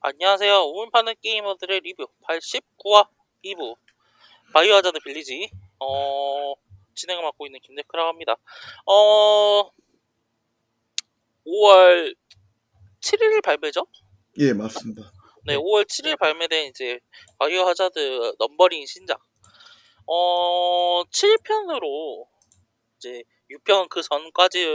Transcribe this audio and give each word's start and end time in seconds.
안녕하세요. 0.00 0.62
우물 0.62 0.90
파는 0.90 1.14
게이머들의 1.20 1.80
리뷰 1.80 2.06
89화 2.24 3.08
2부 3.44 3.76
바이오하자드 4.52 5.00
빌리지 5.04 5.50
어 5.80 6.54
진행을 6.94 7.22
맡고 7.24 7.46
있는 7.46 7.58
김대크라고 7.60 8.08
합니다. 8.08 8.36
어 8.86 9.70
5월 11.46 12.14
7일 13.00 13.42
발매죠? 13.42 13.86
예, 14.38 14.52
맞습니다. 14.52 15.10
네, 15.46 15.56
5월 15.56 15.84
7일 15.84 16.16
발매된 16.16 16.66
이제 16.66 17.00
바이오 17.38 17.62
하자드 17.64 18.34
numbering 18.38 18.86
신작. 18.86 19.20
어 20.06 21.02
7편으로 21.04 22.26
이제 22.98 23.24
6편 23.50 23.88
그 23.88 24.02
전까지 24.02 24.66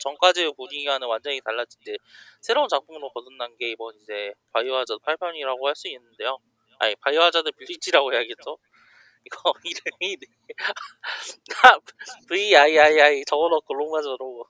전까지의 0.00 0.54
분위기와는 0.56 1.06
완전히 1.08 1.40
달라진 1.40 1.80
이제 1.82 1.96
새로운 2.40 2.68
작품으로 2.68 3.10
거듭난 3.10 3.56
게 3.58 3.70
이번 3.70 3.94
이제 3.96 4.32
바이오하자드 4.52 5.00
8편이라고 5.04 5.64
할 5.66 5.74
수 5.76 5.88
있는데요. 5.88 6.38
아니 6.78 6.94
바이오하자드 6.96 7.50
빌리지라고 7.52 8.12
해야겠죠. 8.14 8.58
이거 9.24 9.52
이름이 9.64 10.16
VIII 12.28 13.24
적어놓고 13.26 13.74
로마자로 13.74 14.46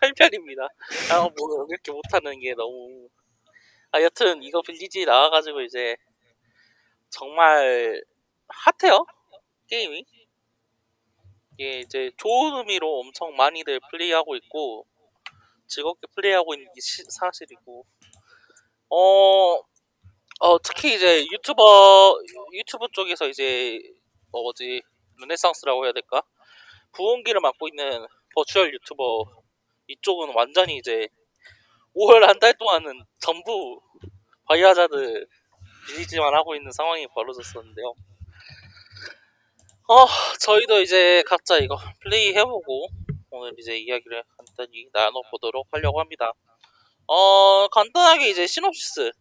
8편입니다. 0.00 0.68
아, 1.12 1.20
뭐 1.38 1.66
이렇게 1.70 1.92
못하는 1.92 2.38
게 2.40 2.54
너무 2.54 3.08
아 3.92 4.02
여튼 4.02 4.42
이거 4.42 4.62
빌리지 4.62 5.04
나와가지고 5.04 5.62
이제 5.62 5.96
정말 7.10 8.02
핫해요 8.48 9.06
게임이 9.68 10.04
이게 11.58 11.80
이제 11.80 12.10
좋은 12.16 12.56
의미로 12.58 13.00
엄청 13.00 13.34
많이들 13.36 13.80
플레이하고 13.90 14.36
있고 14.36 14.86
즐겁게 15.68 16.06
플레이하고 16.14 16.54
있는 16.54 16.66
게 16.74 16.80
시- 16.80 17.04
사실이고. 17.10 17.86
어, 18.90 19.60
어 20.40 20.58
특히 20.64 20.94
이제 20.96 21.24
유튜버 21.32 22.20
유튜브 22.54 22.86
쪽에서 22.92 23.28
이제 23.28 23.80
뭐 24.32 24.42
뭐지? 24.42 24.82
르네상스라고 25.20 25.84
해야 25.86 25.92
될까? 25.92 26.22
부흥기를 26.94 27.40
맞고 27.40 27.68
있는 27.68 28.06
virtual 28.34 28.72
유튜버 28.74 29.24
이쪽은 29.88 30.34
완전히 30.34 30.76
이제 30.78 31.08
5월 31.94 32.24
한 32.24 32.38
달 32.40 32.54
동안은 32.58 33.02
전부 33.20 33.80
바이오하자드 34.46 35.26
빌리지만 35.88 36.34
하고 36.34 36.56
있는 36.56 36.72
상황이 36.72 37.06
벌어졌었는데요. 37.08 37.94
어, 39.88 40.06
저희도 40.40 40.80
이제 40.80 41.22
각자 41.26 41.58
이거 41.58 41.78
플레이 42.02 42.34
해보고 42.34 42.88
오늘 43.30 43.52
이제 43.58 43.78
이야기를 43.78 44.22
간단히 44.36 44.88
나눠보도록 44.92 45.68
하려고 45.70 46.00
합니다. 46.00 46.32
어, 47.06 47.68
간단하게 47.68 48.30
이제 48.30 48.46
시놉시스 48.46 49.12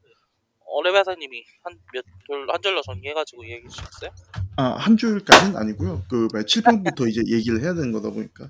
어, 0.67 0.81
레베사님이 0.81 1.43
한몇한 1.63 2.61
줄로 2.63 2.81
정리해가지고 2.81 3.43
이야기해 3.43 3.69
주셨어요. 3.69 4.09
아, 4.57 4.63
한 4.77 4.97
줄까지는 4.97 5.55
아니고요. 5.55 6.03
그 6.09 6.27
7편부터 6.29 7.07
이제 7.09 7.21
얘기를 7.27 7.61
해야 7.61 7.75
되는 7.75 7.91
거다 7.91 8.09
보니까 8.09 8.49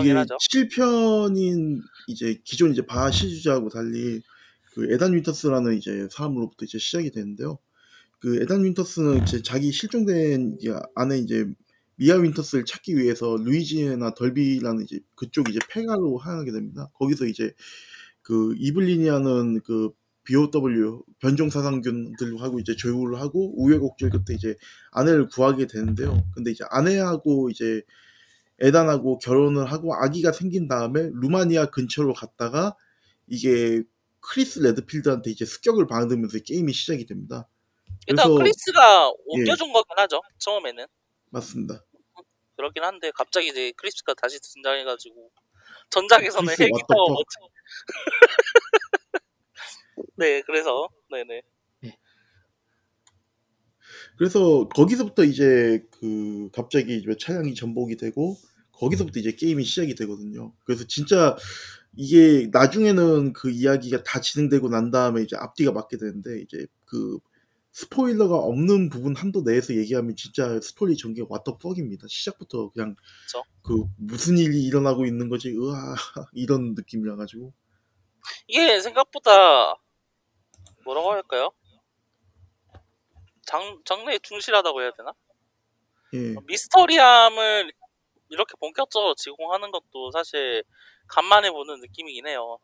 이게 0.00 0.12
하죠. 0.12 0.36
7편인 0.36 1.80
이제 2.06 2.40
기존 2.44 2.70
이제 2.70 2.86
바 2.86 3.10
시주자하고 3.10 3.68
달리 3.70 4.22
그 4.74 4.92
에단 4.92 5.12
윈터스라는 5.12 5.76
이제 5.76 6.06
사람으로부터 6.10 6.64
이제 6.64 6.78
시작이 6.78 7.10
되는데요. 7.10 7.58
그 8.22 8.40
에단 8.40 8.62
윈터스는 8.62 9.24
이제 9.24 9.42
자기 9.42 9.72
실종된 9.72 10.56
이제 10.60 10.72
아내 10.94 11.18
이제 11.18 11.44
미아 11.96 12.18
윈터스를 12.18 12.64
찾기 12.64 12.96
위해서 12.96 13.36
루이지애나 13.36 14.14
둘비라는 14.14 14.84
이제 14.84 15.00
그쪽 15.16 15.48
이제 15.48 15.58
폐가로 15.68 16.18
향하게 16.18 16.52
됩니다. 16.52 16.88
거기서 16.94 17.26
이제 17.26 17.52
그 18.22 18.54
이블린이라는 18.58 19.62
그 19.62 19.90
BOW 20.22 21.02
변종 21.18 21.50
사상균들하고 21.50 22.60
이제 22.60 22.76
조우를 22.76 23.20
하고 23.20 23.60
우여곡절 23.60 24.10
끝에 24.10 24.36
이제 24.36 24.54
아내를 24.92 25.26
구하게 25.26 25.66
되는데요. 25.66 26.24
근데 26.32 26.52
이제 26.52 26.62
아내하고 26.70 27.50
이제 27.50 27.82
에단하고 28.60 29.18
결혼을 29.18 29.66
하고 29.72 29.96
아기가 29.96 30.30
생긴 30.30 30.68
다음에 30.68 31.10
루마니아 31.12 31.70
근처로 31.70 32.12
갔다가 32.12 32.76
이게 33.26 33.82
크리스 34.20 34.60
레드필드한테 34.60 35.32
이제 35.32 35.44
습격을 35.44 35.88
받으면서 35.88 36.38
게임이 36.38 36.72
시작이 36.72 37.06
됩니다. 37.06 37.48
일단 38.06 38.26
그래서- 38.28 38.38
크리스가 38.38 39.12
옮겨준 39.26 39.72
거긴 39.72 39.98
하죠. 39.98 40.20
처음에는 40.38 40.86
맞습니다. 41.30 41.84
그렇긴 42.56 42.84
한데 42.84 43.10
갑자기 43.14 43.48
이제 43.48 43.72
크리스가 43.76 44.14
다시 44.14 44.38
등장해가지고 44.40 45.30
전작에서는 45.90 46.46
크리스 46.46 46.62
헬기 46.62 46.78
타고 46.88 47.02
왔다 47.10 47.40
못. 47.40 47.50
네, 50.16 50.42
그래서 50.42 50.88
네네. 51.10 51.42
그래서 54.16 54.68
거기서부터 54.68 55.24
이제 55.24 55.84
그 55.90 56.48
갑자기 56.52 56.96
이제 56.96 57.16
차량이 57.18 57.54
전복이 57.54 57.96
되고 57.96 58.36
거기서부터 58.72 59.18
이제 59.20 59.32
게임이 59.32 59.64
시작이 59.64 59.94
되거든요. 59.94 60.52
그래서 60.64 60.86
진짜 60.86 61.36
이게 61.96 62.48
나중에는 62.52 63.32
그 63.32 63.50
이야기가 63.50 64.02
다 64.02 64.20
진행되고 64.20 64.68
난 64.68 64.90
다음에 64.90 65.22
이제 65.22 65.36
앞뒤가 65.36 65.72
맞게 65.72 65.96
되는데 65.98 66.40
이제 66.40 66.66
그 66.84 67.18
스포일러가 67.72 68.36
없는 68.36 68.90
부분 68.90 69.16
한도 69.16 69.42
내에서 69.42 69.74
얘기하면 69.74 70.14
진짜 70.14 70.60
스토리 70.60 70.96
전개 70.96 71.22
왓더 71.22 71.58
퍽입니다. 71.58 72.06
시작부터 72.08 72.70
그냥 72.70 72.94
그쵸. 73.26 73.42
그 73.62 73.84
무슨 73.96 74.36
일이 74.36 74.62
일어나고 74.64 75.06
있는 75.06 75.28
거지 75.30 75.48
으아 75.56 75.94
이런 76.34 76.74
느낌이라 76.74 77.16
가지고 77.16 77.52
이게 78.46 78.80
생각보다 78.80 79.74
뭐라고 80.84 81.12
할까요? 81.12 81.50
장 83.46 83.80
장르에 83.84 84.18
충실하다고 84.18 84.82
해야 84.82 84.92
되나? 84.92 85.12
예 86.14 86.34
미스터리함을 86.46 87.72
이렇게 88.28 88.54
본격적으로 88.60 89.14
제공하는 89.14 89.70
것도 89.70 90.10
사실 90.12 90.62
간만에 91.08 91.50
보는 91.50 91.80
느낌이긴 91.80 92.26
해요. 92.26 92.58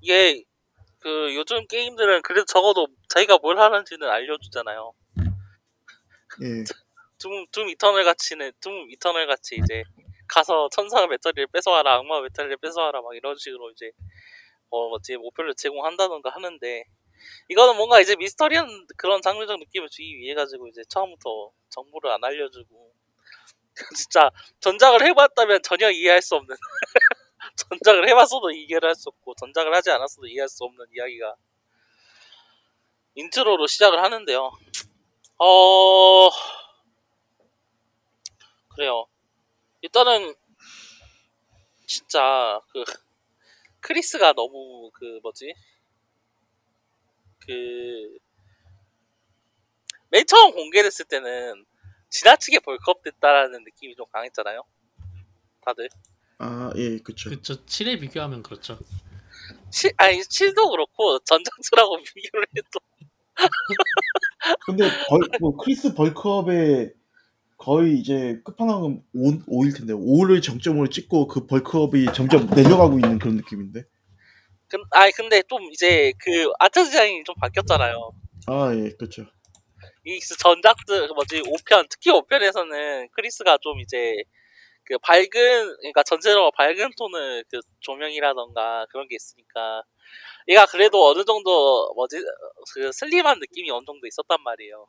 이게 0.00 0.44
그 1.00 1.34
요즘 1.34 1.66
게임들은 1.66 2.22
그래도 2.22 2.44
적어도 2.44 2.86
자기가 3.08 3.38
뭘 3.38 3.58
하는지는 3.58 4.08
알려주잖아요. 4.08 4.92
예. 6.42 6.64
둠, 7.18 7.46
둠 7.52 7.68
이터널 7.68 8.04
같이는 8.04 8.52
둠 8.60 8.90
이터널 8.90 9.26
같이 9.26 9.56
이제 9.56 9.82
가서 10.28 10.68
천사 10.72 11.06
배터리를 11.06 11.48
뺏어와라 11.48 11.96
악마 11.96 12.22
배터리를 12.22 12.56
뺏어와라 12.58 13.02
막 13.02 13.14
이런 13.14 13.36
식으로 13.36 13.70
이제 13.72 13.90
어 14.70 14.88
뭐지 14.88 15.16
목표를 15.16 15.54
제공한다던가 15.54 16.30
하는데 16.30 16.84
이거는 17.48 17.76
뭔가 17.76 18.00
이제 18.00 18.16
미스터리한 18.16 18.86
그런 18.96 19.20
장르적 19.20 19.58
느낌을 19.58 19.88
주기 19.90 20.16
위해 20.18 20.34
가지고 20.34 20.68
이제 20.68 20.82
처음부터 20.88 21.50
정보를 21.70 22.10
안 22.10 22.24
알려주고 22.24 22.92
진짜 23.96 24.30
전작을 24.60 25.04
해봤다면 25.06 25.62
전혀 25.62 25.90
이해할 25.90 26.22
수 26.22 26.36
없는 26.36 26.56
전작을 27.56 28.08
해봤어도 28.08 28.50
이해를 28.50 28.88
할 28.88 28.94
수 28.94 29.08
없고 29.08 29.34
전작을 29.36 29.74
하지 29.74 29.90
않았어도 29.90 30.26
이해할 30.28 30.48
수 30.48 30.64
없는 30.64 30.86
이야기가 30.94 31.36
인트로로 33.14 33.66
시작을 33.68 34.02
하는데요. 34.02 34.50
어 35.38 36.30
그래요. 38.68 39.06
일단은 39.82 40.34
진짜 41.86 42.60
그 42.72 42.84
크리스가 43.80 44.32
너무 44.32 44.90
그 44.94 45.20
뭐지 45.22 45.54
그 47.46 48.20
맨 50.10 50.24
처음 50.26 50.52
공개됐을 50.52 51.06
때는 51.06 51.64
지나치게 52.10 52.60
벌크업됐다라는 52.60 53.64
느낌이 53.64 53.94
좀 53.96 54.06
강했잖아요. 54.12 54.62
다들 55.62 55.88
아 56.40 56.72
예 56.76 56.98
그쵸. 56.98 57.30
그쵸. 57.30 57.64
7에 57.66 58.00
비교하면 58.00 58.42
그렇죠. 58.42 58.78
치, 59.70 59.90
아니 59.98 60.20
7도 60.22 60.70
그렇고 60.70 61.18
전작들하고 61.20 61.98
비교를 62.14 62.46
해도. 62.56 62.80
근데 64.66 64.84
벌, 65.08 65.20
뭐 65.40 65.56
크리스 65.56 65.94
벌크업의 65.94 66.92
거의 67.58 67.98
이제 67.98 68.40
끝판왕은 68.44 69.02
5, 69.14 69.30
5일 69.46 69.76
텐데 69.76 69.92
5를 69.94 70.42
정점으로 70.42 70.88
찍고 70.88 71.28
그 71.28 71.46
벌크업이 71.46 72.06
점점 72.14 72.46
내려가고 72.48 72.94
있는 72.98 73.18
그런 73.18 73.36
느낌인데? 73.36 73.84
근, 74.68 74.80
아니 74.92 75.12
근데 75.12 75.42
좀 75.48 75.62
이제 75.72 76.12
그 76.18 76.50
아트 76.60 76.84
디자인이 76.84 77.24
좀 77.24 77.34
바뀌었잖아요. 77.40 78.12
아 78.46 78.72
예 78.74 78.90
그렇죠 78.98 79.26
이 80.04 80.18
전작들 80.20 81.08
그 81.08 81.12
뭐지 81.14 81.42
5편 81.42 81.86
특히 81.90 82.10
5편에서는 82.10 83.08
크리스가 83.12 83.58
좀 83.62 83.80
이제 83.80 84.22
그 84.90 84.98
밝은 84.98 85.28
그러니까 85.28 86.02
전체적으로 86.02 86.50
밝은 86.50 86.90
톤의 86.98 87.44
그 87.48 87.60
조명이라던가 87.78 88.86
그런 88.90 89.06
게 89.06 89.14
있으니까 89.14 89.84
얘가 90.48 90.66
그래도 90.66 91.06
어느 91.08 91.24
정도 91.24 91.92
뭐지 91.94 92.16
그 92.74 92.90
슬림한 92.92 93.38
느낌이 93.38 93.70
어느 93.70 93.84
정도 93.86 94.08
있었단 94.08 94.42
말이에요. 94.42 94.86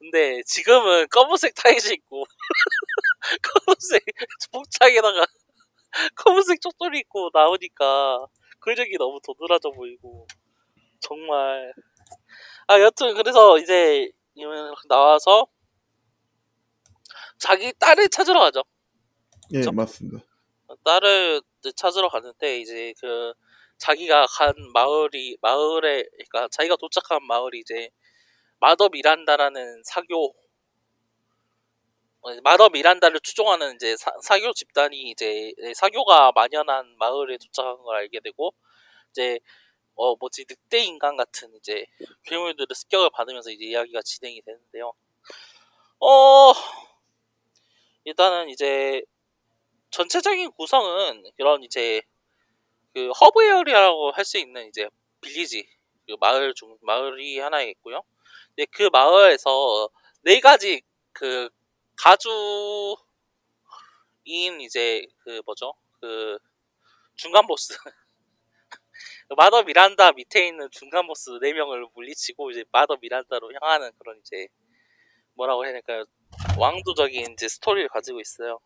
근데 0.00 0.42
지금은 0.44 1.06
검은색 1.10 1.54
타이즈 1.54 1.92
있고 1.92 2.24
검은색 3.66 4.04
복장에다가 4.52 5.26
검은색 6.16 6.60
쪽돌이 6.60 6.98
입고 7.00 7.30
나오니까 7.32 8.26
근력이 8.58 8.98
너무 8.98 9.20
도드라져 9.24 9.70
보이고 9.70 10.26
정말 11.00 11.72
아 12.66 12.80
여튼 12.80 13.14
그래서 13.14 13.58
이제 13.58 14.10
나와서 14.88 15.46
자기 17.38 17.72
딸을 17.78 18.08
찾으러 18.08 18.40
가죠. 18.40 18.64
예, 19.52 19.58
그쵸? 19.58 19.72
맞습니다. 19.72 20.24
딸을 20.84 21.42
찾으러 21.76 22.08
가는데 22.08 22.58
이제 22.58 22.94
그 23.00 23.32
자기가 23.78 24.26
간 24.26 24.54
마을이 24.72 25.38
마을에 25.40 26.04
그러니까 26.30 26.48
자기가 26.48 26.76
도착한 26.76 27.24
마을이 27.26 27.58
이제 27.60 27.90
마더 28.60 28.90
미란다라는 28.90 29.82
사교 29.84 30.34
어, 32.22 32.40
마더 32.42 32.68
미란다를 32.68 33.20
추종하는 33.20 33.74
이제 33.76 33.96
사, 33.96 34.12
사교 34.22 34.52
집단이 34.52 35.10
이제 35.10 35.52
사교가 35.74 36.32
만연한 36.34 36.94
마을에 36.98 37.38
도착한 37.38 37.78
걸 37.78 37.96
알게 37.96 38.20
되고 38.20 38.52
이제 39.10 39.40
어 39.94 40.14
뭐지 40.16 40.44
늑대 40.48 40.84
인간 40.84 41.16
같은 41.16 41.54
이제 41.56 41.86
괴물들의 42.24 42.68
습격을 42.74 43.10
받으면서 43.12 43.50
이제 43.50 43.64
이야기가 43.64 44.02
진행이 44.02 44.42
되는데요. 44.42 44.92
어 46.00 46.52
일단은 48.04 48.48
이제 48.50 49.02
전체적인 49.90 50.52
구성은 50.52 51.24
이런 51.38 51.62
이제 51.62 52.02
그 52.94 53.10
hub 53.12 53.44
area라고 53.44 54.12
할 54.12 54.24
수 54.24 54.38
있는 54.38 54.68
이제 54.68 54.88
village 55.20 55.66
그 56.06 56.16
마을 56.20 56.54
중 56.54 56.76
마을이 56.82 57.38
하나 57.40 57.62
있고요. 57.62 58.02
근데 58.48 58.66
그 58.72 58.88
마을에서 58.92 59.88
네 60.22 60.40
가지 60.40 60.82
그 61.12 61.48
가주인 61.96 62.98
이제 64.60 65.04
그 65.24 65.42
뭐죠 65.44 65.74
그 66.00 66.38
중간 67.16 67.46
보스 67.46 67.74
마더 69.36 69.62
미란다 69.62 70.12
밑에 70.12 70.48
있는 70.48 70.68
중간 70.72 71.06
보스 71.06 71.30
4명을 71.40 71.90
물리치고 71.94 72.50
이제 72.50 72.64
마더 72.72 72.96
미란다로 73.00 73.52
향하는 73.60 73.90
그런 73.98 74.18
이제 74.20 74.48
뭐라고 75.34 75.64
해야 75.64 75.72
될까요? 75.72 76.04
왕도적인 76.58 77.32
이제 77.32 77.48
스토리를 77.48 77.88
가지고 77.88 78.20
있어요. 78.20 78.60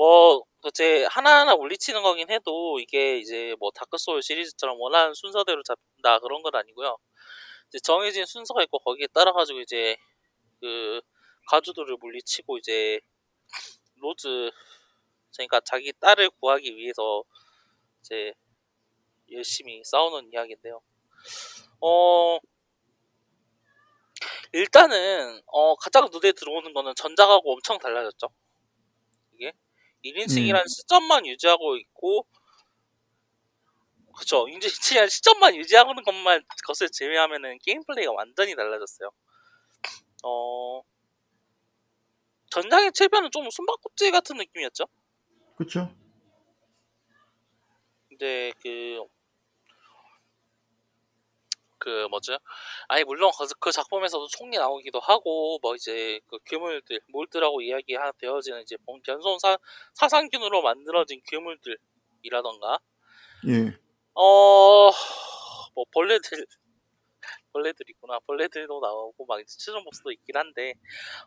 뭐 0.00 0.42
이제 0.66 1.04
하나하나 1.10 1.54
물리치는 1.56 2.02
거긴 2.02 2.30
해도 2.30 2.80
이게 2.80 3.18
이제 3.18 3.54
뭐 3.58 3.70
다크 3.70 3.98
소울 3.98 4.22
시리즈처럼 4.22 4.80
원하는 4.80 5.12
순서대로 5.12 5.62
잡는다 5.62 6.20
그런 6.20 6.42
건 6.42 6.54
아니고요. 6.54 6.96
이제 7.68 7.78
정해진 7.80 8.24
순서가 8.24 8.62
있고 8.62 8.78
거기에 8.78 9.08
따라 9.08 9.32
가지고 9.32 9.60
이제 9.60 9.98
그 10.58 11.02
가주들을 11.50 11.98
물리치고 12.00 12.56
이제 12.56 13.00
로즈 13.96 14.50
그러니까 15.36 15.60
자기 15.60 15.92
딸을 16.00 16.30
구하기 16.40 16.76
위해서 16.76 17.22
이제 18.00 18.32
열심히 19.32 19.82
싸우는 19.84 20.30
이야기인데요. 20.32 20.80
어 21.82 22.38
일단은 24.52 25.42
어 25.46 25.76
가장 25.76 26.08
눈에 26.10 26.32
들어오는 26.32 26.72
거는 26.72 26.94
전작하고 26.96 27.52
엄청 27.52 27.78
달라졌죠. 27.78 28.28
이게 29.34 29.52
1인칭이라는 30.04 30.62
음. 30.62 30.68
시점만 30.68 31.26
유지하고 31.26 31.76
있고 31.76 32.26
그쵸 34.16 34.46
1인칭이라는 34.46 35.08
시점만 35.10 35.56
유지하는 35.56 36.02
것만 36.02 36.44
것을 36.66 36.88
제외하면은 36.90 37.58
게임 37.62 37.82
플레이가 37.84 38.12
완전히 38.12 38.54
달라졌어요. 38.54 39.10
어 40.24 40.82
전작의 42.50 42.92
최변은 42.92 43.30
좀 43.30 43.48
숨바꼭질 43.48 44.10
같은 44.10 44.36
느낌이었죠. 44.36 44.84
그렇죠? 45.56 45.94
근데 48.08 48.52
그, 48.62 49.04
그 51.80 52.06
뭐죠? 52.10 52.38
아니 52.88 53.02
물론 53.04 53.32
그, 53.36 53.46
그 53.58 53.72
작품에서도 53.72 54.28
총리 54.28 54.56
나오기도 54.58 55.00
하고 55.00 55.58
뭐 55.62 55.74
이제 55.74 56.20
그 56.28 56.38
괴물들 56.44 57.00
몰드라고 57.08 57.62
이야기 57.62 57.96
되어지는 58.18 58.62
이제 58.62 58.76
변- 58.86 59.02
변손 59.02 59.38
사, 59.40 59.58
사상균으로 59.94 60.62
만들어진 60.62 61.20
괴물들이라던가 61.26 62.78
예. 63.48 63.76
어 64.14 64.90
뭐 65.74 65.84
벌레들 65.92 66.46
벌레들 67.52 67.88
있구나 67.90 68.18
벌레들도 68.26 68.80
나오고 68.80 69.24
막 69.26 69.40
이제 69.40 69.56
최종 69.58 69.84
보스도 69.84 70.10
있긴 70.12 70.36
한데 70.36 70.74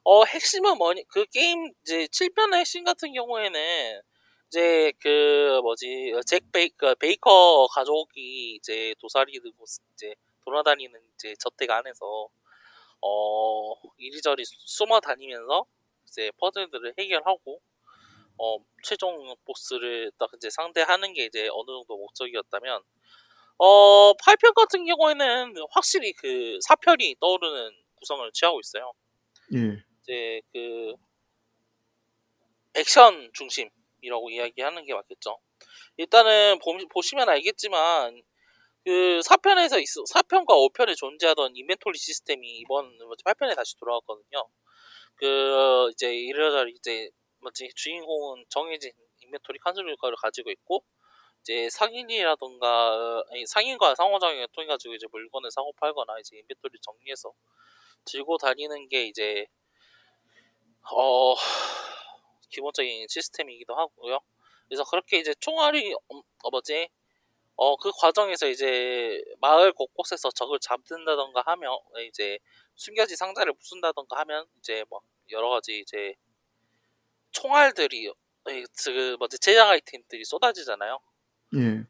어 0.04 0.24
핵심은 0.26 0.78
뭐니 0.78 1.06
그 1.08 1.26
게임 1.28 1.72
이제 1.82 2.08
7편의 2.08 2.56
핵심 2.60 2.84
같은 2.84 3.14
경우에는 3.14 4.02
이제 4.48 4.94
그 5.00 5.60
뭐지 5.64 6.14
잭 6.26 6.52
베이커 6.52 6.96
베이커 6.96 7.68
가족이 7.74 8.56
이제 8.56 8.94
도사리 9.00 9.34
들고 9.42 9.66
이제 9.94 10.14
돌아다니는 10.46 11.00
이제 11.16 11.36
저택 11.40 11.72
안에서 11.72 12.30
어 13.02 13.74
이리저리 13.98 14.44
숨어 14.46 15.00
다니면서 15.00 15.66
이제 16.08 16.32
퍼즐들을 16.38 16.94
해결하고 16.98 17.62
어 18.38 18.58
최종 18.84 19.36
보스를 19.46 20.12
딱 20.18 20.30
이제 20.36 20.50
상대하는 20.50 21.14
게 21.14 21.26
이제 21.26 21.48
어느 21.52 21.68
정도 21.68 21.98
목적이었다면 21.98 22.82
어 23.58 24.14
8편 24.14 24.54
같은 24.56 24.86
경우에는 24.86 25.56
확실히 25.72 26.14
그 26.14 26.58
4편이 26.68 27.20
떠오르는 27.20 27.72
구성을 27.96 28.30
취하고 28.34 28.60
있어요. 28.60 28.94
예. 29.54 29.84
이제 30.02 30.42
그 30.52 30.96
액션 32.76 33.32
중심이라고 33.34 34.30
이야기하는 34.32 34.86
게 34.86 34.94
맞겠죠. 34.94 35.40
일단은 35.98 36.60
보, 36.60 36.78
보시면 36.90 37.30
알겠지만 37.30 38.22
그 38.86 39.22
4편에서 39.26 39.82
있, 39.82 39.88
4편과 39.88 40.48
5편에 40.48 40.96
존재하던 40.98 41.56
인벤토리 41.56 41.98
시스템이 41.98 42.58
이번 42.60 42.98
8편에 43.26 43.56
다시 43.56 43.78
돌아왔거든요. 43.78 44.48
그 45.16 45.90
이제 45.94 46.14
이러저리 46.14 46.74
이제 46.74 47.10
뭐지 47.40 47.70
주인공은 47.76 48.46
정해진 48.50 48.92
인벤토리 49.22 49.60
칸슬을 49.60 49.96
가지고 50.22 50.52
있고 50.52 50.84
이제 51.42 51.70
상인이라던가 51.70 53.24
아니, 53.32 53.46
상인과 53.46 53.96
상호작용을 53.96 54.48
통해 54.54 54.68
가지고 54.68 54.96
이제 54.96 55.08
물건을 55.12 55.52
사고 55.52 55.74
팔거나 55.74 56.20
이제 56.20 56.38
인벤토리 56.38 56.78
정리해서 56.82 57.32
들고 58.06 58.38
다니는 58.38 58.90
게 58.90 59.06
이제 59.06 59.46
어 60.92 61.36
기본적인 62.50 63.08
시스템이기도 63.08 63.76
하고요. 63.76 64.20
그래서 64.68 64.84
그렇게 64.86 65.20
이제 65.20 65.34
총알이 65.40 65.94
어, 65.94 66.18
어 66.44 66.50
뭐지 66.50 66.90
어 67.56 67.76
그 67.78 67.92
과정에서 68.00 68.48
이제 68.48 69.24
마을 69.40 69.72
곳곳에서 69.74 70.30
적을 70.32 70.60
잡는다던가 70.60 71.44
하면 71.48 71.78
이제 72.08 72.40
숨겨진 72.76 73.16
상자를 73.18 73.54
부순다던가 73.54 74.20
하면 74.22 74.48
이제 74.60 74.84
뭐 74.90 75.02
여러 75.32 75.50
가지 75.50 75.80
이제 75.80 76.16
총알들이 77.32 78.12
그 78.44 79.16
뭐지 79.20 79.40
제작 79.40 79.70
아이템들이 79.70 80.24
쏟아지잖아요. 80.26 81.00
예. 81.56 81.86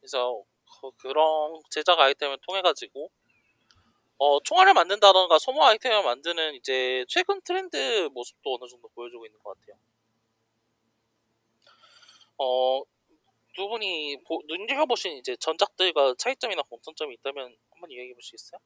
그래서 0.00 0.42
그- 0.80 0.90
그런 0.98 1.60
제작 1.70 1.98
아이템을 1.98 2.38
통해 2.46 2.62
가지고 2.62 3.10
어 4.18 4.40
총알을 4.40 4.74
만든다던가 4.74 5.38
소모 5.38 5.64
아이템을 5.64 6.02
만드는 6.02 6.54
이제 6.54 7.04
최근 7.08 7.40
트렌드 7.42 8.08
모습도 8.12 8.54
어느 8.54 8.68
정도 8.68 8.88
보여주고 8.88 9.26
있는 9.26 9.42
것 9.42 9.58
같아요. 9.58 9.76
어, 12.38 12.82
두 13.56 13.68
분이 13.68 14.18
보, 14.26 14.42
눈여겨보신 14.46 15.16
이제 15.16 15.34
전작들과 15.40 16.14
차이점이나 16.18 16.60
공통점이 16.68 17.14
있다면 17.14 17.56
한번 17.70 17.90
이야기해 17.90 18.14
보시겠어요? 18.14 18.60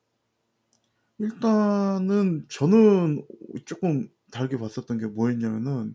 일단은 1.18 2.46
저는 2.50 3.24
조금 3.66 4.08
다르게 4.32 4.58
봤었던 4.58 4.98
게 4.98 5.06
뭐였냐면은 5.06 5.94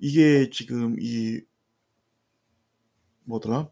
이게 0.00 0.50
지금 0.50 0.96
이 1.00 1.40
뭐더라? 3.24 3.70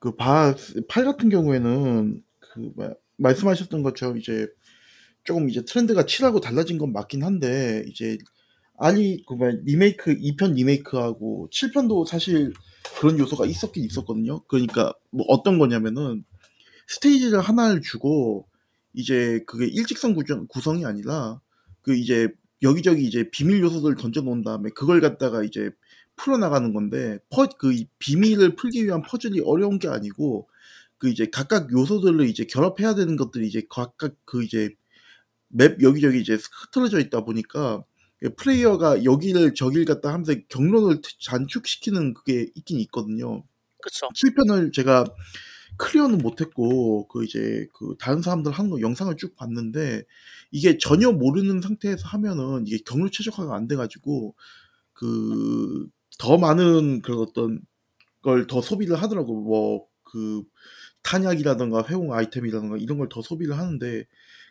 요그바팔 0.00 1.04
같은 1.04 1.28
경우에는 1.28 2.24
그 2.38 2.72
마, 2.76 2.94
말씀하셨던 3.16 3.82
것처럼 3.82 4.16
이제 4.16 4.48
조금 5.24 5.50
이제 5.50 5.64
트렌드가 5.64 6.04
7하고 6.04 6.40
달라진 6.40 6.78
건 6.78 6.92
맞긴 6.92 7.22
한데 7.22 7.84
이제 7.88 8.16
아니 8.84 9.24
그뭐 9.26 9.48
리메이크 9.62 10.16
2편 10.16 10.54
리메이크하고 10.54 11.48
7편도 11.52 12.04
사실 12.04 12.52
그런 12.98 13.16
요소가 13.16 13.46
있었긴 13.46 13.84
있었거든요. 13.84 14.40
그러니까 14.48 14.92
뭐 15.10 15.24
어떤 15.28 15.60
거냐면은 15.60 16.24
스테이지를 16.88 17.38
하나를 17.38 17.80
주고 17.80 18.48
이제 18.92 19.40
그게 19.46 19.66
일직선 19.66 20.16
구정, 20.16 20.48
구성이 20.48 20.84
아니라 20.84 21.40
그 21.82 21.94
이제 21.94 22.26
여기저기 22.60 23.04
이제 23.04 23.30
비밀 23.30 23.62
요소들을 23.62 23.94
던져 23.94 24.20
놓은 24.22 24.42
다음에 24.42 24.70
그걸 24.70 25.00
갖다가 25.00 25.44
이제 25.44 25.70
풀어 26.16 26.36
나가는 26.36 26.74
건데 26.74 27.18
퍼, 27.30 27.46
그 27.46 27.72
비밀을 28.00 28.56
풀기 28.56 28.84
위한 28.84 29.02
퍼즐이 29.02 29.42
어려운 29.44 29.78
게 29.78 29.86
아니고 29.86 30.48
그 30.98 31.08
이제 31.08 31.26
각각 31.32 31.70
요소들을 31.70 32.28
이제 32.28 32.46
결합해야 32.46 32.96
되는 32.96 33.14
것들이 33.14 33.46
이제 33.46 33.62
각각 33.70 34.16
그 34.24 34.42
이제 34.42 34.70
맵 35.50 35.80
여기저기 35.84 36.20
이제 36.20 36.36
흩어져 36.72 36.98
있다 36.98 37.24
보니까 37.24 37.84
플레이어가 38.36 39.04
여기를 39.04 39.54
저길 39.54 39.84
갖다 39.84 40.12
하면서 40.12 40.34
경로를 40.48 41.00
단축시키는 41.26 42.14
그게 42.14 42.48
있긴 42.54 42.78
있거든요. 42.80 43.44
그쵸. 43.82 44.08
7편을 44.14 44.72
제가 44.72 45.04
클리어는 45.78 46.18
못했고 46.18 47.08
그 47.08 47.24
이제 47.24 47.66
그 47.74 47.96
다른 47.98 48.22
사람들 48.22 48.52
하는 48.52 48.70
거 48.70 48.80
영상을 48.80 49.16
쭉 49.16 49.34
봤는데 49.36 50.02
이게 50.50 50.78
전혀 50.78 51.10
모르는 51.10 51.60
상태에서 51.62 52.06
하면은 52.08 52.66
이게 52.66 52.78
경로 52.84 53.08
최적화가 53.10 53.54
안 53.56 53.66
돼가지고 53.68 54.34
그 54.94 55.88
더 56.18 56.38
많은 56.38 57.02
그런 57.02 57.20
어떤 57.20 57.60
걸 58.22 58.46
더 58.46 58.60
소비를 58.62 58.96
하더라고 59.02 59.40
뭐 59.42 59.88
그 60.04 60.42
탄약이라던가 61.04 61.84
회용 61.88 62.12
아이템이라던가 62.12 62.76
이런 62.78 62.98
걸 62.98 63.08
더 63.08 63.22
소비를 63.22 63.58
하는데 63.58 64.04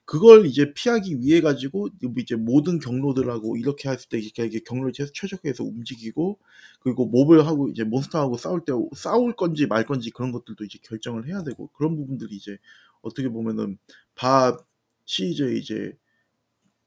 그걸 0.05 0.46
이제 0.46 0.74
피하기 0.74 1.20
위해 1.22 1.39
가지고 1.41 1.88
이제 2.17 2.36
모든 2.36 2.79
경로들하고 2.79 3.55
이렇게 3.58 3.89
했을 3.89 4.10
때 4.10 4.20
이게 4.20 4.60
경로를 4.60 4.91
최- 4.93 5.05
최적화해서 5.13 5.63
움직이고 5.63 6.39
그리고 6.81 7.05
몹을 7.05 7.46
하고 7.48 7.70
이제 7.70 7.84
몬스터하고 7.86 8.38
싸울 8.38 8.65
때 8.65 8.74
싸울 8.96 9.36
건지 9.36 9.67
말 9.67 9.86
건지 9.86 10.12
그런 10.12 10.31
것들도 10.34 10.65
이제 10.65 10.79
결정을 10.84 11.27
해야 11.27 11.43
되고 11.43 11.67
그런 11.74 11.96
부분들이 11.96 12.36
이제 12.36 12.58
어떻게 13.01 13.29
보면은 13.29 13.77
바 14.15 14.58
시리즈의 15.05 15.60
이제 15.60 15.93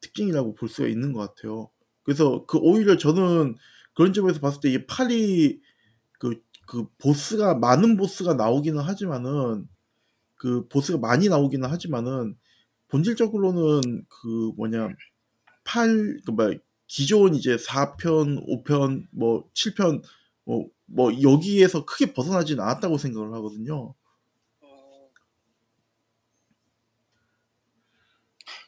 특징이라고 0.00 0.54
볼 0.54 0.68
수가 0.68 0.88
있는 0.88 1.12
것 1.12 1.20
같아요. 1.34 1.70
그래서 2.02 2.44
그 2.46 2.58
오히려 2.58 2.96
저는 2.96 3.56
그런 3.94 4.12
점에서 4.12 4.40
봤을 4.40 4.60
때 4.60 4.70
이 4.70 4.86
팔이 4.86 5.60
그, 6.20 6.42
그 6.66 6.86
보스가 6.98 7.54
많은 7.56 7.96
보스가 7.96 8.34
나오기는 8.34 8.80
하지만은 8.80 9.68
그 10.36 10.68
보스가 10.68 10.98
많이 10.98 11.28
나오기는 11.28 11.68
하지만은 11.68 12.36
본질적으로는 12.94 14.06
그 14.08 14.52
뭐냐 14.56 14.88
8, 15.64 16.20
그 16.24 16.30
뭐, 16.30 16.50
기존 16.86 17.34
이제 17.34 17.56
4편, 17.56 18.46
5편, 18.46 19.08
뭐 19.10 19.50
7편, 19.52 20.00
뭐, 20.44 20.68
뭐 20.86 21.10
여기에서 21.20 21.84
크게 21.84 22.12
벗어나진 22.12 22.60
않았다고 22.60 22.98
생각을 22.98 23.34
하거든요. 23.34 23.96
음. 24.62 24.68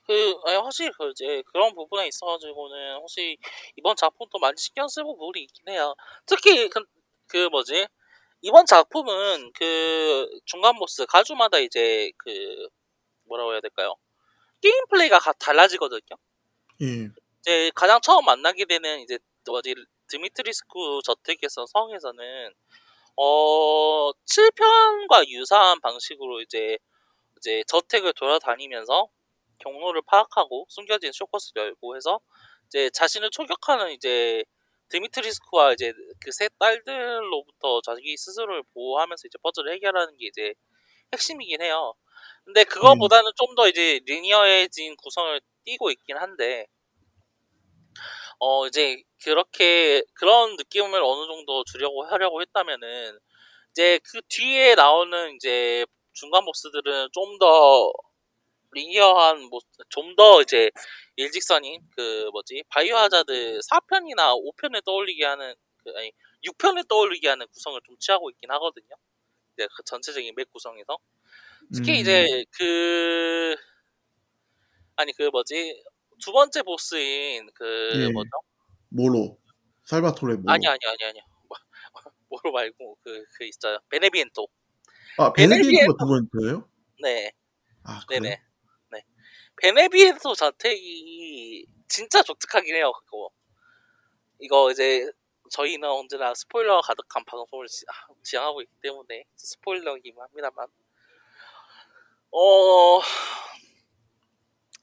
그 0.08 0.34
아니, 0.46 0.56
확실히 0.56 0.90
그 0.98 1.10
이제 1.10 1.44
그런 1.52 1.72
부분에 1.76 2.08
있어가지고는 2.08 2.96
혹시 2.96 3.36
이번 3.76 3.94
작품도 3.94 4.38
많이 4.40 4.54
신경 4.56 4.88
쓰고 4.88 5.16
부분이 5.16 5.44
있긴 5.44 5.68
해요. 5.68 5.94
특히 6.26 6.68
그, 6.68 6.80
그 7.28 7.48
뭐지 7.48 7.86
이번 8.40 8.66
작품은 8.66 9.52
그 9.54 10.28
중간 10.46 10.74
보스 10.76 11.06
가주마다 11.06 11.58
이제 11.58 12.10
그 12.16 12.68
뭐라고 13.28 13.52
해야 13.52 13.60
될까요? 13.60 13.94
게임 14.66 14.86
플레이가 14.90 15.18
가- 15.18 15.32
달라지거든요. 15.34 16.16
예, 16.82 17.08
이제 17.40 17.70
가장 17.74 18.00
처음 18.02 18.24
만나게 18.24 18.64
되는 18.66 19.00
이제 19.00 19.18
뭐지 19.46 19.74
드미트리스쿠 20.08 21.02
저택에서 21.04 21.66
성에서는 21.66 22.54
어 23.16 24.12
7편과 24.26 25.28
유사한 25.28 25.80
방식으로 25.80 26.40
이제 26.42 26.78
이제 27.38 27.64
저택을 27.68 28.12
돌아다니면서 28.14 29.08
경로를 29.60 30.02
파악하고 30.06 30.66
숨겨진 30.70 31.12
쇼커스를 31.12 31.62
열고 31.64 31.96
해서 31.96 32.20
이제 32.68 32.90
자신을 32.90 33.30
초격하는 33.30 33.92
이제 33.92 34.44
드미트리스크와 34.90 35.72
이제 35.74 35.92
그 36.20 36.32
세 36.32 36.48
딸들로부터 36.58 37.80
자기 37.82 38.16
스스로를 38.16 38.62
보호하면서 38.74 39.22
이제 39.28 39.38
퍼즐을 39.42 39.72
해결하는 39.74 40.16
게 40.18 40.26
이제 40.28 40.54
핵심이긴 41.12 41.62
해요. 41.62 41.94
근데 42.46 42.64
그거보다는 42.64 43.32
좀 43.36 43.56
더 43.56 43.68
이제 43.68 44.00
리니어해진 44.06 44.96
구성을 44.96 45.40
띠고 45.64 45.90
있긴 45.92 46.18
한데 46.18 46.66
어 48.38 48.66
이제 48.66 49.02
그렇게 49.24 50.02
그런 50.14 50.56
느낌을 50.56 51.00
어느 51.02 51.26
정도 51.26 51.64
주려고 51.64 52.04
하려고 52.04 52.40
했다면은 52.42 53.18
이제 53.72 54.00
그 54.04 54.20
뒤에 54.28 54.74
나오는 54.76 55.34
이제 55.36 55.86
중간 56.14 56.44
보스들은 56.44 57.08
좀 57.12 57.38
더 57.40 57.92
리니어한 58.72 59.42
뭐 59.50 59.60
좀 59.90 60.16
더 60.16 60.42
이제 60.42 60.70
일직선인 61.16 61.80
그 61.96 62.28
뭐지? 62.32 62.64
바이오 62.70 62.96
하자드 62.96 63.60
4편이나 63.70 64.34
5편을 64.36 64.84
떠올리게 64.84 65.24
하는 65.24 65.54
그 65.84 65.92
아니 65.96 66.12
6편을 66.44 66.88
떠올리게 66.88 67.28
하는 67.28 67.46
구성을 67.48 67.80
좀 67.86 67.96
취하고 67.98 68.30
있긴 68.30 68.50
하거든요. 68.52 68.96
네, 69.56 69.66
그 69.76 69.82
전체적인 69.84 70.34
맵 70.36 70.50
구성에서 70.52 70.98
특히 71.74 71.92
음, 71.92 71.96
이제 71.96 72.44
그 72.58 73.56
아니 74.96 75.12
그 75.12 75.24
뭐지? 75.24 75.82
두 76.22 76.32
번째 76.32 76.62
보스인 76.62 77.48
그 77.54 77.90
예, 77.94 78.08
뭐죠? 78.10 78.30
모로, 78.88 79.38
살바토레 79.84 80.36
모로. 80.36 80.50
아니 80.52 80.66
아니 80.66 80.78
아니 80.86 81.04
아니 81.04 81.20
뭐로 82.28 82.52
말고 82.52 82.98
그 83.02 83.24
그 83.36 83.44
있어요. 83.44 83.78
베네비엔토. 83.90 84.46
아, 85.18 85.32
베네디엔토가 85.32 86.04
두 86.04 86.06
번째예요? 86.08 86.68
네. 87.02 87.32
아, 87.84 88.00
그래요? 88.06 88.20
네네. 88.22 88.42
네. 88.92 89.04
베네비엔토 89.62 90.34
자택이 90.34 91.66
진짜 91.88 92.22
독특하긴 92.22 92.74
해요 92.74 92.92
그거. 92.92 93.30
이거 94.40 94.70
이제 94.70 95.10
저희는 95.50 95.88
언제나 95.88 96.34
스포일러 96.34 96.80
가득한 96.80 97.24
방송을 97.24 97.66
지- 97.68 97.84
아, 97.88 98.12
지향하고 98.22 98.62
있기 98.62 98.72
때문에 98.82 99.24
스포일러이긴 99.36 100.14
합니다만 100.18 100.66
어 102.32 103.00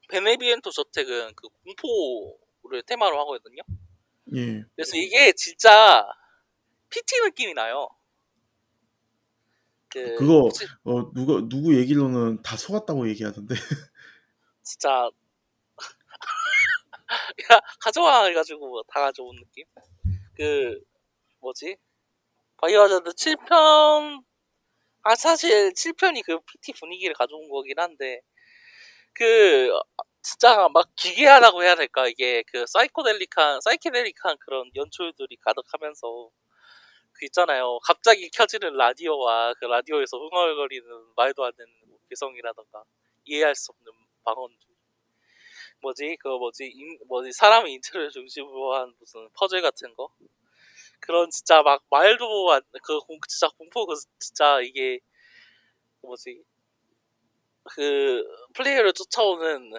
베네비엔토 0.09 0.69
저택은 0.71 1.33
그 1.35 1.47
공포를 1.49 2.83
테마로 2.83 3.19
하거든요. 3.21 3.61
예. 4.35 4.63
그래서 4.75 4.95
이게 4.97 5.33
진짜 5.33 6.05
PT 6.89 7.21
느낌이 7.21 7.53
나요. 7.53 7.89
그 9.89 10.15
그거 10.15 10.41
혹시 10.41 10.65
어 10.83 11.11
누가 11.13 11.47
누구 11.47 11.75
얘기로는 11.77 12.41
다 12.41 12.57
속았다고 12.57 13.09
얘기하던데. 13.09 13.53
진짜. 14.63 15.09
야 17.51 17.59
가져와 17.81 18.25
해가지고 18.25 18.83
다 18.87 19.01
가져온 19.01 19.35
느낌? 19.35 19.65
그 20.35 20.79
뭐지? 21.39 21.77
바이오하자드 22.57 23.11
7편 23.11 24.23
아 25.03 25.15
사실 25.15 25.73
7편이 25.73 26.23
그 26.25 26.39
PT 26.45 26.73
분위기를 26.79 27.13
가져온 27.13 27.49
거긴 27.49 27.77
한데 27.79 28.21
그 29.13 29.69
진짜 30.21 30.69
막 30.69 30.87
기괴하다고 30.95 31.63
해야 31.63 31.75
될까? 31.75 32.07
이게 32.07 32.43
그 32.47 32.65
사이코델릭한 32.67 33.61
사이키델릭한 33.61 34.37
그런 34.39 34.71
연출들이 34.75 35.37
가득하면서 35.37 36.31
그 37.13 37.25
있잖아요. 37.25 37.79
갑자기 37.85 38.29
켜지는 38.31 38.75
라디오와 38.77 39.55
그 39.55 39.65
라디오에서 39.65 40.17
흥얼거리는 40.17 40.87
말도 41.17 41.43
안 41.45 41.51
되는 41.57 41.71
괴성이라던가 42.09 42.83
이해할 43.25 43.55
수 43.55 43.71
없는 43.73 43.91
방언들. 44.23 44.67
뭐지? 45.81 46.17
그 46.21 46.29
뭐지? 46.29 46.65
인, 46.65 46.97
뭐지? 47.07 47.33
사람의 47.33 47.73
인체를 47.73 48.09
중심으로 48.09 48.75
한 48.75 48.93
무슨 48.99 49.29
퍼즐 49.33 49.61
같은 49.61 49.93
거 49.95 50.09
그런 51.03 51.29
진짜 51.29 51.61
막 51.63 51.83
말도 51.89 52.51
안 52.53 52.61
그 52.83 52.99
진짜 53.27 53.49
공포 53.57 53.85
그 53.85 53.95
진짜 54.19 54.61
이게 54.61 54.99
뭐지 56.01 56.43
그 57.65 58.23
플레이어를 58.55 58.93
쫓아오는 58.93 59.71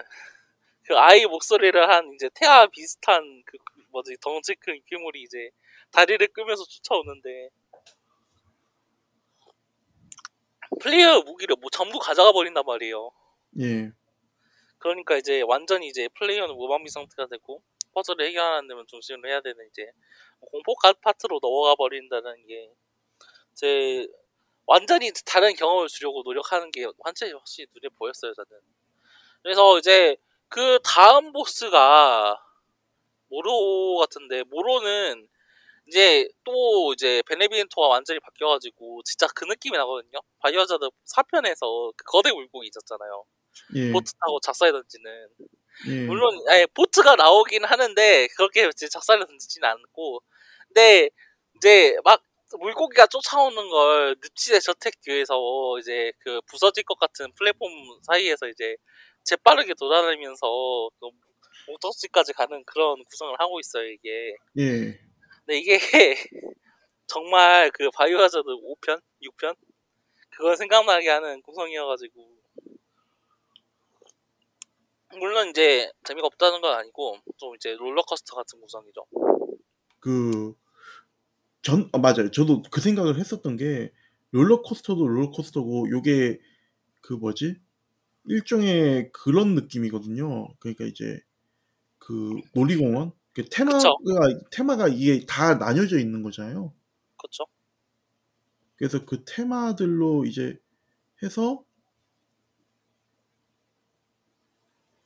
그 0.85 0.97
아이 0.97 1.25
목소리를 1.25 1.89
한 1.89 2.11
이제 2.13 2.29
태아 2.35 2.67
비슷한 2.67 3.43
그 3.45 3.57
뭐지 3.91 4.17
덩치 4.21 4.55
큰 4.55 4.79
괴물이 4.87 5.21
이제 5.23 5.49
다리를 5.91 6.27
끄면서 6.33 6.63
쫓아오는데 6.65 7.49
플레이어 10.81 11.21
무기를 11.21 11.55
뭐 11.59 11.69
전부 11.71 11.99
가져가 11.99 12.31
버린단 12.31 12.63
말이에요. 12.65 13.11
예. 13.61 13.91
그러니까 14.79 15.17
이제 15.17 15.41
완전히 15.41 15.87
이제 15.87 16.09
플레이어는 16.19 16.55
무방비 16.55 16.89
상태가 16.89 17.27
되고 17.27 17.63
퍼즐을 17.95 18.27
해결하는 18.27 18.67
데만 18.69 18.85
중심을 18.87 19.29
해야 19.29 19.41
되는 19.41 19.67
이제 19.69 19.91
공포 20.41 20.75
카 20.75 20.93
파트로 20.93 21.39
넘어가 21.41 21.75
버린다는 21.75 22.47
게 22.47 22.71
제 23.55 24.07
완전히 24.65 25.11
다른 25.25 25.53
경험을 25.55 25.87
주려고 25.87 26.23
노력하는 26.23 26.71
게 26.71 26.85
완전히 26.99 27.33
확실히 27.33 27.67
눈에 27.73 27.89
보였어요 27.97 28.33
저는. 28.33 28.49
그래서 29.43 29.79
이제 29.79 30.17
그 30.49 30.79
다음 30.83 31.31
보스가 31.33 32.43
모로 33.29 33.97
같은데 33.99 34.43
모로는 34.43 35.27
이제 35.87 36.29
또 36.45 36.93
이제 36.93 37.23
베네비엔토가 37.27 37.87
완전히 37.87 38.19
바뀌어가지고 38.21 39.03
진짜 39.03 39.27
그 39.35 39.45
느낌이 39.45 39.77
나거든요. 39.77 40.19
바이오하자드 40.39 40.89
4편에서 41.05 41.93
그 41.97 42.05
거대 42.05 42.31
물고기 42.33 42.67
있었잖아요. 42.69 43.25
예. 43.75 43.91
보트 43.91 44.13
타고 44.19 44.39
작사에 44.41 44.71
던지는 44.71 45.29
예. 45.87 46.05
물론 46.05 46.33
예, 46.53 46.65
보트가 46.73 47.15
나오긴 47.15 47.65
하는데 47.65 48.27
그렇게 48.37 48.69
작살을 48.71 49.25
던지지는 49.25 49.67
않고. 49.67 50.21
근데 50.67 51.09
이제 51.57 51.95
막 52.03 52.21
물고기가 52.59 53.07
쫓아오는 53.07 53.69
걸 53.69 54.15
늪지대 54.21 54.59
저택 54.59 55.01
뒤에서 55.01 55.35
이제 55.79 56.11
그 56.19 56.41
부서질 56.47 56.83
것 56.83 56.97
같은 56.99 57.31
플랫폼 57.35 57.69
사이에서 58.03 58.47
이제 58.47 58.75
재빠르게 59.23 59.73
돌아다니면서 59.73 60.89
그 60.99 61.09
목적지까지 61.67 62.33
가는 62.33 62.63
그런 62.65 63.03
구성을 63.05 63.35
하고 63.39 63.59
있어요 63.59 63.87
이게. 63.89 64.35
예. 64.57 64.99
근데 65.45 65.57
이게 65.57 65.77
정말 67.07 67.71
그 67.71 67.89
바이오하자드 67.91 68.45
5편, 68.47 69.01
6편? 69.21 69.55
그걸 70.31 70.57
생각나게 70.57 71.09
하는 71.09 71.41
구성이어가지고 71.41 72.44
물론 75.11 75.49
이제 75.49 75.91
재미가 76.03 76.27
없다는 76.27 76.61
건 76.61 76.73
아니고 76.77 77.17
좀 77.37 77.55
이제 77.55 77.75
롤러코스터 77.75 78.35
같은 78.35 78.59
구성이죠. 78.61 79.05
그전 79.99 81.89
아, 81.93 81.97
맞아요. 81.97 82.31
저도 82.31 82.63
그 82.71 82.81
생각을 82.81 83.17
했었던 83.19 83.57
게 83.57 83.91
롤러코스터도 84.31 85.07
롤러코스터고 85.07 85.89
요게 85.89 86.39
그 87.01 87.13
뭐지 87.13 87.55
일종의 88.25 89.11
그런 89.11 89.55
느낌이거든요. 89.55 90.47
그러니까 90.59 90.85
이제 90.85 91.19
그 91.97 92.39
놀이공원 92.53 93.11
그 93.33 93.43
테마가 93.45 93.77
그쵸. 93.77 93.97
테마가 94.51 94.87
이게 94.87 95.25
다 95.25 95.55
나뉘어져 95.55 95.99
있는 95.99 96.23
거잖아요. 96.23 96.73
그렇죠. 97.17 97.45
그래서 98.77 99.05
그 99.05 99.23
테마들로 99.25 100.25
이제 100.25 100.57
해서 101.23 101.64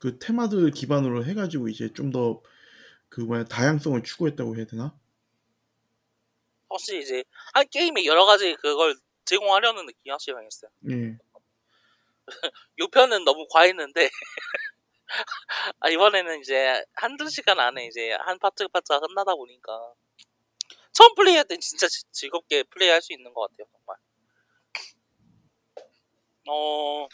그 0.00 0.18
테마들 0.18 0.70
기반으로 0.72 1.24
해가지고 1.24 1.68
이제 1.68 1.92
좀 1.92 2.10
더 2.12 2.42
그 3.10 3.20
뭐야 3.22 3.44
다양성을 3.44 4.02
추구했다고 4.04 4.56
해야 4.56 4.66
되나? 4.66 4.96
확실히 6.68 7.02
이제 7.02 7.24
한 7.54 7.66
게임에 7.68 8.04
여러 8.06 8.24
가지 8.24 8.54
그걸 8.56 8.94
제공하려는 9.24 9.86
느낌이 9.86 10.10
확실히 10.10 10.34
강했어요. 10.36 10.70
예. 10.90 11.18
요 12.78 12.88
편은 12.88 13.24
너무 13.24 13.46
과했는데 13.50 14.08
아, 15.80 15.88
이번에는 15.88 16.40
이제 16.40 16.84
한두 16.94 17.28
시간 17.28 17.58
안에 17.60 17.86
이제 17.86 18.12
한 18.12 18.38
파트 18.38 18.66
파트가 18.68 19.00
끝나다 19.00 19.34
보니까 19.34 19.94
처음 20.92 21.14
플레이할 21.14 21.44
땐 21.46 21.60
진짜 21.60 21.88
지- 21.88 22.04
즐겁게 22.12 22.62
플레이할 22.64 23.02
수 23.02 23.12
있는 23.12 23.32
것 23.34 23.48
같아요 23.50 23.66
정말 23.72 23.96
어 26.48 27.08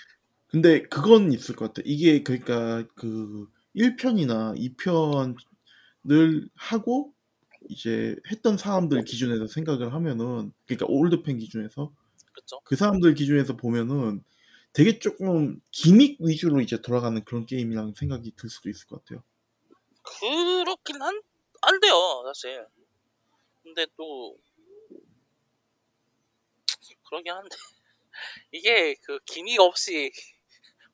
근데 0.57 0.81
그건 0.85 1.35
있을 1.35 1.55
것 1.55 1.67
같아. 1.67 1.83
이게 1.85 2.23
그러니까 2.23 2.83
그 2.95 3.47
1편이나 3.75 4.57
2편을 4.57 6.49
하고 6.55 7.13
이제 7.69 8.17
했던 8.31 8.57
사람들 8.57 9.05
기준에서 9.05 9.49
생각을 9.49 9.93
하면은 9.93 10.55
그러니까 10.65 10.87
올드팬 10.89 11.37
기준에서 11.37 11.93
그쵸 12.33 12.61
그 12.65 12.75
사람들 12.75 13.13
기준에서 13.13 13.59
보면은 13.59 14.25
되게 14.73 14.99
조금 14.99 15.61
기믹 15.73 16.23
위주로 16.23 16.63
이제 16.63 16.81
돌아가는 16.81 17.23
그런 17.23 17.45
게임이라는 17.45 17.93
생각이 17.95 18.33
들 18.37 18.49
수도 18.49 18.71
있을 18.71 18.87
것 18.87 19.05
같아요. 19.05 19.23
그렇긴 20.05 21.03
한 21.03 21.21
한데요 21.61 22.23
사실 22.33 22.67
근데 23.63 23.85
또 23.99 24.39
그러긴 27.11 27.33
한데 27.35 27.51
이게 28.53 28.95
그 29.03 29.19
기미가 29.27 29.63
없이 29.63 30.11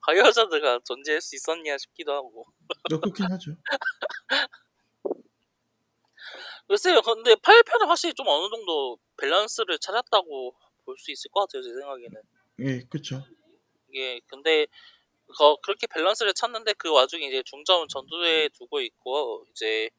과여자들가 0.05 0.79
존재할 0.85 1.21
수 1.21 1.35
있었냐 1.35 1.77
싶기도 1.77 2.13
하고 2.13 2.45
어, 2.93 2.99
그렇긴 2.99 3.25
하죠. 3.31 3.51
글쎄요 6.67 7.01
근데 7.01 7.35
8편은 7.35 7.87
확실히 7.87 8.13
좀 8.13 8.27
어느 8.27 8.49
정도 8.49 8.97
밸런스를 9.17 9.77
찾았다고 9.79 10.55
볼 10.85 10.95
수 10.97 11.11
있을 11.11 11.29
것 11.31 11.41
같아요 11.41 11.61
제 11.61 11.69
생각에는 11.73 12.21
예, 12.59 12.79
그렇죠. 12.89 13.23
이게 13.89 14.19
근데 14.27 14.67
그 15.27 15.55
그렇게 15.63 15.87
밸런스를 15.87 16.33
찾는데 16.33 16.73
그 16.73 16.91
와중에 16.91 17.25
이제 17.27 17.41
중점은 17.45 17.87
전투에 17.89 18.49
두고 18.49 18.81
있고 18.81 19.45
이제 19.51 19.89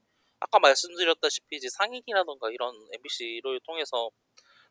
아까 0.41 0.59
말씀드렸다시피 0.59 1.57
이제 1.57 1.69
상인이라던가 1.71 2.51
이런 2.51 2.75
NPC를 2.93 3.61
통해서 3.65 4.11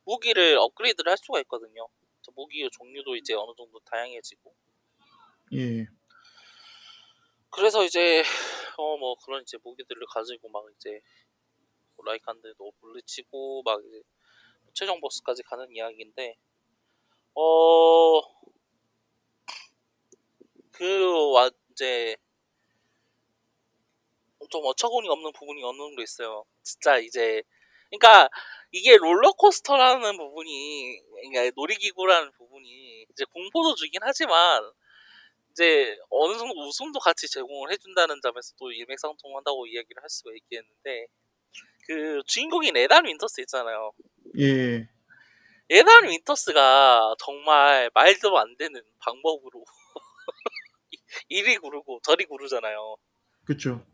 무기를 0.05 0.57
업그레이드를 0.59 1.09
할 1.09 1.17
수가 1.17 1.39
있거든요. 1.41 1.87
저 2.21 2.31
무기의 2.35 2.69
종류도 2.71 3.15
이제 3.15 3.33
어느 3.33 3.51
정도 3.57 3.79
다양해지고 3.91 4.53
예. 5.53 5.88
그래서 7.51 7.83
이제 7.83 8.24
어 8.77 8.98
뭐 8.98 9.16
그런 9.24 9.42
이제 9.44 9.57
무기들을 9.63 10.01
가지고 10.13 10.50
막 10.50 10.66
이제 10.75 11.00
뭐 11.96 12.05
라이칸드도 12.05 12.74
물리치고 12.81 13.63
막 13.63 13.81
이제 13.85 14.01
최종 14.74 15.00
보스까지 15.01 15.44
가는 15.44 15.68
이야기인데 15.75 16.35
어그와 20.77 21.50
이제 21.72 22.18
좀 24.50 24.61
어처구니 24.66 25.09
없는 25.09 25.31
부분이 25.33 25.63
어느 25.63 25.77
정도 25.77 26.01
있어요. 26.01 26.46
진짜 26.63 26.98
이제 26.98 27.42
그러니까 27.89 28.29
이게 28.72 28.98
롤러코스터라는 28.98 30.18
부분이 30.18 31.00
그러니까 31.31 31.51
놀이기구라는 31.55 32.31
부분이 32.33 33.05
이제 33.11 33.25
공포도 33.31 33.75
주긴 33.75 34.01
하지만 34.03 34.72
이제 35.53 35.96
어느 36.09 36.35
정도 36.37 36.59
웃음도 36.68 37.00
같이 37.00 37.29
제공을 37.29 37.72
해준다는 37.72 38.20
점에서 38.22 38.53
또 38.57 38.72
일맥상통한다고 38.72 39.68
이야기를 39.68 40.01
할 40.01 40.09
수가 40.09 40.31
있겠는데 40.35 41.07
그 41.85 42.22
주인공인 42.25 42.75
에단 42.75 43.05
윈터스 43.05 43.42
있잖아요. 43.42 43.92
예. 44.39 44.89
에단 45.70 46.09
윈터스가 46.09 47.16
정말 47.20 47.92
말도 47.94 48.37
안 48.37 48.57
되는 48.57 48.81
방법으로 49.00 49.63
이리 51.29 51.57
구르고 51.57 52.01
저리 52.03 52.25
구르잖아요. 52.25 52.96
그렇죠. 53.46 53.85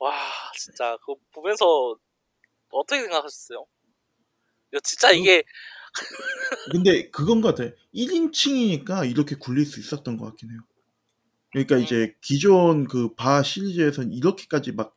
와 0.00 0.12
진짜 0.58 0.96
그거 0.98 1.16
보면서 1.32 1.96
어떻게 2.70 3.02
생각하셨어요? 3.02 3.64
진짜 4.82 5.12
이게 5.12 5.44
근데 6.72 7.08
그건 7.10 7.40
것 7.40 7.54
같아요. 7.54 7.72
1인칭이니까 7.94 9.08
이렇게 9.08 9.36
굴릴 9.36 9.64
수 9.64 9.78
있었던 9.78 10.16
것 10.16 10.26
같긴 10.26 10.50
해요. 10.50 10.60
그러니까 11.54 11.76
음. 11.76 11.82
이제 11.82 12.16
기존 12.20 12.86
그 12.88 13.14
바하 13.14 13.42
시리즈에선 13.42 14.12
이렇게까지 14.12 14.72
막 14.72 14.96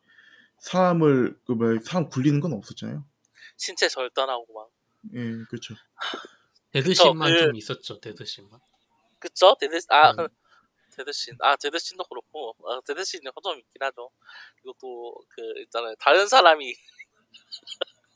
사람을 0.59 1.39
그뭐 1.45 1.79
사람 1.83 2.09
굴리는 2.09 2.39
건 2.39 2.53
없었잖아요. 2.53 3.05
신체 3.57 3.87
절단하고 3.87 4.45
막 4.53 4.69
예, 5.13 5.43
그렇죠. 5.49 5.75
dead 6.71 6.91
scene만 6.91 7.31
그- 7.33 7.39
좀 7.39 7.55
있었죠. 7.55 7.99
데드신만. 7.99 8.59
그쵸? 9.19 9.55
dead 9.59 9.79
아 9.89 10.11
음. 10.23 10.27
dead 10.95 11.13
scene 11.13 11.35
아 11.41 11.55
dead 11.55 11.73
scene도 11.73 12.03
그렇고 12.05 12.55
아, 12.67 12.81
dead 12.85 13.01
scene이 13.01 13.23
허점 13.35 13.59
있긴 13.59 13.81
하죠. 13.83 14.09
이것도 14.63 15.15
그 15.29 15.61
있잖아요. 15.61 15.93
다른 15.99 16.27
사람이 16.27 16.73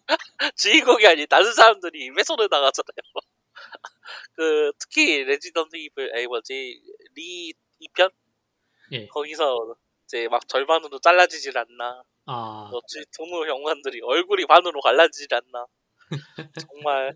주인공이 0.55 1.05
아닌 1.07 1.27
다른 1.29 1.53
사람들이 1.53 2.09
매소를 2.11 2.47
나가잖아요. 2.49 2.95
그 4.35 4.71
특히 4.79 5.23
레지던트 5.23 5.75
이블 5.77 6.17
에이 6.17 6.27
뭐지 6.27 6.81
리 7.15 7.53
2편 7.81 8.11
예. 8.91 9.07
거기서 9.07 9.75
이제 10.05 10.27
막 10.29 10.47
절반으로 10.47 10.99
잘라지질 10.99 11.57
않나. 11.57 12.03
아 12.25 12.69
어찌 12.71 13.03
드무 13.11 13.47
영관들이 13.47 14.01
얼굴이 14.03 14.45
반으로 14.45 14.81
갈라지질 14.81 15.27
않나. 15.33 15.65
정말 16.69 17.15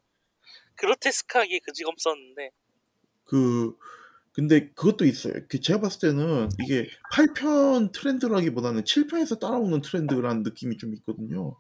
그로테스크하게 0.76 1.60
그지검 1.60 1.96
썼는데 1.98 2.50
그 3.26 3.78
근데 4.34 4.70
그것도 4.74 5.06
있어요. 5.06 5.34
그 5.48 5.60
제가 5.62 5.80
봤을 5.80 6.10
때는 6.10 6.50
이게 6.62 6.90
8편 7.14 7.92
트렌드라기보다는 7.94 8.84
7편에서 8.84 9.40
따라오는 9.40 9.82
트렌드라는 9.82 10.44
느낌이 10.44 10.78
좀 10.78 10.94
있거든요. 10.96 11.58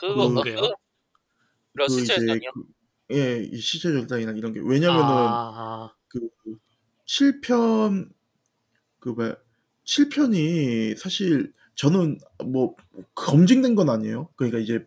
그거 0.00 0.28
그- 0.28 0.38
어, 0.38 0.42
그래요? 0.42 0.60
그 0.60 0.72
러시제전이요. 1.74 2.50
그, 2.52 3.14
예, 3.14 3.42
이 3.44 3.60
시체 3.60 3.92
절단이나 3.92 4.32
이런 4.32 4.52
게 4.52 4.60
왜냐면은 4.60 5.06
아, 5.08 5.94
그 6.08 6.20
7편 7.06 8.10
그 9.14 9.20
뭐야 9.20 9.36
7편이 9.84 10.96
사실 10.98 11.52
저는 11.74 12.18
뭐 12.44 12.74
검증된 13.14 13.74
건 13.74 13.88
아니에요. 13.88 14.28
그러니까 14.36 14.58
이제 14.58 14.86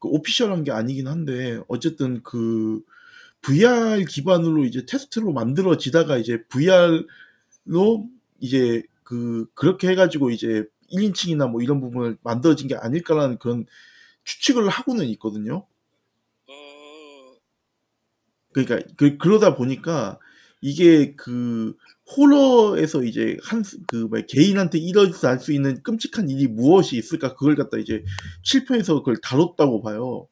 그 0.00 0.08
오피셜한 0.08 0.64
게 0.64 0.72
아니긴 0.72 1.06
한데 1.06 1.60
어쨌든 1.68 2.22
그 2.22 2.82
VR 3.42 4.04
기반으로 4.08 4.64
이제 4.64 4.84
테스트로 4.86 5.32
만들어지다가 5.32 6.18
이제 6.18 6.44
VR로 6.48 8.08
이제 8.40 8.82
그 9.04 9.46
그렇게 9.54 9.88
해가지고 9.88 10.30
이제 10.30 10.64
1인칭이나 10.92 11.50
뭐 11.50 11.62
이런 11.62 11.80
부분을 11.80 12.18
만들어진 12.22 12.68
게 12.68 12.76
아닐까라는 12.76 13.38
그런 13.38 13.66
추측을 14.24 14.68
하고는 14.68 15.06
있거든요. 15.10 15.66
음, 16.48 17.34
그러니까 18.52 18.80
그, 18.96 19.16
그러다 19.18 19.56
보니까 19.56 20.18
이게 20.62 21.14
그 21.16 21.74
호러에서 22.16 23.02
이제 23.04 23.36
한그 23.44 24.08
개인한테 24.28 24.78
일어날 24.78 25.40
수 25.40 25.52
있는 25.52 25.82
끔찍한 25.82 26.30
일이 26.30 26.46
무엇이 26.48 26.96
있을까 26.96 27.34
그걸 27.34 27.56
갖다 27.56 27.78
이제 27.78 28.04
7편에서 28.44 28.98
그걸 29.00 29.16
다뤘다고 29.22 29.82
봐요. 29.82 30.28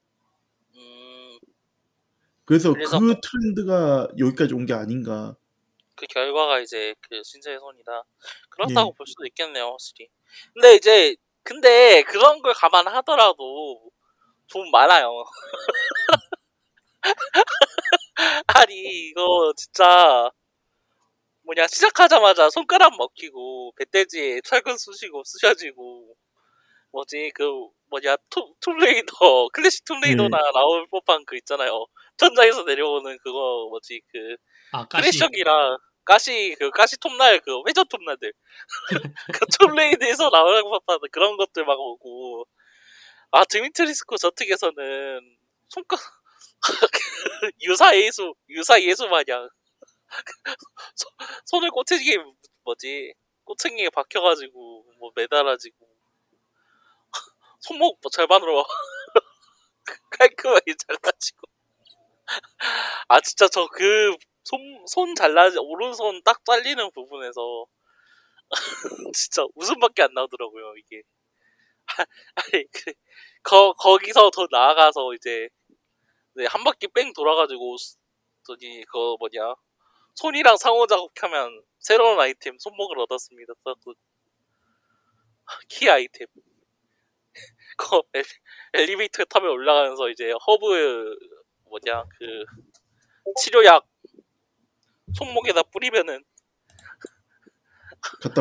음, 0.77 1.39
그래서, 2.45 2.73
그래서 2.75 2.99
그 2.99 3.15
트렌드가 3.21 4.09
여기까지 4.19 4.55
온 4.55 4.67
게 4.67 4.73
아닌가. 4.75 5.37
그 5.97 6.07
결과가 6.07 6.61
이제 6.61 6.95
그 7.03 7.23
신체의 7.25 7.59
손이다. 7.59 7.93
예. 7.97 8.03
그렇다고 8.51 8.93
볼 8.95 9.07
수도 9.07 9.27
있겠네요, 9.27 9.67
확실히. 9.67 10.09
근데 10.55 10.75
이제 10.77 11.17
근데 11.43 12.03
그런 12.05 12.43
걸 12.43 12.55
감안하더라도 12.55 13.91
좀 14.47 14.71
많아요. 14.71 15.25
아니 18.47 18.75
이거 19.09 19.53
진짜 19.57 20.31
뭐냐 21.43 21.67
시작하자마자 21.67 22.51
손가락 22.51 22.97
먹히고 22.97 23.73
배돼지에 23.79 24.41
철근 24.45 24.77
쑤시고 24.77 25.23
쑤셔지고 25.25 26.15
뭐지 26.93 27.33
그 27.35 27.45
뭐냐 27.89 28.17
톰, 28.29 28.53
톰레이더 28.61 29.49
클래식 29.53 29.85
톰레이더나 29.85 30.39
나올 30.53 30.87
법한 30.91 31.25
그 31.27 31.37
있잖아요. 31.39 31.87
천장에서 32.17 32.65
내려오는 32.65 33.17
그거 33.23 33.67
뭐지 33.71 34.01
그 34.13 34.37
아. 34.73 34.87
크래셔기랑 34.87 35.79
가시 36.05 36.57
그 36.59 36.71
가시 36.71 36.99
톱날 36.99 37.41
그 37.41 37.63
회전 37.69 37.87
톱날들. 37.89 38.33
그 39.35 39.47
톰레이드에서 39.59 40.31
나올 40.31 40.63
법한 40.63 40.99
그런 41.13 41.37
것들 41.37 41.65
막 41.65 41.79
오고. 41.79 42.47
아 43.33 43.45
드미트리스코 43.45 44.17
저특에서는 44.17 45.21
손가 45.69 45.97
유사 47.63 47.97
예수 47.97 48.35
유사 48.49 48.81
예수 48.81 49.07
마냥. 49.09 49.49
손- 50.95 51.11
손을 51.47 51.71
꼬챙이에 51.71 52.17
뭐지? 52.65 53.15
꼬챙이에 53.45 53.91
박혀가지고 53.91 54.85
뭐 54.99 55.13
매달아지고. 55.17 55.87
손목 57.61 57.99
뭐 58.03 58.11
절반으로 58.11 58.65
깔끔하게 60.11 60.75
잘라지고. 60.79 61.41
아 63.09 63.21
진짜 63.21 63.47
저 63.49 63.67
그 63.69 64.17
손 64.45 64.59
손 64.89 65.15
잘라지 65.15 65.59
오른손 65.59 66.23
딱 66.25 66.43
잘리는 66.47 66.91
부분에서 66.93 67.67
진짜 69.15 69.45
웃음밖에 69.55 70.03
안 70.03 70.15
나오더라고요 70.15 70.75
이게. 70.79 71.03
아, 71.99 72.05
아니 72.37 72.65
그 72.73 72.93
거, 73.43 73.73
거기서 73.75 74.31
더 74.31 74.47
나아가서 74.51 75.15
이제 75.15 75.49
네, 76.35 76.47
한 76.47 76.65
바퀴 76.65 76.87
뺑 76.89 77.13
돌아가지고 77.13 77.77
수- 77.77 77.97
저기 78.45 78.85
그거 78.87 79.17
뭐냐 79.19 79.55
손이랑 80.17 80.57
상호 80.57 80.87
작용하면 80.87 81.63
새로운 81.81 82.21
아이템 82.21 82.59
손목을 82.59 82.99
얻었습니다. 83.01 83.55
그 83.65 83.95
키 85.69 85.89
아이템. 85.91 86.27
그 87.79 88.03
엘, 88.15 88.25
엘리베이터 88.75 89.25
타면 89.25 89.51
올라가면서 89.51 90.11
이제 90.11 90.33
허브 90.47 91.17
뭐냐 91.71 92.05
그 92.19 92.45
치료약 93.41 93.87
손목에다 95.17 95.63
뿌리면은 95.65 96.25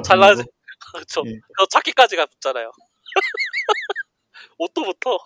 잘라지 0.03 0.43
그쵸 0.95 1.23
예. 1.27 1.39
자켓까지가 1.69 2.25
붙잖아요. 2.27 2.71
옷도 4.57 4.83
붙어. 4.83 5.17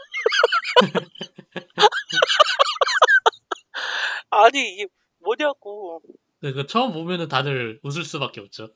아니 4.29 4.73
이게 4.73 4.87
뭐냐고. 5.19 6.01
네, 6.41 6.51
그 6.51 6.65
처음 6.67 6.93
보면은 6.93 7.27
다들 7.27 7.79
웃을 7.83 8.03
수밖에 8.03 8.41
없죠. 8.41 8.73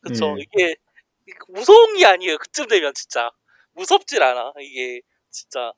그쵸. 0.00 0.36
예. 0.38 0.42
이게, 0.42 0.76
이게 1.26 1.38
무서운 1.48 1.96
게 1.96 2.04
아니에요. 2.06 2.38
그쯤 2.38 2.68
되면 2.68 2.92
진짜. 2.94 3.30
무섭질 3.72 4.22
않아. 4.22 4.52
이게 4.60 5.00
진짜. 5.30 5.72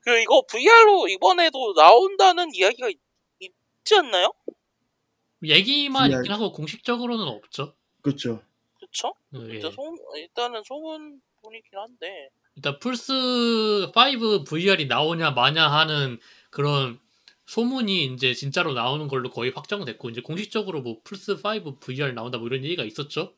그 0.00 0.18
이거 0.20 0.42
VR로 0.48 1.08
이번에도 1.08 1.74
나온다는 1.74 2.54
이야기가 2.54 2.88
있, 3.40 3.52
지 3.84 3.94
않나요? 3.96 4.32
얘기만 5.42 6.10
VR. 6.10 6.20
있긴 6.20 6.32
하고 6.32 6.52
공식적으로는 6.52 7.24
없죠. 7.26 7.74
그렇죠. 8.02 8.42
그쵸? 8.80 9.14
네. 9.30 9.40
일단 9.54 9.72
일단은 10.16 10.62
소문 10.64 11.20
뿐이긴 11.42 11.78
한데. 11.78 12.30
일단 12.58 12.76
플스 12.80 13.12
5 13.94 14.42
VR이 14.44 14.86
나오냐 14.86 15.30
마냐 15.30 15.68
하는 15.70 16.18
그런 16.50 16.98
소문이 17.46 18.06
이제 18.06 18.34
진짜로 18.34 18.74
나오는 18.74 19.06
걸로 19.06 19.30
거의 19.30 19.52
확정됐고 19.52 20.10
이제 20.10 20.20
공식적으로 20.22 20.82
뭐 20.82 21.00
플스 21.04 21.36
5 21.40 21.78
VR 21.78 22.12
나온다 22.14 22.38
뭐 22.38 22.48
이런 22.48 22.64
얘기가 22.64 22.82
있었죠. 22.82 23.32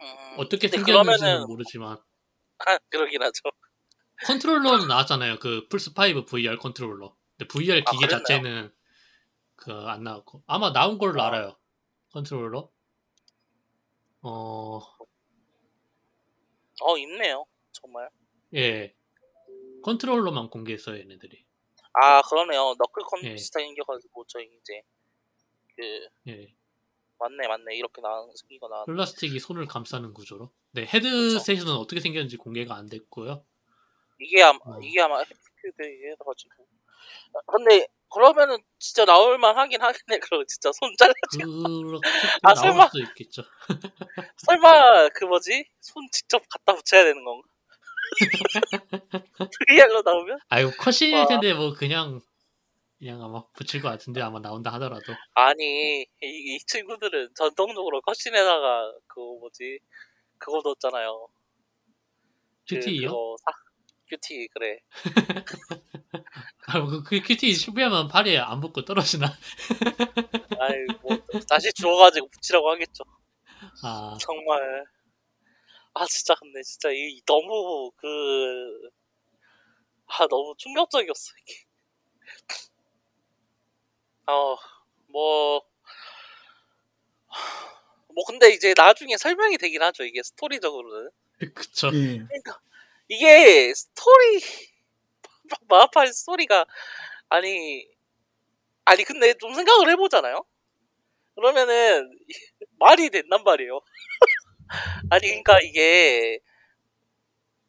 음, 0.00 0.34
어떻게 0.38 0.66
생겼는지는 0.68 1.18
그러면은 1.18 1.46
모르지만 1.46 1.98
아, 2.66 2.78
그러긴 2.88 3.22
하죠. 3.22 3.42
컨트롤러는 4.24 4.88
나왔잖아요. 4.88 5.38
그 5.40 5.68
플스 5.68 5.90
5 5.90 6.24
VR 6.24 6.56
컨트롤러. 6.56 7.14
근데 7.36 7.48
VR 7.48 7.82
아, 7.84 7.90
기계 7.90 8.06
그랬나요? 8.06 8.22
자체는 8.24 8.72
그 9.56 9.72
안 9.72 10.04
나왔고 10.04 10.42
아마 10.46 10.72
나온 10.72 10.96
걸로 10.96 11.20
아. 11.22 11.26
알아요. 11.26 11.58
컨트롤러. 12.12 12.70
어, 14.22 14.80
어 16.80 16.96
있네요. 16.98 17.44
정말. 17.72 18.08
예. 18.54 18.94
컨트롤러만 19.82 20.50
공개했어요, 20.50 20.98
얘네들이. 21.00 21.44
아 21.94 22.22
그러네요. 22.22 22.74
너클 22.78 23.02
컴 23.04 23.24
예. 23.24 23.34
비슷하게 23.34 23.66
생겨가지고 23.66 24.24
저희 24.28 24.46
이제 24.60 24.82
그 25.76 26.08
예. 26.28 26.54
맞네 27.18 27.48
맞네 27.48 27.76
이렇게 27.76 28.00
나온 28.00 28.30
나. 28.70 28.84
플라스틱이 28.84 29.38
손을 29.40 29.66
감싸는 29.66 30.14
구조로. 30.14 30.52
네, 30.72 30.86
헤드셋은 30.86 31.68
어떻게 31.68 32.00
생겼는지 32.00 32.36
공개가 32.36 32.76
안 32.76 32.86
됐고요. 32.86 33.44
이게 34.20 34.42
아마 34.42 34.58
어. 34.64 34.78
이게 34.82 35.00
아마 35.00 35.18
해피큐드에 35.18 36.10
해가지고. 36.12 36.66
아, 37.34 37.40
근데 37.52 37.86
그러면은 38.10 38.58
진짜 38.78 39.04
나올만 39.04 39.56
하긴 39.56 39.80
하겠네. 39.80 40.18
그럼 40.30 40.44
진짜 40.46 40.70
손 40.72 40.94
잘라지고. 40.96 42.00
아, 42.42 42.54
설마. 42.54 42.88
설마 44.46 45.08
그 45.14 45.24
뭐지? 45.24 45.68
손 45.80 46.06
직접 46.12 46.42
갖다 46.48 46.74
붙여야 46.74 47.04
되는 47.04 47.24
건가? 47.24 47.46
VR로 49.68 50.02
나오면? 50.02 50.38
아이고 50.48 50.70
컷신일 50.78 51.14
와. 51.14 51.26
텐데 51.26 51.54
뭐 51.54 51.72
그냥 51.72 52.20
그냥 52.98 53.22
아마 53.22 53.42
붙일 53.54 53.80
것 53.80 53.88
같은데 53.88 54.20
아마 54.20 54.40
나온다 54.40 54.72
하더라도 54.74 55.14
아니 55.34 56.02
이, 56.02 56.06
이 56.22 56.58
친구들은 56.66 57.30
전통적으로 57.34 58.00
컷신에다가 58.02 58.92
그 59.06 59.20
뭐지? 59.20 59.78
그거 60.38 60.60
넣었잖아요. 60.64 61.28
그, 62.68 62.74
큐티요? 62.74 63.08
그거 63.08 63.36
사, 63.44 63.50
큐티 64.08 64.48
그래. 64.48 64.78
아, 66.66 66.84
그, 66.84 67.02
그 67.02 67.20
큐티 67.20 67.54
실패하면 67.54 68.08
팔이 68.08 68.38
안 68.38 68.60
붙고 68.60 68.84
떨어지나? 68.84 69.26
아이 70.60 70.86
뭐 71.02 71.16
다시 71.48 71.72
주워가지고 71.72 72.28
붙이라고 72.28 72.70
하겠죠. 72.70 73.04
아, 73.82 74.16
정말 74.20 74.84
아 75.94 76.06
진짜 76.06 76.34
근데 76.36 76.62
진짜 76.62 76.90
이 76.92 77.20
너무 77.26 77.90
그 77.96 78.90
아 80.06 80.26
너무 80.28 80.54
충격적이었어 80.58 81.32
이게 81.42 81.64
어뭐뭐 84.26 85.62
뭐 88.14 88.24
근데 88.26 88.50
이제 88.50 88.74
나중에 88.76 89.16
설명이 89.16 89.58
되긴 89.58 89.82
하죠 89.82 90.04
이게 90.04 90.22
스토리적으로는 90.22 91.10
그쵸. 91.54 91.88
예. 91.94 92.18
그러니까 92.28 92.60
이게 93.08 93.72
스토리 93.74 94.40
마파의 95.68 96.12
스토리가 96.12 96.66
아니 97.28 97.86
아니 98.84 99.04
근데 99.04 99.34
좀 99.34 99.54
생각을 99.54 99.90
해보잖아요 99.90 100.44
그러면은 101.36 102.10
말이 102.78 103.10
된단 103.10 103.44
말이에요 103.44 103.80
아니 105.10 105.28
그러니까 105.28 105.58
이게 105.60 106.40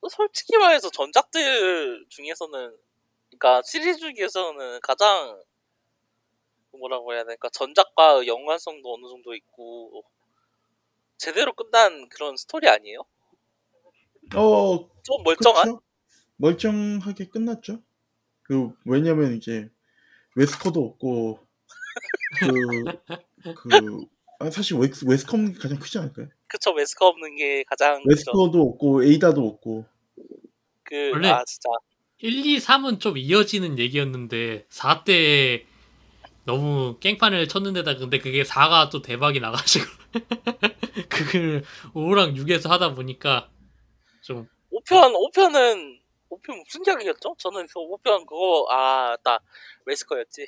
솔직히 0.09 0.57
말해서 0.57 0.89
전작들 0.89 2.05
중에서는 2.09 2.77
그러니까 3.29 3.61
시리즈 3.63 3.99
중에서는 3.99 4.79
가장 4.81 5.41
뭐라고 6.71 7.13
해야 7.13 7.23
될까 7.25 7.49
전작과 7.49 8.25
연관성도 8.27 8.93
어느 8.93 9.07
정도 9.07 9.35
있고 9.35 10.03
제대로 11.17 11.53
끝난 11.53 12.07
그런 12.09 12.37
스토리 12.37 12.69
아니에요? 12.69 13.01
어, 14.35 14.89
좀 15.03 15.23
멀쩡한? 15.23 15.65
그쵸? 15.65 15.81
멀쩡하게 16.37 17.27
끝났죠. 17.27 17.81
그 18.43 18.73
왜냐면 18.85 19.35
이제 19.35 19.69
웨스커도 20.35 20.79
없고 20.81 21.45
그, 22.39 23.53
그 23.55 23.98
아, 24.49 24.51
사실 24.51 24.77
웨스, 24.77 25.05
웨스커가 25.07 25.53
가장 25.53 25.77
크지 25.77 25.99
않을까요? 25.99 26.27
그쵸 26.47 26.71
웨스커 26.71 27.05
없는 27.07 27.35
게 27.35 27.63
가장. 27.63 28.01
웨스커도 28.05 28.59
없고 28.61 29.03
에이다도 29.03 29.45
없고 29.47 29.85
그, 30.83 31.11
원래- 31.13 31.29
아, 31.29 31.43
진짜. 31.45 31.69
1, 32.17 32.45
2, 32.45 32.57
3은 32.59 32.99
좀 32.99 33.17
이어지는 33.17 33.77
얘기였는데 33.79 34.65
4 34.69 35.03
때 35.05 35.65
너무 36.45 36.97
깽판을 36.99 37.47
쳤는데다 37.47 37.95
근데 37.97 38.17
그게 38.17 38.43
4가 38.43 38.89
또 38.89 39.01
대박이 39.03 39.39
나가지고 39.39 39.85
그걸 41.09 41.63
5랑 41.93 42.35
6에서 42.35 42.67
하다 42.69 42.95
보니까 42.95 43.49
좀 44.21 44.47
5편, 44.71 45.13
5편은, 45.31 45.98
5편 46.29 46.63
무슨 46.63 46.81
이야기였죠? 46.85 47.35
저는 47.39 47.65
그 47.67 47.73
5편 47.79 48.25
그거, 48.25 48.67
아, 48.69 49.17
나 49.23 49.39
웨스커였지. 49.85 50.45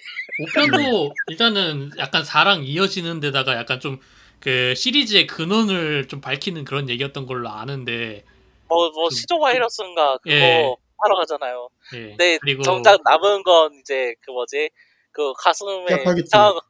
5편도 0.53 1.11
일단은 1.27 1.91
약간 1.97 2.23
4랑 2.23 2.63
이어지는 2.65 3.19
데다가 3.19 3.55
약간 3.55 3.79
좀 3.79 3.99
그 4.41 4.73
시리즈의 4.75 5.27
근원을 5.27 6.07
좀 6.07 6.19
밝히는 6.19 6.65
그런 6.65 6.89
얘기였던 6.89 7.27
걸로 7.27 7.49
아는데 7.49 8.25
뭐, 8.67 8.89
뭐, 8.89 9.07
좀- 9.09 9.15
시조 9.15 9.39
바이러스인가 9.39 10.17
그거 10.17 10.31
예. 10.33 10.75
하러 10.97 11.15
가잖아요. 11.17 11.69
예. 11.93 12.07
근데 12.07 12.37
그리고 12.39 12.63
정작 12.63 12.99
남은 13.03 13.43
건 13.43 13.73
이제 13.79 14.15
그 14.21 14.31
뭐지? 14.31 14.71
그 15.11 15.31
가슴에 15.37 15.85
짜파게티. 15.89 16.23
이상한 16.25 16.53
거, 16.55 16.61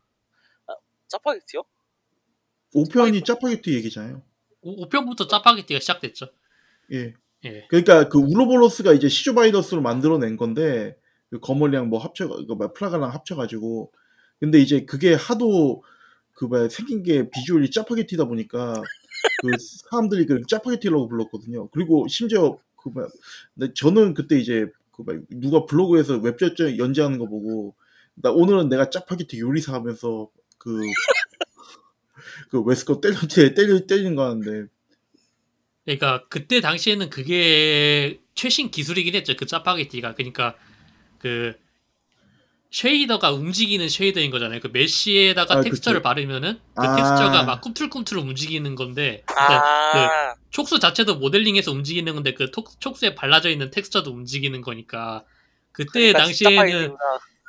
짜파게티요? 1.08 1.63
5편이 2.76 3.26
짜파게티 3.26 3.74
얘기잖아요. 3.76 4.21
5, 4.62 4.89
편부터 4.89 5.28
짜파게티가 5.28 5.80
시작됐죠. 5.80 6.28
예. 6.91 7.13
예. 7.45 7.65
그러니까 7.69 8.08
그 8.10 8.19
우로보로스가 8.19 8.93
이제 8.93 9.10
시조바이더스로 9.10 9.82
만들어낸 9.82 10.38
건데 10.38 10.95
그 11.30 11.39
거멀이랑 11.39 11.89
뭐 11.89 11.99
합쳐 11.99 12.27
그 12.27 12.54
뭐야, 12.54 12.73
프라가랑 12.73 13.12
합쳐가지고 13.12 13.91
근데 14.39 14.60
이제 14.60 14.86
그게 14.86 15.13
하도 15.13 15.84
그 16.34 16.45
뭐야 16.45 16.69
생긴 16.69 17.04
게 17.04 17.30
비주얼이 17.30 17.71
짜파게티다 17.71 18.25
보니까 18.25 18.73
그 19.41 19.51
사람들이 19.89 20.25
그 20.25 20.41
짜파게티라고 20.47 21.08
불렀거든요. 21.08 21.69
그리고 21.69 22.08
심지어 22.08 22.58
그 22.75 22.89
뭐야 22.89 23.08
저는 23.75 24.13
그때 24.13 24.39
이제 24.39 24.67
그 24.91 25.04
뭐야 25.04 25.19
누가 25.30 25.65
블로그에서 25.65 26.17
웹절정 26.17 26.77
연재하는 26.77 27.17
거 27.17 27.27
보고 27.27 27.75
나 28.15 28.32
오늘은 28.32 28.69
내가 28.69 28.89
짜파게티 28.89 29.39
요리사 29.39 29.73
하면서 29.73 30.30
그 30.58 30.80
그 32.49 32.62
웨스커 32.62 33.02
때려 33.01 33.15
때려 33.56 33.80
때리는 33.88 34.15
거 34.15 34.25
하는데 34.25 34.67
그러니까 35.86 36.24
그때 36.30 36.62
당시에는 36.62 37.10
그게 37.10 38.20
최신 38.36 38.70
기술이긴 38.72 39.15
했죠. 39.15 39.36
그 39.36 39.46
짜파게티가. 39.46 40.15
그러니까 40.15 40.56
그 41.20 41.56
shader가 42.72 43.32
움직이는 43.32 43.89
shader인 43.89 44.32
거잖아요. 44.32 44.62
그 44.62 44.67
mesh에다가 44.72 45.56
아, 45.58 45.62
texture를. 45.62 46.02
바르면은 46.02 46.58
그 46.76 46.82
아. 46.88 46.96
텍스처가 46.96 47.44
막 47.44 47.60
꿈틀꿈틀 47.62 48.17
움직이는 48.17 48.76
건데 48.76 49.24
그러니까 49.26 50.30
아, 50.32 50.36
촉수 50.52 50.80
자체도 50.80 51.15
모델링해서 51.15 51.72
움직이는 51.72 52.13
건데 52.13 52.34
그 52.34 52.50
톡- 52.52 52.80
촉수에 52.80 53.13
발라져 53.15 53.50
있는 53.50 53.72
텍스처도 53.72 54.12
움직이는 54.12 54.62
거니까 54.62 55.26
그때 55.74 56.13
그러니까 56.13 56.20
당시에는. 56.20 56.96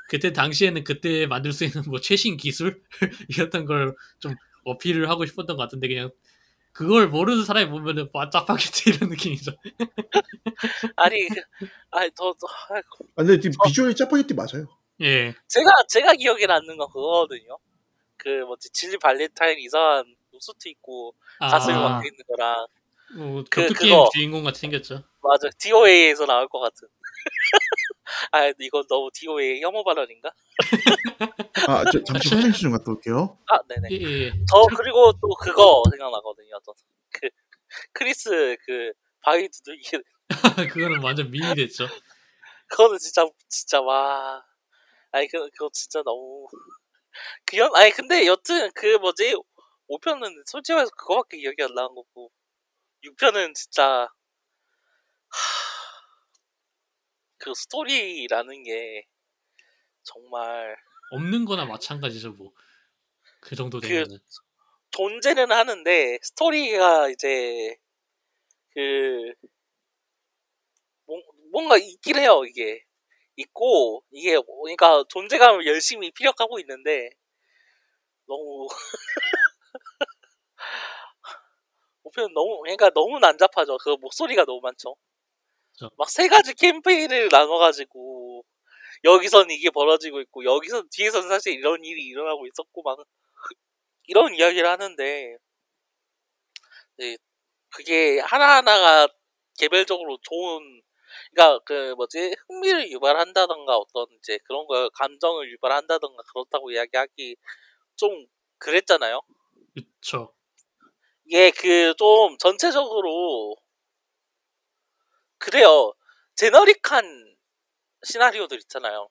그때 0.08 0.32
당시에는 0.32 0.84
그때 0.84 1.26
만들 1.26 1.52
수 1.52 1.64
있는 1.64 1.82
뭐 1.86 1.98
최신 2.00 2.36
기술이었던 2.36 3.64
걸 3.66 3.94
좀 4.18 4.34
어필을 4.64 5.08
하고 5.08 5.24
싶었던 5.26 5.56
것 5.56 5.62
같은데 5.62 5.88
그냥 5.88 6.10
그걸 6.72 7.08
모르는 7.08 7.44
사람이 7.44 7.70
보면은 7.70 8.08
와 8.12 8.30
짜파게티 8.30 8.90
이런 8.90 9.10
느낌이죠. 9.10 9.52
아니, 10.96 11.28
그- 11.28 11.42
아니 11.90 12.10
더, 12.14 12.32
더 12.32 12.46
아이고. 12.70 13.06
아, 13.16 13.22
근데 13.22 13.38
지금 13.40 13.56
비주얼이 13.64 13.94
짜파게티 13.94 14.34
맞아요. 14.34 14.66
예. 15.02 15.34
제가 15.48 15.70
제가 15.88 16.14
기억에 16.14 16.46
남는 16.46 16.76
건 16.76 16.86
그거거든요. 16.88 17.58
그 18.16 18.28
뭐지 18.46 18.70
질리 18.70 18.96
발렌타인 18.98 19.58
이상한 19.58 20.04
수트 20.38 20.68
입고 20.68 21.14
가슴이 21.40 21.76
아, 21.76 21.80
막혀 21.80 22.06
있는 22.06 22.18
거랑 22.28 22.66
뭐 23.16 23.44
그- 23.50 23.66
격투 23.66 23.74
게임 23.74 23.92
그거. 23.96 24.10
주인공 24.14 24.44
같이 24.44 24.60
생겼죠. 24.60 25.02
맞아 25.22 25.48
DOA에서 25.58 26.24
나올 26.26 26.48
것 26.48 26.60
같은. 26.60 26.88
아 28.32 28.52
이건 28.58 28.86
너무 28.88 29.10
DOA 29.12 29.60
혐오 29.62 29.84
발언인가? 29.84 30.30
아, 31.68 31.84
저 31.90 32.02
잠시 32.04 32.34
화장실 32.34 32.62
좀 32.62 32.72
갔다 32.72 32.90
올게요. 32.90 33.38
아 33.48 33.58
네네. 33.68 33.88
예, 33.90 34.26
예. 34.26 34.32
저 34.50 34.62
그리고 34.76 35.12
또 35.20 35.28
그거 35.40 35.82
생각나거든요. 35.90 36.58
저, 36.64 36.72
그 37.12 37.28
크리스 37.92 38.56
그 38.66 38.92
바위 39.20 39.48
두들기 39.48 39.98
그거는 40.72 41.02
완전 41.02 41.30
밈이 41.30 41.54
됐죠. 41.54 41.86
그거는 42.68 42.98
진짜 42.98 43.26
진짜 43.48 43.80
와. 43.80 44.44
아니 45.12 45.28
그 45.28 45.38
그거 45.50 45.68
진짜 45.72 46.02
너무 46.02 46.46
그연 47.46 47.74
아니 47.76 47.90
근데 47.92 48.26
여튼 48.26 48.70
그 48.74 48.96
뭐지 48.96 49.36
5편은 49.88 50.44
솔직히 50.46 50.74
말해서 50.74 50.90
그거밖에 50.96 51.38
기억이 51.38 51.62
안 51.62 51.74
나는 51.74 51.88
거고 51.94 52.30
6편은 53.04 53.54
진짜 53.54 54.08
그 57.42 57.52
스토리라는 57.54 58.62
게 58.62 59.04
정말 60.04 60.76
없는 61.10 61.44
거나 61.44 61.64
마찬가지죠, 61.66 62.32
뭐. 62.32 62.52
그 63.40 63.56
정도 63.56 63.80
되면은. 63.80 64.18
존재는 64.92 65.50
하는데 65.50 66.18
스토리가 66.22 67.08
이제 67.08 67.76
그 68.70 69.32
뭔- 71.06 71.22
뭔가 71.52 71.76
있긴 71.76 72.16
해요 72.18 72.44
이게 72.44 72.84
있고 73.36 74.04
이게 74.10 74.36
그러니까 74.62 75.04
존재감을 75.08 75.66
열심히 75.66 76.10
피력하고 76.12 76.58
있는데 76.60 77.10
너무 78.26 78.68
보편 82.02 82.32
너무 82.34 82.60
그러니까 82.62 82.90
너무 82.90 83.18
난잡하죠 83.18 83.78
그 83.78 83.90
목소리가 84.00 84.44
너무 84.44 84.60
많죠. 84.60 84.94
막 85.96 86.08
세 86.10 86.28
가지 86.28 86.54
캠페인을 86.54 87.28
나눠가지고 87.30 88.44
여기선 89.04 89.50
이게 89.50 89.70
벌어지고 89.70 90.20
있고 90.22 90.44
여기선 90.44 90.88
뒤에선 90.92 91.28
사실 91.28 91.54
이런 91.54 91.84
일이 91.84 92.04
일어나고 92.06 92.46
있었고 92.48 92.82
막 92.82 92.98
이런 94.08 94.34
이야기를 94.34 94.68
하는데 94.68 95.38
네, 96.98 97.16
그게 97.70 98.20
하나하나가 98.20 99.08
개별적으로 99.58 100.18
좋은 100.22 100.82
그러니까 101.34 101.60
그 101.66 101.94
뭐지 101.96 102.34
흥미를 102.48 102.90
유발한다던가 102.92 103.76
어떤 103.78 104.06
이제 104.18 104.38
그런 104.46 104.66
거 104.66 104.88
감정을 104.90 105.50
유발한다던가 105.52 106.22
그렇다고 106.32 106.70
이야기하기 106.72 107.36
좀 107.96 108.26
그랬잖아요. 108.58 109.20
그쵸. 109.74 110.34
이게 111.26 111.50
그좀 111.50 112.36
전체적으로 112.38 113.56
그래요. 115.42 115.92
제너릭한 116.36 117.36
시나리오들 118.04 118.58
있잖아요. 118.60 119.08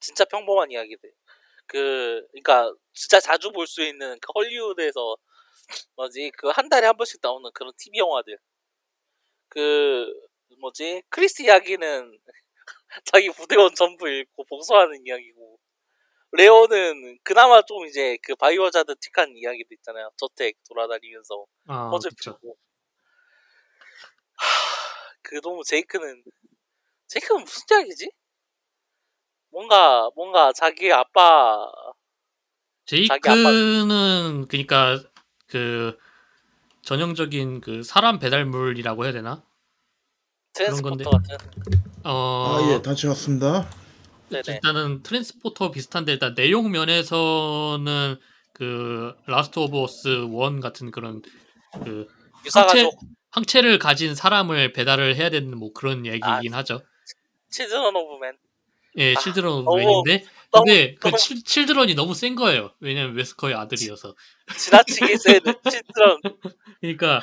진짜 0.00 0.24
평범한 0.24 0.70
이야기들. 0.72 1.12
그 1.66 2.26
그러니까 2.32 2.72
진짜 2.92 3.20
자주 3.20 3.52
볼 3.52 3.66
수 3.66 3.82
있는 3.82 4.18
그 4.20 4.28
헐리우드에서 4.34 5.16
뭐지 5.96 6.30
그 6.38 6.50
한 6.50 6.68
달에 6.68 6.86
한 6.88 6.96
번씩 6.96 7.20
나오는 7.22 7.50
그런 7.54 7.72
TV 7.78 7.98
영화들. 8.00 8.38
그 9.48 10.12
뭐지 10.60 11.02
크리스 11.08 11.42
이야기는 11.42 12.18
자기 13.04 13.30
부대원 13.30 13.74
전부 13.74 14.08
잃고 14.08 14.44
복수하는 14.44 15.06
이야기고 15.06 15.58
레오는 16.32 17.18
그나마 17.24 17.62
좀 17.64 17.86
이제 17.86 18.18
그 18.22 18.36
바이오자드틱한 18.36 19.36
이야기도 19.36 19.74
있잖아요. 19.76 20.10
저택 20.18 20.56
돌아다니면서 20.68 21.46
아, 21.68 21.90
퍼즐 21.90 22.10
그쵸. 22.10 22.32
풀고. 22.40 22.58
하, 24.38 24.85
그 25.26 25.40
너무 25.40 25.62
제이크는 25.64 26.22
제이크는 27.08 27.42
무슨 27.42 27.62
이야기지? 27.70 28.10
뭔가 29.50 30.08
뭔가 30.14 30.52
자기 30.52 30.92
아빠 30.92 31.66
제이크는 32.84 34.46
그러니까 34.48 35.02
그 35.48 35.98
전형적인 36.82 37.60
그 37.60 37.82
사람 37.82 38.20
배달물이라고 38.20 39.04
해야 39.04 39.12
되나? 39.12 39.42
트랜스포터 40.52 41.10
건데. 41.10 41.32
같은 41.32 41.50
어, 42.04 42.58
아, 42.58 42.72
예, 42.72 42.82
다시 42.82 43.08
왔습니다. 43.08 43.68
네네 44.28 44.42
일단은 44.46 45.02
Transporter 45.02 45.72
비슷한데 45.72 46.12
일단 46.12 46.34
내용 46.34 46.70
면에서는 46.70 48.16
그 48.52 49.14
Last 49.26 49.58
of 49.58 49.82
Us 49.82 50.08
1 50.08 50.60
같은 50.60 50.92
그런 50.92 51.22
그 51.84 52.06
유사가족 52.44 53.15
항체를 53.40 53.78
가진 53.78 54.14
사람을 54.14 54.72
배달을 54.72 55.14
해야 55.14 55.28
되는 55.28 55.56
뭐 55.58 55.72
그런 55.74 56.06
얘기이긴 56.06 56.54
하죠. 56.54 56.80
Children 57.50 57.94
of 57.94 58.11
Men 58.11 58.36
예, 58.98 59.14
아, 59.14 59.20
Children 59.20 59.64
너무- 59.64 59.76
Men인데 59.76 60.24
너무- 60.50 60.64
근데 60.64 60.94
그 60.94 61.08
너무- 61.08 61.18
chil, 61.18 61.44
children이 61.44 61.94
너무 61.94 62.14
센 62.14 62.34
거예요. 62.34 62.72
왜냐면 62.80 63.14
웨스커의 63.14 63.54
아들이어서. 63.54 64.14
지나치게 64.56 65.16
센 65.18 65.40
children 65.70 66.20
그러니까 66.80 67.20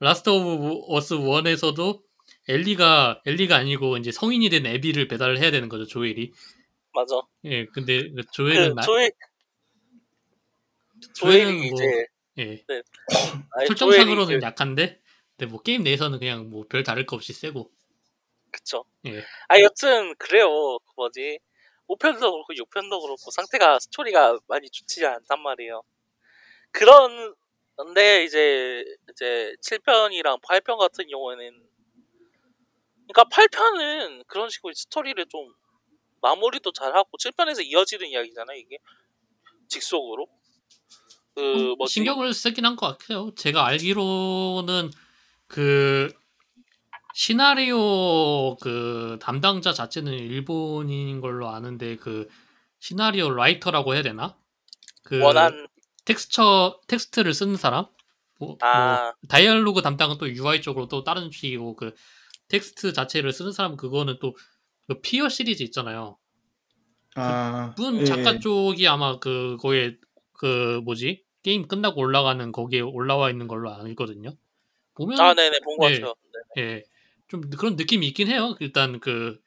Last 0.00 0.30
of 0.30 0.86
Us 0.88 1.14
1에서도 1.14 2.02
엘리가 2.48 3.22
엘리가 3.24 3.54
아니고 3.56 3.98
이제 3.98 4.10
성인이 4.10 4.50
된 4.50 4.66
애비를 4.66 5.06
배달을 5.06 5.38
해야 5.38 5.52
되는 5.52 5.68
거죠 5.68 5.86
조엘이. 5.86 6.32
맞아 6.92 7.14
예, 7.44 7.66
근데 7.66 8.10
그 8.10 8.22
조엘은 8.32 8.70
그 8.70 8.74
나- 8.74 8.82
조엘 8.82 9.12
조엘은 11.14 11.56
뭐 11.56 11.64
이제 11.66 12.06
예, 12.38 12.64
아니, 13.52 13.66
설정상으로는 13.68 14.24
조엘이 14.26 14.40
그- 14.40 14.46
약한데 14.46 15.00
근데 15.42 15.50
뭐 15.50 15.60
게임 15.60 15.82
내에서는 15.82 16.18
그냥 16.20 16.50
뭐 16.50 16.64
별 16.68 16.84
다를 16.84 17.04
거 17.04 17.16
없이 17.16 17.32
세고. 17.32 17.68
그쵸. 18.52 18.84
예. 19.06 19.24
아, 19.48 19.58
여튼, 19.60 20.14
그래요. 20.16 20.78
그 20.78 20.92
뭐지. 20.96 21.38
5편도 21.88 22.20
그렇고 22.20 22.54
6편도 22.54 23.00
그렇고 23.02 23.30
상태가, 23.32 23.78
스토리가 23.80 24.38
많이 24.46 24.68
좋지 24.70 25.04
않단 25.04 25.40
말이에요. 25.42 25.82
그런, 26.72 27.34
근데 27.76 28.24
이제, 28.24 28.84
이제 29.12 29.54
7편이랑 29.62 30.40
8편 30.42 30.78
같은 30.78 31.06
경우에는, 31.08 31.62
그러니까 33.08 33.24
8편은 33.30 34.26
그런 34.26 34.48
식으로 34.50 34.72
스토리를 34.74 35.24
좀 35.28 35.52
마무리도 36.22 36.72
잘하고 36.72 37.18
7편에서 37.18 37.64
이어지는 37.64 38.08
이야기잖아요, 38.08 38.58
이게. 38.58 38.78
직속으로. 39.68 40.28
그, 41.34 41.74
뭐지. 41.78 41.94
신경을 41.94 42.34
쓰긴 42.34 42.64
한 42.66 42.76
것 42.76 42.86
같아요. 42.98 43.34
제가 43.36 43.66
알기로는 43.66 44.90
그 45.52 46.12
시나리오 47.14 48.56
그 48.56 49.18
담당자 49.20 49.72
자체는 49.72 50.12
일본인 50.12 51.20
걸로 51.20 51.48
아는데 51.50 51.96
그 51.96 52.28
시나리오 52.80 53.30
writer라고 53.30 53.94
해야 53.94 54.02
되나? 54.02 54.36
그그 55.04 55.22
원한 55.22 55.66
텍스처 56.04 56.80
텍스트를 56.88 57.34
쓰는 57.34 57.56
사람 57.56 57.86
뭐, 58.38 58.56
아. 58.62 59.02
뭐 59.02 59.12
dialogue 59.28 59.82
담당은 59.82 60.18
또 60.18 60.28
UI 60.28 60.62
쪽으로 60.62 60.88
또 60.88 61.04
다른 61.04 61.30
주이고 61.30 61.76
그 61.76 61.94
텍스트 62.48 62.92
자체를 62.92 63.32
쓰는 63.32 63.52
사람 63.52 63.76
그거는 63.76 64.18
또 64.20 64.34
그 64.86 65.00
F.E.A.R. 65.00 65.28
시리즈 65.28 65.62
있잖아요. 65.64 66.18
아, 67.14 67.74
분 67.76 68.00
예, 68.00 68.04
작가 68.04 68.34
예. 68.34 68.38
쪽이 68.38 68.88
아마 68.88 69.18
그거에 69.18 69.96
그 70.32 70.80
뭐지 70.84 71.24
게임 71.42 71.66
끝나고 71.66 72.00
올라가는 72.00 72.52
거기에 72.52 72.80
올라와 72.80 73.30
있는 73.30 73.48
걸로 73.48 73.72
알거든요. 73.72 74.30
보면 74.94 75.20
아 75.20 75.34
네네 75.34 75.60
본것 75.64 75.90
네. 75.92 76.00
같아요. 76.00 76.14
네. 76.56 76.62
예, 76.62 76.82
좀 77.28 77.40
그런 77.50 77.76
느낌이 77.76 78.06
있긴 78.08 78.28
해요. 78.28 78.56
일단 78.60 79.00
그, 79.00 79.38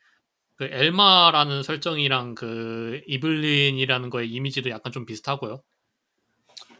그 0.58 0.66
엘마라는 0.66 1.64
설정이랑 1.64 2.36
그 2.36 3.02
이블린이라는 3.08 4.10
거의 4.10 4.30
이미지도 4.32 4.70
약간 4.70 4.92
좀 4.92 5.06
비슷하고요. 5.06 5.62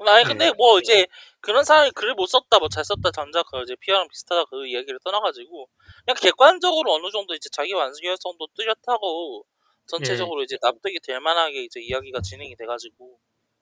아니 0.08 0.24
네. 0.24 0.28
근데 0.30 0.52
뭐 0.58 0.80
이제 0.80 1.06
그런 1.42 1.64
사람이 1.64 1.92
글을 1.92 2.16
못 2.16 2.26
썼다 2.26 2.60
뭐 2.60 2.68
잘 2.70 2.84
썼다 2.84 3.12
전작 3.12 3.46
그 3.50 3.62
이제 3.64 3.76
피아랑 3.80 4.08
비슷하다 4.10 4.46
그 4.46 4.68
이야기를 4.68 5.00
떠나가지고 5.04 5.70
그냥 6.06 6.18
객관적으로 6.20 6.94
어느 6.94 7.10
정도 7.12 7.34
이제 7.34 7.50
자기 7.52 7.74
완성성도 7.74 8.48
뚜렷하고 8.56 9.46
전체적으로 9.88 10.42
이제 10.44 10.58
납득이 10.62 11.00
될 11.04 11.20
만하게 11.22 11.64
이제 11.64 11.80
이야기가 11.80 12.22
진행이 12.22 12.56
돼가지고 12.58 13.20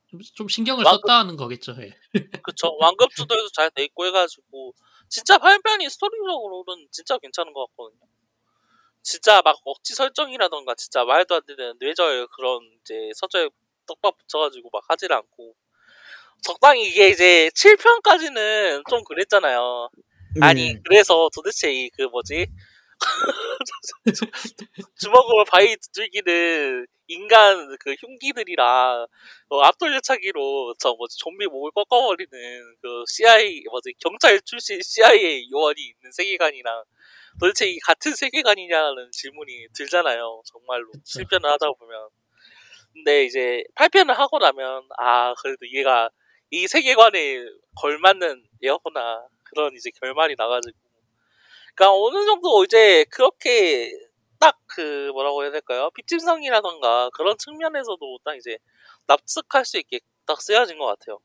좀, 0.09 0.19
좀 0.35 0.47
신경을 0.47 0.85
완급- 0.85 1.01
썼다는 1.01 1.35
거겠죠. 1.37 1.75
예. 1.81 1.91
그쵸 2.41 2.75
완급 2.79 3.09
조절도 3.15 3.49
잘 3.49 3.69
돼 3.71 3.83
있고 3.85 4.05
해가지고 4.07 4.73
진짜 5.13 5.37
팔편이 5.37 5.87
스토리적으로는 5.91 6.87
진짜 6.91 7.19
괜찮은 7.19 7.53
것 7.53 7.67
같거든요. 7.67 8.01
진짜 9.03 9.41
막 9.43 9.57
억지 9.65 9.93
설정이라던가 9.95 10.75
진짜 10.75 11.03
말도 11.05 11.35
안 11.35 11.41
되는 11.45 11.75
뇌절 11.79 12.27
그런 12.27 12.61
이제 12.81 13.11
서절 13.15 13.49
떡밥 13.85 14.17
붙여가지고 14.17 14.69
막 14.71 14.83
하질 14.87 15.11
않고 15.13 15.55
적당히 16.43 16.87
이게 16.89 17.09
이제 17.09 17.49
7편까지는 17.55 18.83
좀 18.89 19.03
그랬잖아요. 19.05 19.89
아니 20.41 20.73
네. 20.75 20.81
그래서 20.85 21.29
도대체 21.35 21.71
이 21.73 21.89
그 21.91 22.03
뭐지 22.03 22.47
주먹으로 24.99 25.45
바위 25.45 25.75
두들기는 25.77 26.85
인간 27.07 27.75
그 27.79 27.93
흉기들이랑 27.99 29.07
어, 29.49 29.61
앞돌려차기로 29.61 30.75
저 30.79 30.93
뭐지 30.93 31.17
좀비 31.17 31.47
목을 31.47 31.71
꺾어버리는 31.71 32.29
그 32.81 33.03
CIA 33.07 33.63
뭐지? 33.69 33.93
경찰 33.99 34.39
출신 34.41 34.81
CIA 34.81 35.47
요원이 35.51 35.81
있는 35.81 36.11
세계관이랑 36.11 36.83
도대체 37.39 37.67
이 37.67 37.79
같은 37.79 38.15
세계관이냐는 38.15 39.11
질문이 39.11 39.67
들잖아요 39.73 40.41
정말로. 40.45 40.91
그쵸. 40.91 41.19
7편을 41.19 41.45
하다 41.45 41.71
보면. 41.79 42.09
근데 42.93 43.25
이제 43.25 43.63
8편을 43.75 44.13
하고 44.13 44.37
나면 44.37 44.87
아 44.99 45.33
그래도 45.35 45.59
얘가 45.73 46.09
이 46.51 46.67
세계관에 46.67 47.43
걸맞는 47.75 48.43
얘구나. 48.61 49.27
그런 49.43 49.73
이제 49.75 49.89
결말이 49.99 50.35
나가지고 50.37 50.77
그러니까 51.75 51.93
어느 51.95 52.25
정도 52.25 52.63
이제 52.63 53.05
그렇게 53.11 53.91
딱 54.39 54.57
그 54.75 55.09
뭐라고 55.13 55.43
해야 55.43 55.51
될까요? 55.51 55.91
픽tim성이라던가 55.91 57.11
그런 57.13 57.37
측면에서도 57.37 58.19
딱 58.23 58.35
이제 58.35 58.57
납득할 59.05 59.65
수 59.65 59.77
있게 59.77 59.99
딱 60.25 60.41
쓰여진 60.41 60.79
것 60.79 60.85
같아요. 60.87 61.19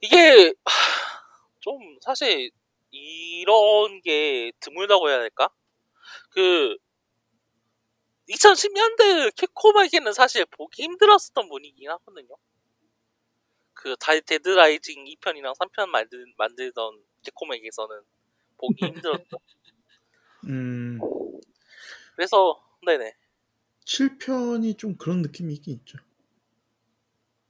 이게 0.00 0.52
하, 0.64 0.72
좀 1.60 1.78
사실 2.00 2.50
이런 2.90 4.00
게 4.02 4.52
드물다고 4.60 5.08
해야 5.10 5.18
될까? 5.20 5.50
그 6.30 6.76
2010년대 8.28 9.30
Capcom에게는 9.36 10.12
사실 10.12 10.44
보기 10.46 10.82
힘들었었던 10.82 11.48
분위기긴 11.48 11.90
하거든요. 11.90 12.36
그 13.74 13.96
다- 13.96 14.18
Dead 14.20 14.48
Rising 14.50 15.06
2편이랑 15.06 15.54
3편 15.56 15.88
만들, 15.88 16.26
만들던 16.36 17.02
Capcom에게서는 17.24 18.02
보기 18.58 18.86
힘들었죠. 18.86 19.38
음, 20.44 20.98
그래서 22.14 22.60
네네 22.84 23.12
7편이 23.84 24.74
좀 24.76 24.96
그런 24.96 25.22
느낌이 25.22 25.54
있긴 25.54 25.74
있죠. 25.76 25.98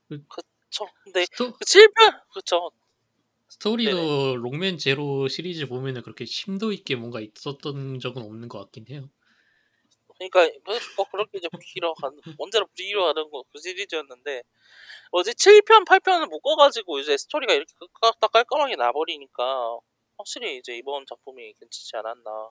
그쵸. 0.09 0.87
근데 1.05 1.25
스토, 1.25 1.53
그 1.53 1.65
7편 1.65 2.21
그쵸. 2.33 2.71
스토리도 3.49 4.37
롱맨 4.37 4.79
제로 4.79 5.27
시리즈 5.29 5.67
보면은 5.67 6.03
그렇게 6.03 6.25
심도 6.25 6.73
있게 6.73 6.97
뭔가 6.97 7.21
있었던 7.21 7.99
적은 7.99 8.23
없는 8.23 8.49
것 8.49 8.59
같긴 8.61 8.87
해요. 8.91 9.11
그러니까 10.19 10.49
뭐 10.97 11.05
그렇게 11.11 11.39
이제 11.39 11.49
불리러 11.49 11.95
가는 11.95 12.19
언제나 12.39 12.65
불리러 12.77 13.05
가는 13.05 13.31
거그 13.31 13.59
시리즈였는데 13.59 14.43
어제 15.13 15.33
7편 15.33 15.85
8편을 15.85 16.27
묶어가지고 16.29 16.99
이제 17.01 17.17
스토리가 17.17 17.55
이렇게 17.55 17.73
딱- 18.03 18.19
딱 18.21 18.33
깔끔하게 18.33 18.77
나버리니까 18.77 19.79
확실히 20.19 20.59
이제 20.59 20.77
이번 20.77 21.07
작품이 21.07 21.55
괜찮지 21.55 21.97
않았나. 21.97 22.51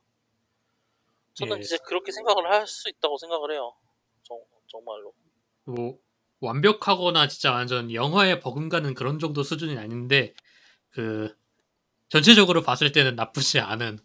저는 1.35 1.57
예. 1.57 1.61
이제 1.61 1.77
그렇게 1.85 2.11
생각을 2.11 2.51
할 2.51 2.65
수 2.67 2.89
있다고 2.89 3.17
생각을 3.17 3.51
해요. 3.51 3.75
정, 4.23 4.39
정말로. 4.67 5.13
뭐 5.65 5.99
완벽하거나 6.39 7.27
진짜 7.27 7.51
완전 7.51 7.93
영화에 7.93 8.39
버금가는 8.39 8.93
그런 8.93 9.19
정도 9.19 9.43
수준이 9.43 9.77
아닌데 9.77 10.33
그 10.91 11.35
전체적으로 12.09 12.61
봤을 12.63 12.91
때는 12.91 13.15
나쁘지 13.15 13.59
않은 13.59 13.99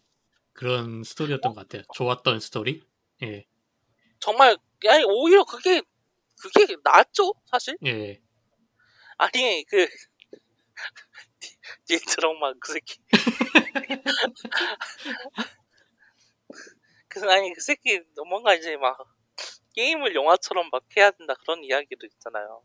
그런 0.53 1.03
스토리였던 1.03 1.53
것 1.53 1.61
같아요. 1.61 1.83
좋았던 1.93 2.39
스토리. 2.39 2.83
예, 3.23 3.45
정말 4.19 4.57
아니 4.89 5.03
오히려 5.05 5.43
그게 5.45 5.81
그게 6.41 6.75
낫죠 6.83 7.33
사실. 7.45 7.77
예. 7.85 8.21
아니 9.17 9.63
그 9.69 9.87
뒤에 11.85 11.97
드럭만 11.97 12.59
그 12.59 12.73
새끼. 12.73 12.99
그 17.09 17.29
아니 17.29 17.53
그 17.53 17.61
새끼 17.61 17.99
뭔가 18.27 18.55
이제 18.55 18.75
막 18.77 18.97
게임을 19.75 20.15
영화처럼 20.15 20.69
막 20.71 20.83
해야 20.95 21.11
된다 21.11 21.35
그런 21.35 21.63
이야기도 21.63 22.07
있잖아요. 22.07 22.63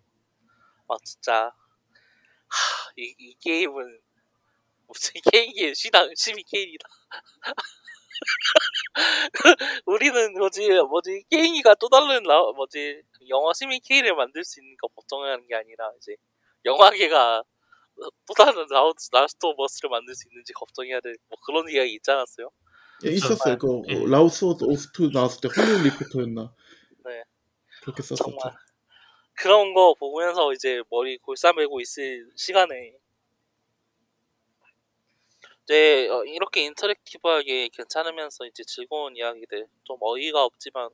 막 0.86 1.04
진짜 1.04 1.52
하, 2.48 2.90
이, 2.96 3.14
이 3.18 3.34
게임은 3.40 4.00
무슨 4.86 5.20
게임이 5.30 5.74
시티즌 5.74 6.08
케인이다. 6.08 6.88
우리는 9.86 10.32
뭐지 10.34 10.68
뭐지 10.88 11.24
게임계가 11.30 11.74
또 11.76 11.88
다른 11.88 12.22
라, 12.24 12.42
뭐지 12.52 13.02
영화 13.28 13.52
12K를 13.52 14.14
만들 14.14 14.44
수 14.44 14.60
있는 14.60 14.76
거 14.78 14.88
걱정하는 14.88 15.46
게 15.46 15.54
아니라 15.54 15.92
이제 15.98 16.16
영화계가 16.64 17.44
또 18.00 18.34
다른 18.36 18.66
라우, 18.70 18.92
라스트 19.12 19.46
오브 19.46 19.62
어스를 19.62 19.90
만들 19.90 20.14
수 20.14 20.28
있는지 20.28 20.52
걱정해야 20.52 21.00
될 21.00 21.14
뭐 21.28 21.38
그런 21.46 21.68
이야기 21.68 21.94
있지 21.94 22.10
않았어요? 22.10 22.50
예, 23.04 23.10
있었어요. 23.10 23.56
그 23.58 23.82
예. 23.88 23.94
라스트 24.06 24.44
오브 24.44 24.71
어스2 24.71 25.12
나왔을 25.12 25.40
때 25.40 25.48
할리우드 25.48 25.82
리포터였나? 25.88 26.52
네. 27.06 27.22
그렇게 27.82 28.02
썼었죠. 28.02 28.24
정말 28.24 28.54
그런 29.34 29.72
거 29.74 29.94
보면서 29.94 30.52
이제 30.52 30.82
머리 30.90 31.16
골싸매고 31.18 31.80
있을 31.80 32.28
시간에 32.36 32.94
이제 35.64 36.08
어, 36.08 36.24
이렇게 36.24 36.62
interactive하게 36.62 37.68
괜찮으면서 37.68 38.46
이제 38.46 38.62
즐거운 38.66 39.16
이야기들 39.16 39.66
좀 39.84 39.96
어이가 40.00 40.44
없지만 40.44 40.88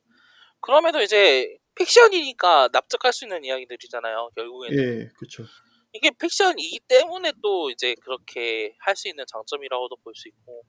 그럼에도 0.60 1.00
이제 1.00 1.56
픽션이니까 1.76 2.68
납득할 2.72 3.12
수 3.12 3.24
있는 3.24 3.44
이야기들이잖아요 3.44 4.30
결국에는 4.34 4.76
예, 4.78 5.08
그렇죠. 5.16 5.44
이게 5.94 6.10
픽션이기 6.10 6.80
때문에 6.88 7.32
또 7.42 7.70
이제 7.70 7.94
그렇게 8.02 8.74
할 8.80 8.96
수 8.96 9.08
있는 9.08 9.24
장점이라고도 9.26 9.96
볼 10.04 10.14
수 10.14 10.28
있고 10.28 10.62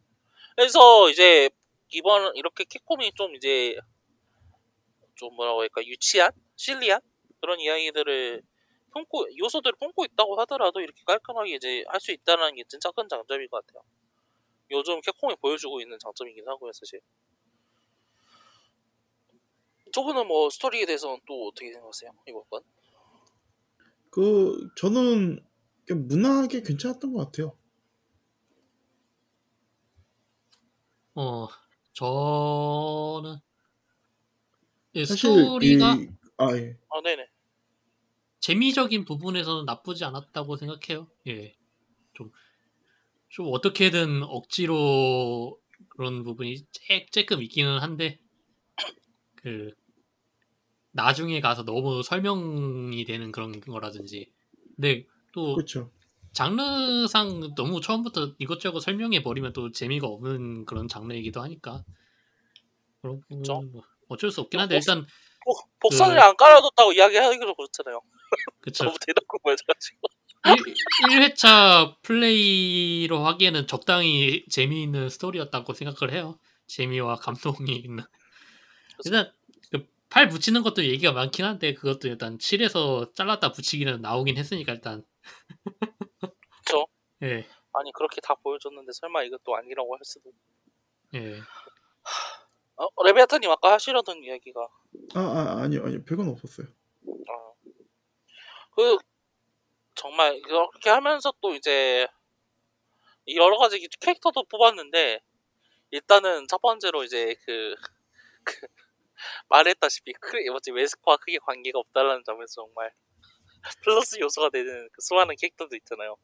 그래서 0.55 1.09
이제 1.09 1.49
이번 1.91 2.35
이렇게 2.35 2.65
캡콤이 2.65 3.13
좀 3.15 3.35
이제 3.35 3.77
좀 5.15 5.35
뭐라고 5.35 5.61
할까 5.61 5.83
유치한 5.85 6.31
실리한 6.55 7.01
그런 7.41 7.59
이야기들을 7.59 8.41
품고 8.93 9.27
요소들을 9.37 9.75
품고 9.79 10.05
있다고 10.05 10.39
하더라도 10.41 10.79
이렇게 10.81 11.01
깔끔하게 11.05 11.55
이제 11.55 11.83
할 11.87 11.99
수 11.99 12.11
있다는 12.11 12.55
게 12.55 12.63
진짜 12.67 12.91
큰 12.91 13.07
장점인 13.09 13.47
것 13.49 13.65
같아요. 13.65 13.83
요즘 14.71 15.01
캡콤이 15.01 15.35
보여주고 15.41 15.81
있는 15.81 15.99
장점이긴 15.99 16.47
하고요 16.47 16.71
사실. 16.73 17.01
저분은 19.93 20.27
뭐 20.27 20.47
스토리에 20.51 20.85
대해서는 20.85 21.19
또 21.25 21.47
어떻게 21.47 21.71
생각하세요 21.71 22.11
이번 22.27 22.43
건? 22.51 22.61
그 24.15 24.69
저는 24.77 25.45
무난하게 25.89 26.63
괜찮았던 26.63 27.11
것 27.11 27.25
같아요. 27.25 27.57
어, 31.15 31.49
저는 31.91 33.39
예, 34.95 35.03
사실 35.03 35.17
스토리가 35.17 35.95
이, 35.95 36.07
아 36.37 36.55
예. 36.55 36.77
아 36.89 37.01
네네. 37.03 37.27
재미적인 38.39 39.03
부분에서는 39.03 39.65
나쁘지 39.65 40.05
않았다고 40.05 40.55
생각해요. 40.55 41.09
예. 41.27 41.53
좀, 42.13 42.31
좀 43.27 43.49
어떻게든 43.51 44.23
억지로 44.23 45.59
그런 45.89 46.23
부분이 46.23 46.65
쬐, 46.71 47.11
조금 47.11 47.43
있기는 47.43 47.79
한데, 47.79 48.21
그, 49.35 49.73
나중에 50.95 51.41
가서 51.41 51.65
너무 51.65 52.01
설명이 52.03 53.03
되는 53.03 53.31
그런 53.33 53.59
거라든지. 53.59 54.31
근데 54.75 55.05
또 55.33 55.55
그렇죠. 55.55 55.91
장르상 56.31 57.53
너무 57.55 57.81
처음부터 57.81 58.33
이것저것 58.39 58.79
설명해 58.79 59.21
버리면 59.21 59.51
또 59.53 59.71
재미가 59.71 60.07
없는 60.07 60.65
그런 60.65 60.87
장르이기도 60.87 61.41
하니까. 61.41 61.83
그런 63.01 63.19
그쵸? 63.21 63.59
부분은 63.59 63.71
뭐 63.73 63.83
어쩔 64.07 64.31
수 64.31 64.39
없긴 64.41 64.59
한데 64.61 64.75
일단 64.77 65.05
복- 65.43 65.69
복선을 65.79 66.15
그- 66.15 66.21
안 66.21 66.37
깔아뒀다고 66.37 66.93
이야기하기도 66.93 67.55
그렇잖아요. 67.55 68.01
그쵸. 68.61 68.85
너무 68.85 68.97
대놓고 69.05 69.39
보여줘가지고. 69.39 69.99
1, 71.11 71.21
회차 71.23 71.97
플레이로 72.03 73.25
하기에는 73.25 73.67
적당히 73.67 74.45
재미있는 74.49 75.09
스토리였다고 75.09 75.73
생각을 75.73 76.13
해요. 76.13 76.37
재미와 76.67 77.15
감동이 77.15 77.75
있는. 77.75 78.03
일단 79.03 79.25
그 79.25 79.34
팔 80.15 80.29
붙이는 80.29 80.63
것도 80.63 80.85
얘기가 80.85 81.11
많긴 81.11 81.43
한데 81.43 81.73
그것도 81.73 82.07
일단 82.07 82.37
7에서 82.37 83.13
잘랐다 83.13 83.51
붙이기는 83.51 84.01
나오긴 84.01 84.37
했으니까 84.37 84.71
일단. 84.71 85.03
그쵸. 86.63 86.87
예. 87.21 87.45
아니 87.73 87.91
그렇게 87.91 88.21
다 88.21 88.33
보여줬는데 88.35 88.93
설마 88.93 89.23
이것도 89.23 89.57
아니라고 89.57 89.93
할 89.93 89.99
수도. 90.05 90.31
예. 91.15 91.37
어, 92.77 93.03
레베아타님 93.03 93.51
아까 93.51 93.73
하시려던 93.73 94.23
이야기가 94.23 94.61
아, 95.15 95.19
아 95.19 95.63
아니요 95.63 95.83
아니요 95.83 96.05
별건 96.05 96.29
없었어요. 96.29 96.67
어, 97.07 97.55
그 98.71 98.97
정말 99.95 100.41
그렇게 100.43 100.91
하면서 100.91 101.33
또 101.41 101.53
이제 101.53 102.07
여러 103.35 103.57
가지 103.57 103.85
캐릭터도 103.99 104.45
뽑았는데 104.45 105.19
일단은 105.91 106.47
첫 106.47 106.61
번째로 106.61 107.03
이제 107.03 107.35
그, 107.45 107.75
그 108.45 108.67
말했다시피 109.49 110.13
크게 110.13 110.49
뭐지 110.49 110.71
웨스코와 110.71 111.17
크게 111.17 111.37
관계가 111.39 111.79
없다라는 111.79 112.23
점에서 112.25 112.63
정말 112.63 112.91
플러스 113.83 114.19
요소가 114.19 114.49
되는 114.49 114.89
그 114.91 115.01
수많은 115.01 115.35
캐릭터도 115.37 115.75
있잖아요. 115.77 116.15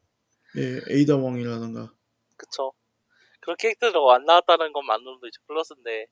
예 0.56 0.80
에이다 0.94 1.16
왕이라던가 1.16 1.92
그쵸. 2.36 2.72
그런 3.40 3.56
캐릭터가 3.56 4.14
안 4.14 4.24
나왔다는 4.24 4.72
것만으로도 4.72 5.26
이제 5.26 5.38
플러스인데, 5.48 6.06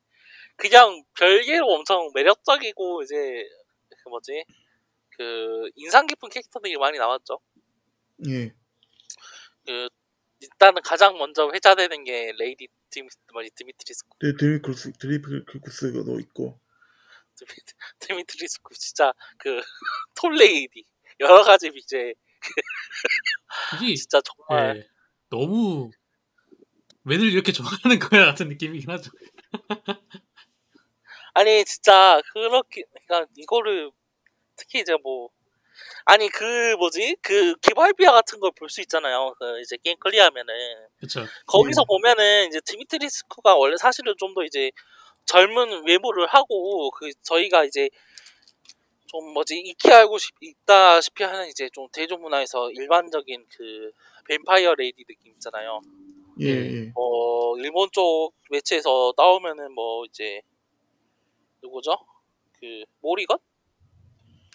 그냥 0.57 1.01
별개로 1.17 1.65
엄청 1.65 2.09
매력적이고, 2.13 3.03
이제, 3.03 3.15
그 4.03 4.09
뭐지, 4.09 4.43
그, 5.17 5.69
인상 5.75 6.07
깊은 6.07 6.29
캐릭터들이 6.29 6.75
많이 6.77 6.97
나왔죠. 6.97 7.39
예 8.27 8.53
그, 9.65 9.87
일단은 10.41 10.81
가장 10.83 11.17
먼저 11.17 11.49
회자되는 11.53 12.03
게 12.03 12.33
레이디 12.37 12.67
드미, 12.89 13.07
뭐지, 13.31 13.51
드미트리스쿠. 13.55 14.17
드- 14.19 14.35
드미크루스 14.35 14.91
드리프크루스도 14.93 16.19
있고 16.19 16.59
드미트, 17.47 17.73
드미트리스쿠, 17.99 18.73
진짜, 18.75 19.13
그, 19.37 19.61
tall 20.15 20.45
lady. 20.45 20.83
여러 21.19 21.43
가지 21.43 21.71
이제, 21.75 22.13
진짜 23.97 24.21
정말, 24.21 24.77
예. 24.77 24.87
너무 25.29 25.91
왜들 27.03 27.31
이렇게 27.31 27.51
좋아하는 27.51 27.99
거야 27.99 28.25
같은 28.25 28.49
느낌이긴 28.49 28.89
하죠. 28.89 29.11
아니 31.33 31.63
진짜 31.65 32.21
그렇게 32.33 32.83
그러니까 33.07 33.31
이거를 33.37 33.91
특히 34.57 34.81
이제 34.81 34.95
뭐 35.03 35.29
아니 36.05 36.29
그 36.29 36.75
뭐지 36.77 37.17
그 37.21 37.55
개발 37.61 37.88
비화 37.88 38.11
같은 38.13 38.39
걸 38.39 38.51
볼 38.55 38.69
수 38.69 38.81
있잖아요 38.81 39.33
그 39.39 39.61
이제 39.61 39.77
게임 39.83 39.97
clear하면은 39.99 40.53
그렇죠. 40.97 41.25
거기서 41.47 41.83
예. 41.83 41.85
보면은 41.87 42.47
이제 42.49 42.59
드미트리스쿠가 42.65 43.55
원래 43.55 43.77
사실은 43.77 44.15
좀 44.19 44.33
더 44.35 44.43
이제 44.45 44.71
젊은 45.25 45.85
외모를 45.85 46.27
하고 46.27 46.91
그 46.91 47.11
저희가 47.21 47.65
이제 47.65 47.89
좀 49.07 49.33
뭐지 49.33 49.59
익히 49.59 49.91
알고 49.91 50.17
싶, 50.17 50.33
있다시피 50.41 51.23
하는 51.23 51.47
이제 51.47 51.69
좀 51.69 51.87
대중 51.91 52.21
문화에서 52.21 52.71
일반적인 52.71 53.45
그 53.49 53.91
뱀파이어 54.27 54.75
lady 54.75 55.03
느낌 55.03 55.33
있잖아요 55.33 55.81
예 56.39 56.47
예. 56.47 56.71
예. 56.73 56.91
어 56.95 57.57
일본 57.57 57.89
쪽 57.91 58.33
매체에서 58.49 59.13
나오면은 59.17 59.73
뭐 59.73 60.05
이제 60.05 60.41
누구죠 61.61 61.97
그 62.59 62.83
모리건 63.01 63.37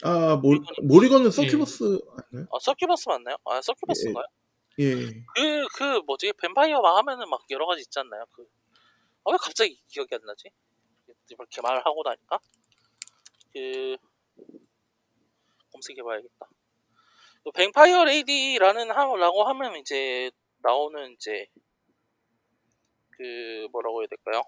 아 0.03 0.37
모, 0.37 0.53
모리건은 0.83 1.31
서큐버스 1.31 1.99
아닌가요? 2.11 2.47
아 2.53 2.59
서큐버스 2.61 3.09
맞나요? 3.09 3.37
아 3.45 3.61
succubus인가요? 3.63 4.25
예 4.79 4.95
그, 5.35 5.67
그 5.75 6.01
뭐지 6.07 6.33
뱀파이어만 6.41 6.97
하면은 6.99 7.29
막 7.31 7.43
여러 7.51 7.67
가지 7.67 7.81
있지 7.81 7.99
않나요? 7.99 8.25
그, 8.33 8.47
아, 9.27 9.33
왜 9.33 9.37
갑자기 9.41 9.77
기억이 9.89 10.15
안 10.15 10.21
나지? 10.25 10.51
이렇게 11.29 11.61
말을 11.61 11.85
하고 11.85 12.03
나니까 12.05 12.39
그 13.53 13.97
검색해봐야겠다. 15.73 16.49
그 17.43 17.51
뱀파이어 17.51 18.05
lady라는 18.05 18.91
하라고 18.93 19.45
하면 19.45 19.77
이제 19.77 20.31
나오는 20.59 21.13
이제 21.13 21.49
그 23.11 23.67
뭐라고 23.73 24.03
해야 24.03 24.07
될까요? 24.07 24.43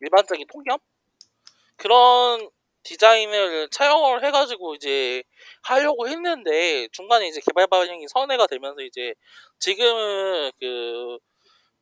일반적인 0.00 0.46
통념 0.46 0.78
그런 1.76 2.48
디자인을 2.84 3.68
차용을 3.70 4.24
해가지고 4.24 4.76
이제 4.76 5.24
하려고 5.62 6.06
했는데 6.08 6.86
중간에 6.92 7.26
이제 7.26 7.40
개발 7.44 7.66
방향이 7.66 8.06
선회가 8.06 8.46
되면서 8.46 8.82
이제 8.82 9.14
지금은 9.58 10.52
그 10.60 11.18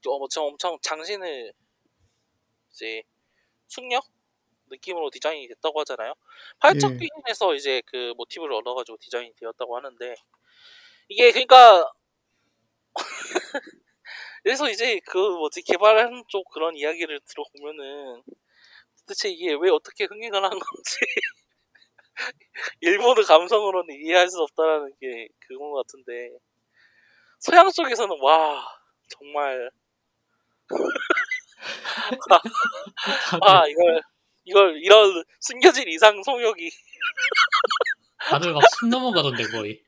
엄청 0.09 0.47
엄청 0.47 0.79
장신을 0.83 1.53
이제 2.71 3.03
숙녀 3.67 4.01
느낌으로 4.69 5.11
디자인이 5.11 5.49
됐다고 5.49 5.81
하잖아요. 5.81 6.15
팔척 6.59 6.93
예. 6.93 6.97
비행에서 6.99 7.55
이제 7.55 7.83
그 7.87 8.15
모티브를 8.17 8.53
얻어가지고 8.55 8.99
디자인이 8.99 9.35
되었다고 9.37 9.77
하는데 9.77 10.15
이게 11.09 11.31
그러니까 11.31 11.91
그래서 14.43 14.69
이제 14.71 15.01
그 15.07 15.19
뭐지 15.19 15.63
개발하는 15.63 16.25
쪽 16.29 16.49
그런 16.51 16.77
이야기를 16.77 17.21
들어보면은 17.27 18.23
도대체 19.01 19.29
이게 19.29 19.55
왜 19.61 19.71
어떻게 19.71 20.05
흥행을 20.05 20.43
한 20.43 20.51
건지 20.51 20.97
일본의 22.81 23.25
감성으로는 23.25 23.95
이해할 24.03 24.29
수 24.29 24.41
없다라는 24.43 24.93
게 25.01 25.29
그건 25.41 25.71
것 25.71 25.87
같은데 25.87 26.31
서양 27.39 27.71
쪽에서는 27.71 28.17
와 28.21 28.65
정말 29.09 29.71
아 33.43 33.67
이걸 33.67 34.03
이걸 34.45 34.81
이런 34.83 35.25
숨겨진 35.41 35.89
이상 35.89 36.23
성욕이 36.23 36.71
다들 38.31 38.53
막 38.53 38.63
숨 38.81 38.91
넘어가던데 38.91 39.45
거의. 39.49 39.83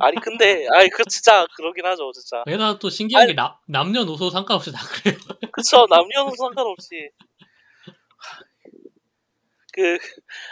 아니 0.00 0.16
근데 0.20 0.66
아니 0.72 0.88
그 0.88 1.04
진짜 1.04 1.46
그러긴 1.56 1.84
하죠 1.86 2.10
진짜 2.12 2.42
왜나 2.46 2.78
또 2.78 2.88
신기한 2.88 3.26
게 3.26 3.34
남, 3.34 3.52
남녀노소 3.66 4.30
상관없이 4.30 4.72
다 4.72 4.80
그래요. 4.86 5.18
그쵸 5.52 5.86
남녀노소 5.88 6.36
상관없이 6.36 7.10
그 9.72 9.98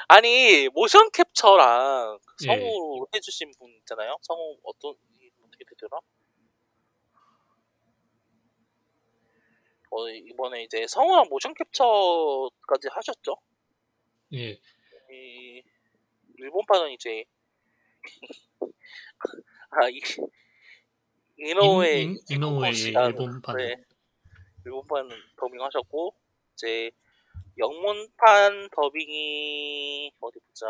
아니 0.09 0.69
모션 0.69 1.11
캡처랑 1.13 2.19
그 2.25 2.35
예. 2.45 2.47
성우 2.47 3.07
해주신 3.15 3.51
분 3.59 3.71
있잖아요 3.81 4.17
성우 4.23 4.59
어떤 4.63 4.95
어떻게 5.45 5.65
되더라 5.71 5.99
어 9.91 10.09
이번에 10.09 10.65
이제 10.65 10.87
성우랑 10.87 11.29
모션 11.31 11.55
캡처까지 11.55 12.89
하셨죠 12.91 13.37
예. 14.35 14.61
이 15.11 15.63
일본판은 16.37 16.91
이제 16.93 17.25
아이 19.71 20.01
이노우의 21.39 22.03
인- 22.03 22.19
이노우의 22.31 22.73
일본판. 22.73 23.57
네, 23.57 23.77
일본판 24.67 25.09
더빙하셨고 25.37 26.15
이제 26.55 26.91
영문판 27.57 28.69
더빙이 28.71 30.13
어디 30.21 30.39
보자 30.41 30.67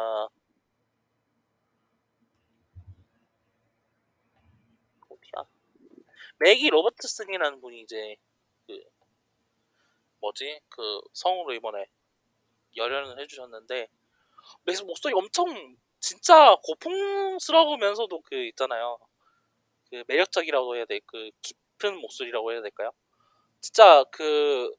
어디야 5.08 5.44
맥이 6.38 6.70
로버트슨이라는 6.70 7.60
분이 7.60 7.80
이제 7.82 8.16
그 8.20 8.27
뭐지? 10.20 10.60
그 10.68 11.00
성우로 11.12 11.54
이번에 11.54 11.86
열연을 12.76 13.20
해주셨는데 13.20 13.88
맥 14.64 14.84
목소리 14.86 15.14
엄청 15.14 15.76
진짜 16.00 16.56
고풍스러우면서도 16.64 18.20
그 18.22 18.36
있잖아요. 18.46 18.98
그 19.90 20.04
매력적이라고 20.08 20.76
해야 20.76 20.84
돼 20.86 21.00
그 21.06 21.30
깊은 21.42 21.98
목소리라고 22.00 22.52
해야 22.52 22.62
될까요? 22.62 22.92
진짜 23.60 24.04
그 24.12 24.72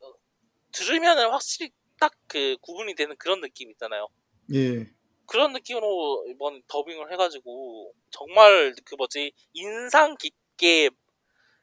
들으면은 0.71 1.29
확실히 1.31 1.71
딱 1.99 2.13
그 2.27 2.57
구분이 2.61 2.95
되는 2.95 3.15
그런 3.17 3.41
느낌 3.41 3.71
있잖아요. 3.71 4.07
예. 4.53 4.85
그런 5.25 5.51
느낌으로 5.53 6.25
이번 6.29 6.61
더빙을 6.67 7.11
해가지고 7.11 7.93
정말 8.11 8.73
그 8.85 8.95
뭐지? 8.95 9.31
인상 9.53 10.15
깊게 10.15 10.91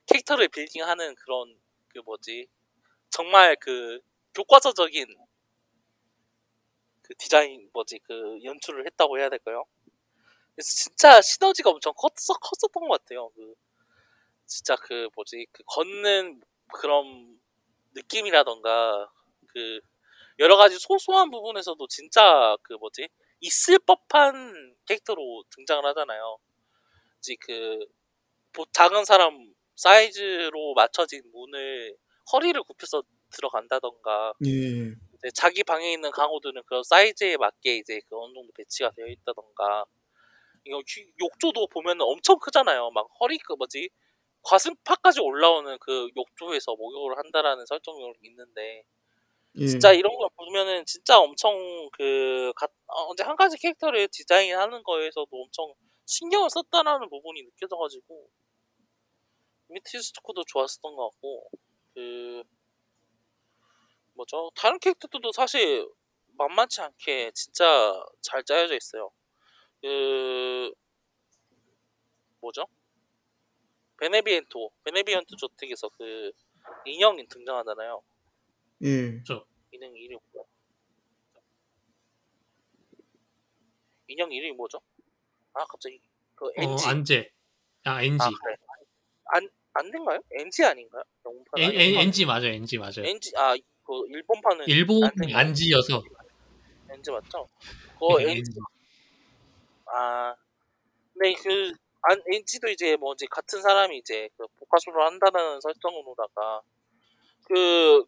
캐릭터를 0.06 0.48
빌딩하는 0.48 1.14
그런 1.16 1.56
그 1.88 2.00
뭐지 2.00 2.48
정말 3.11 3.57
그 3.57 4.00
교과서적인 4.34 5.07
그 7.02 7.14
디자인 7.16 7.68
뭐지 7.72 8.00
그 8.00 8.38
연출을 8.42 8.86
했다고 8.86 9.18
해야 9.18 9.28
될까요? 9.28 9.64
그래서 10.54 10.68
진짜 10.68 11.20
시너지가 11.22 11.70
엄청 11.70 11.92
컸어 11.96 12.38
컸었던 12.40 12.88
것 12.88 13.00
같아요. 13.02 13.30
그 13.30 13.54
진짜 14.46 14.76
그 14.76 15.09
뭐지 15.14 15.46
그 15.52 15.62
걷는 15.66 16.42
그런 16.74 17.40
느낌이라던가 17.94 19.11
그 19.48 19.80
여러 20.38 20.57
가지 20.57 20.78
소소한 20.78 21.30
부분에서도 21.30 21.86
진짜 21.88 22.57
그 22.62 22.74
뭐지 22.74 23.09
있을 23.40 23.78
법한 23.80 24.76
캐릭터로 24.86 25.44
등장을 25.50 25.84
하잖아요. 25.86 26.38
이제 27.20 27.36
그 27.40 27.80
보- 28.52 28.66
작은 28.72 29.04
사람 29.04 29.54
사이즈로 29.76 30.74
맞춰진 30.74 31.22
문을 31.32 31.96
허리를 32.32 32.62
굽혀서 32.62 33.02
들어간다던가 33.30 34.34
예. 34.46 34.94
자기 35.34 35.64
방에 35.64 35.92
있는 35.92 36.10
강호들은 36.10 36.62
그런 36.66 36.82
사이즈에 36.84 37.36
맞게 37.36 37.76
이제 37.78 38.00
그 38.08 38.16
어느 38.18 38.34
정도 38.34 38.52
배치가 38.54 38.90
되어 38.90 39.06
있다던가 39.06 39.84
이거 40.64 40.82
휴- 40.86 41.10
욕조도 41.20 41.68
보면 41.68 42.00
엄청 42.00 42.38
크잖아요. 42.38 42.90
막 42.90 43.08
허리 43.20 43.38
그 43.38 43.54
뭐지 43.54 43.88
가슴팍까지 44.44 45.20
올라오는 45.20 45.76
그 45.80 46.08
욕조에서 46.16 46.76
목욕을 46.76 47.18
한다라는 47.18 47.66
설정이 47.66 48.12
있는데 48.22 48.84
예. 49.58 49.66
진짜 49.66 49.92
이런 49.92 50.14
걸 50.16 50.28
보면은 50.36 50.84
진짜 50.86 51.18
엄청 51.18 51.52
그 51.92 52.52
가- 52.56 52.68
어, 52.88 53.12
한 53.20 53.36
가지 53.36 53.56
캐릭터를 53.58 54.08
디자인하는 54.12 54.82
거에서도 54.82 55.28
엄청 55.32 55.72
신경을 56.06 56.50
썼다라는 56.50 57.08
부분이 57.08 57.42
느껴져가지고 57.42 58.28
미티스토크도 59.68 60.44
좋았었던 60.46 60.94
것 60.94 61.10
같고 61.10 61.50
그 61.97 62.42
뭐죠 64.12 64.51
다른 64.55 64.78
캐릭터들도 64.78 65.32
사실 65.32 65.88
만만치 66.36 66.82
않게 66.82 67.30
진짜 67.32 67.64
잘 68.20 68.44
짜여져 68.44 68.76
있어요. 68.76 69.11
그 69.80 70.70
뭐죠? 72.40 72.66
베네비엔토 73.99 74.72
베네비엔토 74.84 75.36
저택에서 75.36 75.88
그 75.88 76.32
인형이 76.84 77.26
등장하잖아요. 77.28 78.03
예. 78.82 79.22
인형 79.72 79.97
이름이 79.97 80.20
뭐야? 80.34 80.44
인형 84.09 84.30
이름이 84.30 84.53
뭐죠? 84.53 84.82
아 85.55 85.64
갑자기 85.64 85.99
그 86.34 86.44
어, 86.44 86.53
NG 86.59 86.86
안제. 86.88 87.32
아, 87.84 88.03
NG. 88.03 88.22
아 88.22 88.28
그래 88.28 88.57
안 89.28 89.49
안 89.78 89.90
된가요? 89.90 90.20
NG 90.32 90.64
아닌가요? 90.64 91.02
영문판 91.24 91.62
아니에요? 91.62 91.98
N, 91.98 92.06
NG 92.08 92.24
맞아요, 92.26 92.46
NG 92.46 92.78
맞아요. 92.78 93.04
NG 93.04 93.32
아그 93.36 94.06
일본판은 94.10 94.64
일본? 94.68 95.10
안지여서. 95.34 96.02
NG 96.90 97.10
맞죠? 97.10 97.48
그 97.98 98.22
네, 98.22 98.32
NG 98.32 98.52
아 99.86 100.34
네, 101.18 101.34
그, 101.34 101.72
안, 102.02 102.20
NG도 102.30 102.68
이제 102.68 102.96
뭐, 102.96 103.14
이제 103.14 103.26
같은 103.30 103.62
사람이 103.62 103.96
이제 103.98 104.28
그 104.36 104.46
복화수를 104.58 105.00
한다는 105.04 105.60
설정으로다가, 105.60 106.60
그, 107.44 108.04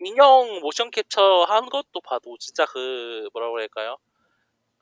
인형 0.00 0.60
모션 0.60 0.90
캡처 0.90 1.44
한 1.48 1.68
것도 1.70 2.00
봐도 2.02 2.36
진짜 2.38 2.66
그, 2.66 3.28
뭐라고 3.32 3.58
할까요? 3.58 3.96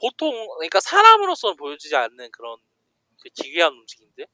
보통, 0.00 0.32
그러니까 0.56 0.80
사람으로서는 0.80 1.56
보여지지 1.56 1.94
않는 1.94 2.30
그런 2.32 2.58
그 3.22 3.28
기괴한 3.28 3.72
움직임들? 3.72 4.26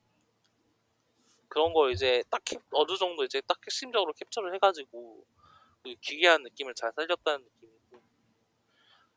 그런 1.49 1.73
거 1.73 1.91
이제 1.91 2.23
딱 2.31 2.43
캡, 2.45 2.59
어느 2.73 2.97
정도 2.97 3.25
이제 3.25 3.41
딱 3.47 3.59
핵심적으로 3.67 4.13
캡처를 4.15 4.55
해가지고, 4.55 5.25
그 5.85 5.95
기괴한 6.03 6.43
느낌을 6.45 6.75
잘 6.75 6.93
살렸다는 6.97 7.45
느낌이고, 7.45 8.03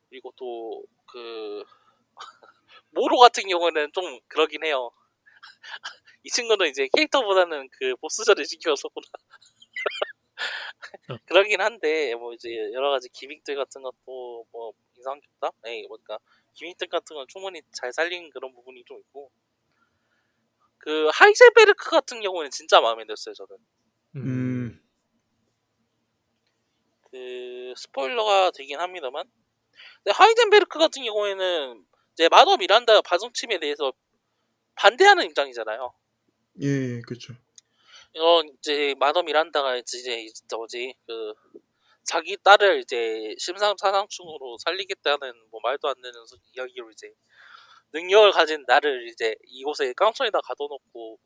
그리고 0.10 0.34
또, 0.38 0.84
그, 1.08 1.64
모로 2.92 3.20
같은 3.20 3.48
경우는 3.50 3.92
좀 3.94 4.20
그러긴 4.28 4.66
해요. 4.66 4.92
이 6.24 6.30
친구는 6.30 6.70
이제 6.70 6.88
캐릭터보다는 6.96 7.70
그 7.72 7.96
보스전을 7.98 8.46
시켜서구나. 8.46 9.06
어. 11.10 11.18
그러긴 11.26 11.62
한데 11.62 12.16
뭐 12.16 12.34
이제 12.34 12.50
여러 12.74 12.92
가지 12.92 13.10
기믹들 13.10 13.56
같은 13.56 13.82
것도 13.82 14.46
뭐 14.52 14.74
인상 14.98 15.20
깊다. 15.22 15.52
네, 15.64 15.86
뭐니까 15.88 16.20
gimmick들 16.54 16.88
같은 16.88 17.16
건 17.16 17.26
충분히 17.30 17.62
잘 17.74 17.94
살린 17.94 18.30
그런 18.32 18.54
부분이 18.54 18.84
좀 18.86 19.00
있고. 19.00 19.32
그 20.82 21.10
하이젠베르크 21.14 21.90
같은 21.92 22.22
경우는 22.22 22.50
진짜 22.50 22.82
마음에 22.82 23.06
들었어요 23.06 23.34
저는. 23.36 23.58
음. 24.16 24.22
음. 24.26 24.82
그 27.12 27.74
스포일러가 27.78 28.52
되긴 28.52 28.80
합니다만. 28.80 29.30
근데 30.04 30.12
하이젠베르크 30.16 30.80
같은 30.80 31.04
경우에는 31.04 31.86
이제 32.14 32.30
마더 32.30 32.58
미란다 32.58 33.02
방침에 33.02 33.60
대해서 33.60 33.94
반대하는 34.76 35.26
입장이잖아요. 35.26 35.94
예, 36.62 37.02
그렇죠. 37.02 37.34
이건 38.14 38.50
이제 38.60 38.96
마더 39.00 39.24
미란다가 39.24 39.78
이제 39.78 39.98
이제 40.00 40.44
뭐지 40.56 40.96
그 41.06 41.34
자기 42.04 42.36
딸을 42.44 42.80
이제 42.80 43.36
심상사상충으로 43.38 44.58
살리겠다는 44.58 45.50
뭐 45.52 45.60
말도 45.62 45.88
안 45.88 45.96
되는 46.02 46.26
소- 46.26 46.38
이야기로 46.56 46.90
이제 46.92 47.14
능력을 47.94 48.32
가진 48.32 48.64
나를 48.68 49.08
이제 49.10 49.36
이곳에 49.46 49.94
깡통에다 49.94 50.40
가둬놓고 50.42 51.20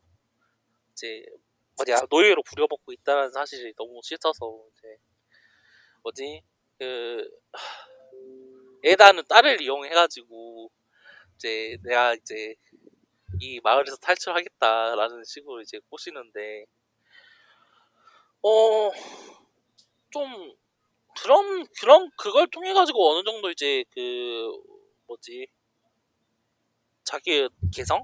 이제 0.94 1.26
뭐냐 1.78 2.02
노예로 2.10 2.44
부려먹고 2.44 2.94
있다는 2.94 3.32
사실이 3.32 3.74
너무 3.76 4.00
싫어서 4.04 4.66
이제 4.78 4.98
뭐지? 6.04 6.42
그 6.80 7.30
하, 7.54 7.88
에다는 8.84 9.24
딸을 9.28 9.62
이용해가지고 9.62 10.72
이제 11.36 11.78
내가 11.84 12.14
이제 12.16 12.56
이 13.42 13.60
마을에서 13.64 13.98
탈출하겠다라는 13.98 15.24
식으로 15.26 15.62
이제 15.62 15.80
꼬시는데 15.90 16.66
어 18.44 18.92
좀 20.16 20.56
그런 21.22 21.68
그런 21.80 22.10
그걸 22.18 22.48
통해 22.48 22.74
가지고 22.74 23.12
어느 23.12 23.24
정도 23.26 23.50
이제 23.52 23.84
그 23.92 24.50
뭐지 25.08 25.48
자기의 27.06 27.50
개성을 27.74 28.04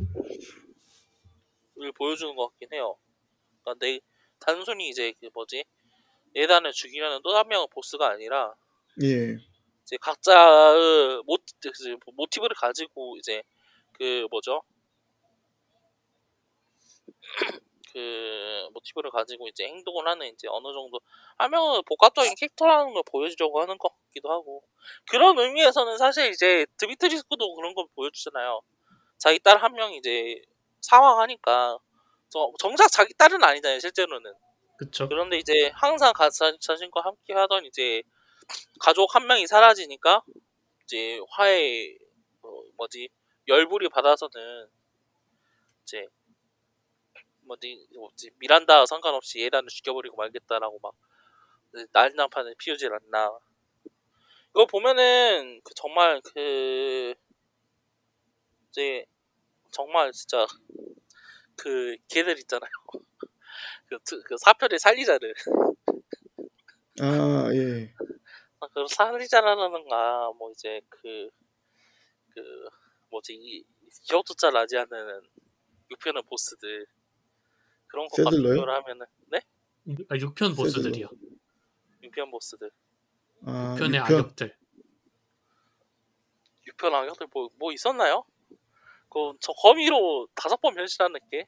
보여주는 1.97 2.35
것 2.35 2.49
같긴 2.49 2.69
해요. 2.73 2.97
그러니까 3.63 3.85
내 3.85 3.99
단순히 4.39 4.89
이제 4.89 5.13
그 5.19 5.29
뭐지 5.33 5.63
예단을 6.35 6.71
죽이려는 6.73 7.21
또 7.23 7.31
한 7.35 7.47
명의 7.47 7.67
보스가 7.71 8.09
아니라 8.09 8.55
예. 9.03 9.37
이제 9.83 9.97
각자의 10.01 11.23
모, 11.25 11.37
그 11.61 11.97
모티브를 12.15 12.55
가지고 12.55 13.17
이제 13.17 13.43
그 13.93 14.27
뭐죠 14.31 14.63
그 17.93 18.69
모티브를 18.73 19.11
가지고 19.11 19.47
이제 19.49 19.65
행동을 19.65 20.07
하는 20.07 20.27
이제 20.27 20.47
어느 20.49 20.73
정도 20.73 20.99
하면 21.37 21.83
복합적인 21.85 22.35
캐릭터라는 22.35 22.93
걸 22.93 23.03
보여주려고 23.05 23.61
하는 23.61 23.77
것 23.77 23.89
같기도 24.07 24.31
하고 24.31 24.63
그런 25.09 25.37
의미에서는 25.39 25.97
사실 25.97 26.29
이제 26.31 26.65
드미트리스크도 26.77 27.55
그런 27.55 27.73
걸 27.73 27.85
보여주잖아요. 27.95 28.61
자기 29.21 29.39
딸 29.39 29.61
한 29.63 29.73
명이 29.73 29.97
이제 29.97 30.41
사망하니까 30.81 31.77
저- 32.29 32.51
정작 32.59 32.87
자기 32.91 33.13
딸은 33.13 33.43
아니잖아요 33.43 33.79
실제로는 33.79 34.33
그쵸. 34.79 35.07
그런데 35.07 35.37
이제 35.37 35.71
항상 35.75 36.11
가, 36.13 36.29
자, 36.31 36.51
자신과 36.59 37.01
함께 37.01 37.33
하던 37.33 37.65
이제 37.65 38.01
가족 38.79 39.15
한 39.15 39.27
명이 39.27 39.45
사라지니까 39.47 40.23
이제 40.85 41.19
화해 41.29 41.95
어, 42.43 42.63
뭐지 42.77 43.09
열불이 43.47 43.89
받아서는 43.89 44.69
이제 45.83 46.07
뭐지 47.41 47.87
뭐지 47.95 48.31
미란다 48.39 48.85
상관없이 48.87 49.39
예단을 49.41 49.69
죽여버리고 49.69 50.15
말겠다라고 50.17 50.79
막 50.81 50.93
난장판을 51.93 52.55
피우질 52.57 52.91
않나 52.93 53.31
이거 54.51 54.65
보면은 54.65 55.61
그 55.63 55.73
정말 55.75 56.21
그 56.21 57.13
이제 58.69 59.05
정말 59.71 60.11
진짜 60.11 60.45
그 61.57 61.95
걔들 62.07 62.37
있잖아요 62.39 62.69
그, 63.87 63.97
트- 64.05 64.21
그 64.23 64.35
사편의 64.37 64.79
살리자를 64.79 65.33
아, 67.01 67.49
예. 67.53 67.93
아, 68.59 68.67
그 68.73 68.85
살리자라는가 68.87 70.31
뭐 70.37 70.51
이제 70.51 70.81
그 70.89 71.29
그 72.33 72.69
뭐지 73.09 73.33
이 73.33 73.63
기억도 74.07 74.33
잘 74.33 74.53
나지 74.53 74.77
않는 74.77 75.21
6편의 75.91 76.25
보스들 76.27 76.85
그런 77.87 78.07
것과 78.07 78.29
새들러요? 78.31 78.53
비교를 78.53 78.73
하면은 78.75 79.05
네? 79.27 79.39
아, 80.09 80.15
6편 80.15 80.55
보스들이요. 80.55 81.09
6편 82.03 82.31
보스들 82.31 82.71
아, 83.45 83.75
6편의 83.77 83.95
육편. 83.99 84.01
악역들. 84.03 84.57
6편 86.67 86.93
악역들 86.93 87.27
뭐, 87.33 87.49
뭐 87.55 87.71
있었나요? 87.73 88.23
그저 89.11 89.51
거미로 89.53 90.27
다섯 90.35 90.59
번 90.61 90.73
변신하는 90.73 91.19
게 91.29 91.45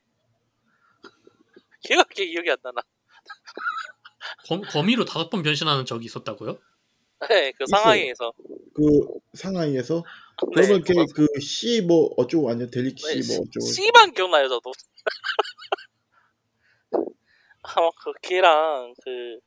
걔가 1.83 2.03
그게 2.03 2.25
기억이 2.27 2.49
안 2.51 2.57
나나 2.61 2.81
검, 4.47 4.61
거미로 4.61 5.05
다섯 5.05 5.29
번 5.29 5.41
변신하는 5.43 5.85
적이 5.85 6.05
있었다고요? 6.05 6.57
네, 7.29 7.51
그 7.53 7.63
있어요. 7.63 7.81
상하이에서 7.81 8.33
그 8.75 8.83
상하이에서 9.33 9.95
네, 9.95 10.03
그러면 10.55 10.81
그거- 10.83 11.05
걔그씨 11.05 11.81
뭐 11.81 12.09
어쩌고 12.17 12.49
아니요 12.49 12.69
델릭 12.69 12.95
네, 12.95 13.21
씨뭐 13.21 13.37
어쩌고 13.47 13.65
C만 13.65 14.13
기억나요 14.13 14.49
저도. 14.49 14.71
아마 17.63 17.89
그 18.03 18.11
걔랑 18.21 18.93
그. 19.03 19.39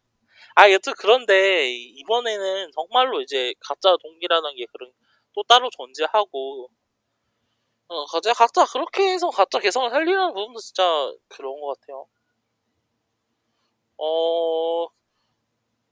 아 0.55 0.71
여튼 0.71 0.95
그런데 0.97 1.71
이번에는 1.71 2.71
정말로 2.75 3.21
이제 3.21 3.53
가짜 3.61 3.95
동기라는 4.03 4.57
게 4.57 4.64
그런 4.73 4.91
또 5.35 5.43
따로 5.43 5.69
존재하고 5.71 6.71
어 7.89 8.05
가짜 8.07 8.32
각자 8.32 8.64
그렇게 8.66 9.12
해서 9.12 9.30
가짜 9.30 9.59
개성을 9.61 9.89
살리는 9.91 10.28
부분도 10.34 10.61
진짜 10.61 11.12
그런 11.28 11.61
것 11.61 11.78
같아요. 11.80 12.07
어 13.99 14.89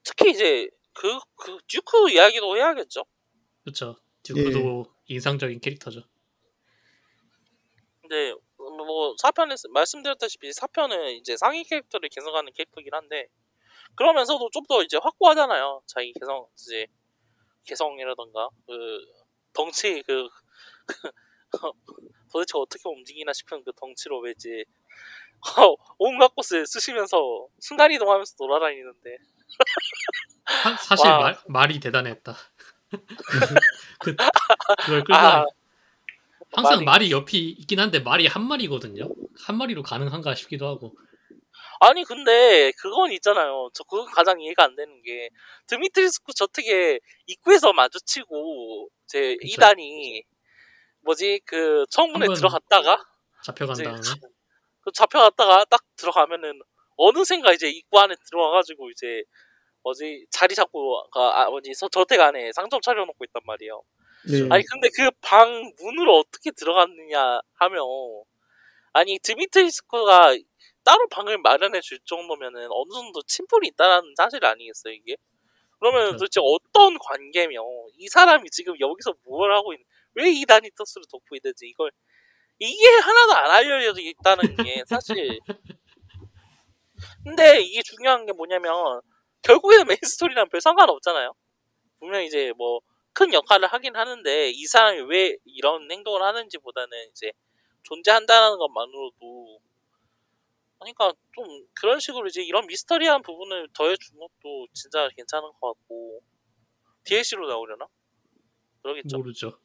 특히 0.02 0.30
이제 0.30 0.68
그 0.92 1.18
그 1.36 1.58
듀크 1.68 2.10
이야기도 2.10 2.56
해야겠죠. 2.56 3.04
그렇죠. 3.64 3.96
듀크도 4.22 4.86
인상적인 5.06 5.60
캐릭터죠. 5.60 6.02
근데 8.00 8.32
뭐 8.56 9.14
사편에서 9.20 9.68
말씀드렸다시피 9.70 10.52
사편은 10.52 11.12
이제 11.16 11.36
상위 11.36 11.64
캐릭터를 11.64 12.08
개성하는 12.10 12.52
캐릭터긴 12.52 12.92
한데 12.94 13.28
그러면서도 13.96 14.50
좀 14.52 14.64
더 14.68 14.82
이제 14.82 14.98
확고하잖아요. 15.02 15.82
자기 15.86 16.12
개성 16.14 16.46
이제 16.54 16.86
개성이라던가 17.66 18.48
그 18.66 18.98
덩치 19.54 20.02
그 20.06 20.28
도대체 22.32 22.52
어떻게 22.54 22.82
움직이나 22.88 23.32
싶은 23.32 23.62
그 23.64 23.72
덩치로 23.72 24.20
왜 24.20 24.32
이제 24.32 24.64
온갖 25.98 26.34
곳을 26.34 26.66
쓰시면서 26.66 27.46
순간 27.60 27.92
이동하면서 27.92 28.36
돌아다니는데 28.36 29.16
사, 30.62 30.76
사실 30.76 31.06
와. 31.06 31.18
말, 31.18 31.38
말이 31.48 31.80
대단했다. 31.80 32.34
그, 34.00 34.14
그걸 34.84 35.04
끌고 35.04 35.14
아 35.14 35.44
항상 36.52 36.78
말이- 36.78 36.84
말이 36.84 37.10
옆이 37.12 37.48
있긴 37.50 37.80
한데 37.80 37.98
말이 38.00 38.26
한 38.26 38.46
마리거든요. 38.46 39.08
한 39.44 39.56
마리로 39.56 39.82
가능한가 39.82 40.34
싶기도 40.34 40.66
하고. 40.68 40.94
아니 41.80 42.04
근데 42.04 42.72
그건 42.78 43.12
있잖아요. 43.12 43.68
저 43.74 43.82
그건 43.84 44.06
가장 44.06 44.40
이해가 44.40 44.64
안 44.64 44.76
되는 44.76 45.02
게 45.02 45.28
드미트리스크 45.66 46.32
저택에 46.32 47.00
입구에서 47.26 47.72
마주치고 47.72 48.88
제 49.06 49.36
그쵸. 49.36 49.46
이단이 49.52 50.22
뭐지 51.04 51.40
그 51.44 51.84
청문회 51.90 52.26
들어갔다가 52.34 53.04
잡혀간 53.44 53.76
다음에 53.76 54.00
그 54.80 54.90
잡혀갔다가 54.92 55.64
딱 55.66 55.80
들어가면은 55.96 56.60
어느샌가 56.96 57.52
이제 57.52 57.68
입구 57.68 57.98
안에 57.98 58.14
들어와가지고 58.28 58.90
이제 58.90 59.22
뭐지 59.82 60.26
자리 60.30 60.54
잡고 60.54 61.08
가 61.10 61.42
아, 61.42 61.50
뭐지 61.50 61.74
서- 61.74 61.88
저택 61.88 62.20
안에 62.20 62.52
상점 62.52 62.80
차려놓고 62.80 63.24
있단 63.24 63.42
말이에요. 63.44 63.82
네. 64.30 64.48
아니 64.50 64.64
근데 64.64 64.88
그 64.96 65.10
방 65.20 65.72
문으로 65.80 66.18
어떻게 66.18 66.50
들어갔느냐 66.50 67.40
하면 67.54 67.80
아니 68.92 69.18
드미트리스크가 69.18 70.36
따로 70.84 71.08
방을 71.08 71.38
마련해 71.38 71.80
줄 71.80 71.98
정도면은 72.04 72.68
어느 72.70 72.90
정도 72.92 73.22
친분이 73.22 73.68
있다는 73.68 74.14
사실 74.16 74.44
아니겠어요 74.44 74.92
이게? 74.94 75.16
그러면 75.78 76.16
그렇죠. 76.16 76.18
도대체 76.18 76.40
어떤 76.42 76.98
관계며 76.98 77.60
이 77.98 78.08
사람이 78.08 78.48
지금 78.50 78.74
여기서 78.80 79.14
뭘 79.24 79.52
하고 79.54 79.72
있는 79.72 79.84
왜 80.14 80.30
이 80.30 80.44
다니터스를 80.46 81.04
돕고 81.10 81.36
있는지 81.36 81.66
이걸 81.66 81.90
이게 82.58 82.88
하나도 82.88 83.32
안 83.34 83.50
알려져 83.50 84.00
있다는 84.00 84.56
게 84.56 84.82
사실 84.86 85.38
근데 87.24 87.60
이게 87.62 87.82
중요한 87.82 88.26
게 88.26 88.32
뭐냐면 88.32 89.00
결국에는 89.42 89.86
메인 89.86 89.98
스토리랑 90.02 90.48
별 90.48 90.60
상관 90.60 90.88
없잖아요. 90.90 91.32
분명 91.98 92.22
이제 92.24 92.52
뭐 92.56 92.80
큰 93.14 93.32
역할을 93.32 93.68
하긴 93.68 93.94
하는데 93.96 94.50
이 94.50 94.66
사람이 94.66 95.02
왜 95.02 95.36
이런 95.44 95.88
행동을 95.90 96.20
하는지보다는 96.22 97.10
이제 97.12 97.30
존재한다는 97.84 98.58
것만으로도 98.58 99.60
그러니까 100.80 101.12
좀 101.32 101.46
그런 101.74 102.00
식으로 102.00 102.26
이제 102.26 102.42
이런 102.42 102.66
미스터리한 102.66 103.22
부분을 103.22 103.68
더해준 103.72 104.18
것도 104.18 104.66
진짜 104.74 105.08
괜찮은 105.16 105.48
것 105.60 105.74
같고 105.74 106.22
DLC로 107.04 107.46
나오려나? 107.46 107.86
그러겠죠. 108.82 109.16
모르죠. 109.16 109.60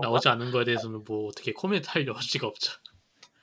그런가? 0.00 0.08
나오지 0.08 0.28
않은 0.28 0.50
거에 0.50 0.64
대해서는 0.64 1.04
뭐 1.04 1.26
어떻게 1.28 1.52
코멘트 1.52 1.88
할 1.90 2.06
여지가 2.06 2.46
없죠. 2.46 2.72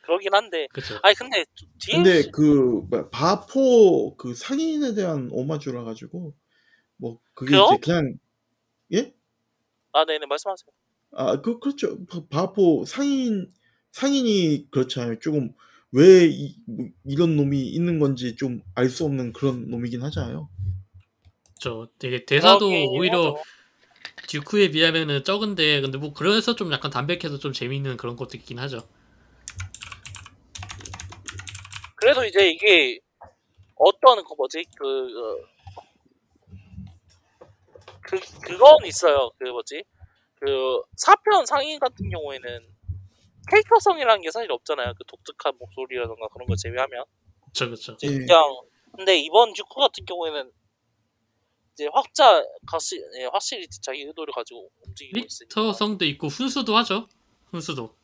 그러긴 0.02 0.34
한데 0.34 0.68
그렇죠. 0.74 0.99
아니 1.04 1.16
근데 1.16 1.45
DLC 1.80 1.91
근데 1.95 2.30
그 2.32 2.82
뭐야, 2.89 3.10
바포 3.10 4.16
그 4.18 4.34
상인에 4.34 4.93
대한 4.93 5.30
오마주라 5.32 5.84
가지고 5.84 6.34
뭐 6.97 7.20
그게 7.34 7.52
그래요? 7.52 7.68
이제 7.72 7.78
그냥 7.78 8.18
예? 8.93 9.14
아 9.93 10.06
네네 10.06 10.26
말씀하세요. 10.26 10.68
아, 11.14 11.41
그 11.41 11.60
그렇죠. 11.60 12.06
바- 12.06 12.26
바포 12.30 12.84
상인 12.86 13.49
상인이 13.91 14.68
그렇잖아요. 14.72 15.20
조금 15.20 15.54
왜 15.91 16.26
이, 16.28 16.56
뭐 16.66 16.88
이런 17.06 17.36
놈이 17.36 17.68
있는 17.68 17.99
건지 17.99 18.36
좀 18.36 18.62
알 18.76 18.89
수 18.89 19.04
없는 19.06 19.34
그런 19.34 19.70
놈이긴 19.70 20.02
하잖아요. 20.04 20.49
저 21.60 21.88
되게 21.99 22.26
대사도 22.26 22.68
오히려 22.91 23.34
하죠. 23.36 23.43
듀크에 24.28 24.70
비하면은 24.70 25.24
적은데 25.24 25.82
근데 25.82 25.97
뭐 25.97 26.14
그래서 26.14 26.56
좀 26.56 26.72
약간 26.72 26.89
담백해서 26.91 27.38
좀 27.39 27.54
재미있는 27.54 27.97
그런 27.97 28.16
것도 28.16 28.38
있긴 28.38 28.60
하죠. 28.60 28.88
그래도 31.95 32.24
이제 32.26 32.49
이게 32.49 32.99
어떤 33.76 34.24
그 34.24 34.34
뭐지? 34.36 34.64
그, 34.78 35.45
그 38.02 38.20
그건 38.41 38.86
있어요. 38.86 39.32
그 39.38 39.49
뭐지? 39.49 39.84
그 40.36 40.82
사편 40.95 41.45
상인 41.45 41.80
같은 41.80 42.10
경우에는 42.10 42.68
캐릭터성이라는 43.49 44.22
게 44.22 44.32
사실 44.32 44.52
없잖아요. 44.52 44.93
그 44.97 45.04
독특한 45.06 45.54
목소리라던가 45.60 46.28
그런 46.30 46.47
거 46.47 46.56
제외하면. 46.56 47.06
그렇죠, 47.54 47.66
그렇죠. 47.66 47.97
그냥 47.97 48.62
근데 48.95 49.18
이번 49.18 49.54
듀크 49.54 49.76
같은 49.76 50.06
경우에는 50.06 50.52
이제 51.82 51.90
확자 51.94 52.46
가시 52.68 53.04
예, 53.20 53.26
확실히 53.26 53.68
자기 53.68 54.04
의도를 54.04 54.32
가지고 54.36 54.70
움직이고 54.86 55.18
있으니까 55.18 55.56
캐릭터성도 55.56 56.06
있고 56.06 56.28
훈수도 56.28 56.78
하죠. 56.78 57.08
훈수도. 57.50 57.96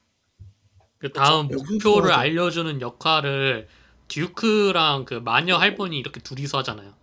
그 0.97 1.11
다음 1.13 1.47
네, 1.47 1.55
훈수도 1.55 1.89
목표를. 1.91 2.11
알려주는 2.11 2.81
역할을 2.81 3.67
듀크랑 4.07 5.05
그 5.05 5.13
마녀 5.15 5.57
할머니 5.57 5.99
이렇게 5.99 6.19
둘이서 6.19 6.57
하잖아요. 6.59 6.95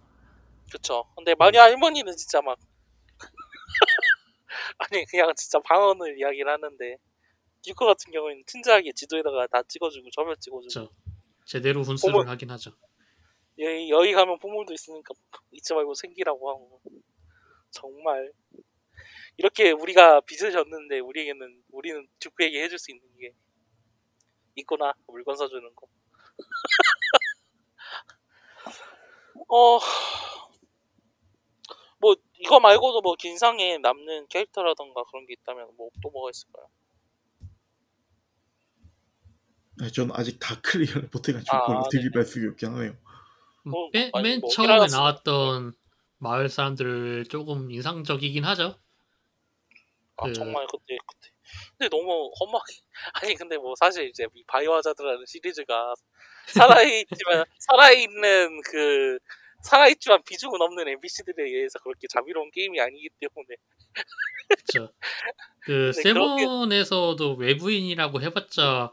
그쵸. 0.73 1.05
근데 1.15 1.37
마녀 1.37 1.61
할머니는 1.63 2.17
진짜 2.17 2.43
막 2.43 2.59
아니 4.79 5.05
그냥 5.05 5.33
진짜 5.37 5.61
방언을 5.61 6.19
이야기를 6.19 6.51
하는데 6.51 6.97
듀크 7.63 7.85
같은 7.87 8.11
경우에는 8.13 8.43
친절하게 8.49 8.91
지도에다가 8.97 9.47
다 9.47 9.63
찍어주고 9.63 10.09
점을 10.11 10.35
찍어주고 10.41 10.69
그렇죠. 10.69 10.93
제대로 11.47 11.85
훈수를 11.85 12.17
어머. 12.17 12.31
하긴 12.33 12.51
하죠. 12.51 12.73
여기, 13.59 13.91
여기 13.91 14.13
가면 14.13 14.39
보물도 14.39 14.73
있으니까 14.73 15.15
잊지 15.53 15.75
말고 15.75 15.95
생기라고 15.95 16.51
하고 16.51 16.81
정말 17.71 18.33
이렇게 19.37 19.71
우리가 19.73 20.21
빚을 20.23 20.53
졌는데 20.53 21.01
우리에게는 21.01 21.63
우리는 21.71 22.07
듀크에게 22.21 22.63
해줄 22.63 22.79
수 22.79 22.91
있는 22.93 23.05
게 23.19 23.33
있구나 24.57 24.93
물건 25.07 25.37
사주는 25.37 25.75
거. 25.75 25.87
어. 29.49 29.79
뭐 31.99 32.15
이거 32.39 32.61
말고도 32.61 33.01
뭐 33.01 33.15
긴상에 33.17 33.79
남는 33.79 34.29
캐릭터라던가 34.29 35.03
그런 35.11 35.27
게 35.27 35.35
있다면 35.35 35.75
뭐 35.77 35.91
또 36.03 36.11
뭐가 36.11 36.31
있을까요? 36.31 36.69
아, 39.81 39.89
저는 39.91 40.15
아직 40.15 40.39
다 40.39 40.61
클리어를 40.63 41.09
못해가지고 41.13 41.57
아, 41.57 41.61
그걸. 41.67 41.89
드릴 41.91 42.11
말씀이 42.15 42.47
없긴 42.49 42.71
하네요. 42.75 42.97
뭐, 43.65 43.89
맨, 43.93 44.11
아니, 44.13 44.23
맨 44.31 44.41
뭐 44.41 44.51
처음에 44.51 44.87
나왔던 44.91 45.75
마을 46.19 46.49
사람들 46.49 47.25
조금 47.31 47.71
인상적이긴 47.71 48.45
하죠. 48.45 48.79
아 50.17 50.27
그- 50.27 50.33
정말 50.33 50.67
그때 50.71 50.97
그때 51.07 51.31
근데 51.77 51.89
너무 51.97 52.31
험하게 52.41 52.73
아니 53.35 53.35
근데 53.35 53.57
뭐 53.59 53.75
사실 53.79 54.09
이제 54.09 54.27
이 54.35 54.45
바이오하자드라는 54.47 55.25
시리즈가 55.27 55.95
살아있지만 56.47 57.45
살아있는 57.59 58.61
그 58.63 59.19
살아있지만 59.63 60.23
비중은 60.25 60.61
없는 60.61 60.89
NPC들에 60.89 61.43
의해서 61.45 61.79
그렇게 61.81 62.07
자비로운 62.09 62.51
게임이 62.53 62.81
아니기 62.81 63.09
때문에 63.21 63.57
그렇죠. 64.49 64.93
그 65.61 65.93
세븐에서도 66.73 67.35
외부인이라고 67.37 68.21
해봤자 68.23 68.93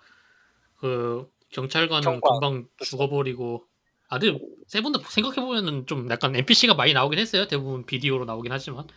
그 0.78 1.30
경찰관은 1.50 2.02
경관. 2.20 2.22
금방 2.40 2.68
죽어버리고 2.84 3.68
아 4.12 4.20
근데 4.20 4.38
세븐도 4.68 4.99
생각해보면은 4.99 5.88
좀 5.88 6.12
약간 6.12 6.36
NPC가 6.36 6.74
많이 6.74 6.91
나오긴 6.91 7.18
했어요. 7.18 7.47
대부분 7.47 7.86
비디오로 7.86 8.26
나오긴 8.26 8.51
하지만. 8.51 8.86
그, 8.86 8.93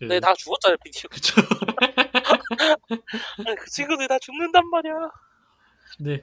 근데 0.00 0.18
다 0.18 0.34
죽었잖아요 0.34 0.76
비디오 0.84 1.08
그쵸. 1.08 1.36
그 3.56 3.70
친구들 3.70 4.08
다 4.08 4.18
죽는단 4.18 4.68
말이야 4.68 4.92
네. 6.00 6.20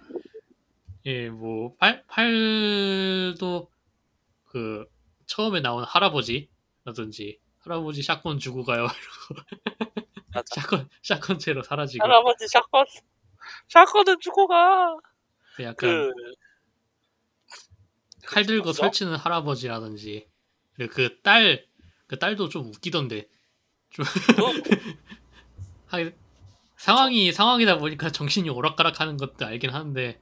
예, 1.05 1.29
뭐, 1.29 1.73
팔, 1.77 2.03
팔도, 2.07 3.71
그, 4.49 4.85
처음에 5.25 5.61
나온 5.61 5.85
할아버지, 5.85 6.49
라든지 6.83 7.39
할아버지 7.59 8.03
샷건 8.03 8.39
주고 8.39 8.65
가요. 8.65 8.87
샷건 10.45 10.89
샷건 11.01 11.39
채로 11.39 11.63
사라지고 11.63 12.03
할아버지 12.03 12.45
샷건 12.49 12.85
샷건은 13.69 14.17
주고 14.19 14.47
가. 14.47 14.97
약간 15.61 15.75
그 15.75 16.11
칼 18.25 18.45
들고 18.45 18.69
없어? 18.69 18.83
설치는 18.83 19.15
할아버지라든지 19.15 20.27
그리고 20.73 20.93
그딸그 20.93 22.19
딸도 22.19 22.49
좀 22.49 22.67
웃기던데 22.67 23.27
그거 23.93 24.03
하긴 25.87 26.15
상황이 26.77 27.31
상황이다 27.31 27.77
보니까 27.77 28.09
정신이 28.11 28.49
오락가락하는 28.49 29.17
것도 29.17 29.45
알긴 29.45 29.69
하는데. 29.69 30.19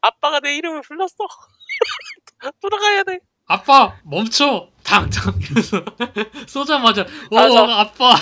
아빠가 0.00 0.40
내 0.40 0.56
이름을 0.56 0.82
불렀어. 0.82 1.14
돌아가야 2.60 3.04
돼. 3.04 3.20
아빠 3.46 3.96
멈춰 4.04 4.68
당장 4.82 5.32
이러면서 5.40 5.84
쏘자마자 6.48 7.06
오 7.30 7.36
맞아. 7.36 7.80
아빠 7.80 8.16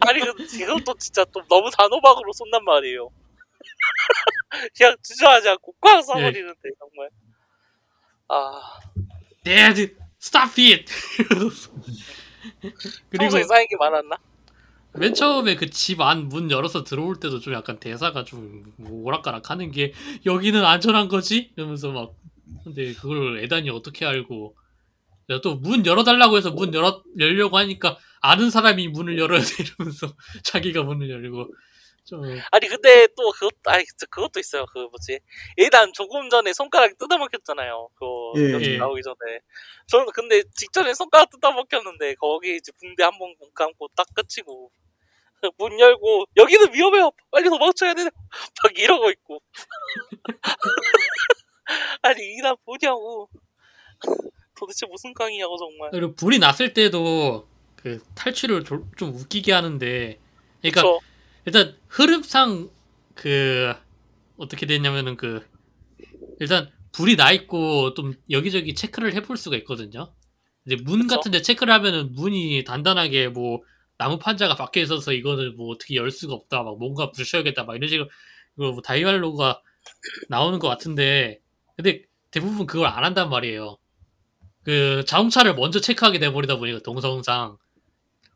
아니 0.00 0.20
근데 0.20 0.44
이것도 0.44 0.94
진짜 0.98 1.24
좀 1.26 1.44
너무 1.48 1.70
단호박으로 1.70 2.32
쏜단 2.32 2.64
말이에요. 2.64 3.10
그냥 4.76 4.96
주저하지 5.02 5.48
않고 5.50 5.72
꽝 5.80 5.98
예. 5.98 6.00
쏴버리는데 6.02 6.62
정말. 6.78 7.08
아 8.28 8.60
Dad 9.44 9.96
stop 10.18 10.58
잇 10.58 10.84
그리고 11.28 11.50
평소에 13.10 13.44
쌓인 13.44 13.66
게 13.68 13.76
많았나? 13.76 14.16
맨 14.94 15.14
처음에 15.14 15.56
그 15.56 15.70
집 15.70 16.00
안 16.02 16.28
문 16.28 16.50
열어서 16.50 16.84
들어올 16.84 17.16
때도 17.18 17.40
좀 17.40 17.54
약간 17.54 17.78
대사가 17.78 18.24
좀뭐 18.24 19.04
오락가락 19.04 19.50
하는 19.50 19.70
게 19.70 19.92
여기는 20.26 20.62
안전한 20.64 21.08
거지? 21.08 21.52
이러면서 21.56 21.92
막 21.92 22.12
근데 22.64 22.92
그걸 22.94 23.38
애단이 23.38 23.70
어떻게 23.70 24.04
알고 24.06 24.54
또 25.42 25.54
문 25.56 25.86
열어달라고 25.86 26.36
해서 26.36 26.50
문 26.50 26.74
열어 26.74 27.02
열려고 27.18 27.56
하니까 27.56 27.96
아는 28.20 28.50
사람이 28.50 28.88
문을 28.88 29.18
열어야 29.18 29.40
돼 29.40 29.64
이러면서 29.64 30.14
자기가 30.44 30.82
문을 30.82 31.08
열고 31.08 31.48
좀 32.04 32.22
아니 32.50 32.66
근데 32.68 33.06
또 33.16 33.30
그것 33.32 33.52
아니 33.66 33.84
그것도 34.10 34.40
있어요. 34.40 34.66
그 34.66 34.78
뭐지? 34.90 35.20
일단 35.56 35.92
조금 35.92 36.28
전에 36.30 36.52
손가락 36.52 36.96
뜯어먹혔잖아요. 36.98 37.88
그거 37.94 38.32
예, 38.36 38.58
예. 38.60 38.76
나오기 38.78 39.02
전에. 39.02 39.16
저는 39.86 40.06
근데 40.12 40.42
직전에 40.56 40.94
손가락 40.94 41.30
뜯어먹혔는데 41.30 42.14
거기 42.16 42.56
이제 42.56 42.72
붕대 42.80 43.02
한 43.04 43.12
번 43.18 43.34
감고 43.54 43.88
딱 43.96 44.06
끝이고 44.14 44.70
문 45.58 45.78
열고 45.78 46.26
여기는 46.36 46.74
위험해요. 46.74 47.10
빨리 47.30 47.48
도망쳐야 47.48 47.94
돼. 47.94 48.04
막 48.64 48.78
이러고 48.78 49.10
있고. 49.10 49.40
아니 52.02 52.22
이나 52.34 52.54
뭐냐고. 52.64 53.28
도대체 54.56 54.86
무슨 54.86 55.12
강이냐고 55.14 55.56
정말. 55.56 55.90
그리고 55.90 56.14
불이 56.14 56.38
났을 56.38 56.72
때도 56.72 57.48
그 57.76 58.00
탈출을 58.14 58.64
조- 58.64 58.86
좀 58.96 59.10
웃기게 59.14 59.52
하는데 59.52 60.18
그러니까 60.60 60.82
저 60.82 61.00
일단 61.44 61.76
흐름상 61.88 62.70
그 63.14 63.74
어떻게 64.36 64.66
됐냐면은 64.66 65.16
그 65.16 65.46
일단 66.40 66.70
불이 66.92 67.16
나 67.16 67.32
있고 67.32 67.94
좀 67.94 68.14
여기저기 68.30 68.74
체크를 68.74 69.14
해볼 69.14 69.36
수가 69.36 69.56
있거든요. 69.58 70.12
이제 70.66 70.76
문 70.84 71.02
그쵸. 71.02 71.16
같은데 71.16 71.42
체크를 71.42 71.72
하면은 71.74 72.12
문이 72.12 72.64
단단하게 72.64 73.28
뭐 73.28 73.60
나무 73.98 74.18
판자가 74.18 74.56
밖에 74.56 74.82
있어서 74.82 75.12
이거를 75.12 75.52
뭐 75.52 75.72
어떻게 75.72 75.94
열 75.94 76.10
수가 76.10 76.34
없다, 76.34 76.62
막 76.62 76.78
뭔가 76.78 77.10
부셔야겠다, 77.12 77.64
막 77.64 77.76
이런 77.76 77.88
식으로 77.88 78.08
뭐 78.56 78.80
다이알로가 78.82 79.60
나오는 80.28 80.58
것 80.58 80.68
같은데 80.68 81.40
근데 81.76 82.02
대부분 82.30 82.66
그걸 82.66 82.86
안 82.88 83.04
한단 83.04 83.28
말이에요. 83.28 83.78
그 84.64 85.04
자동차를 85.06 85.54
먼저 85.54 85.80
체크하게 85.80 86.18
돼버리다 86.18 86.56
보니까 86.56 86.80
동성상 86.80 87.56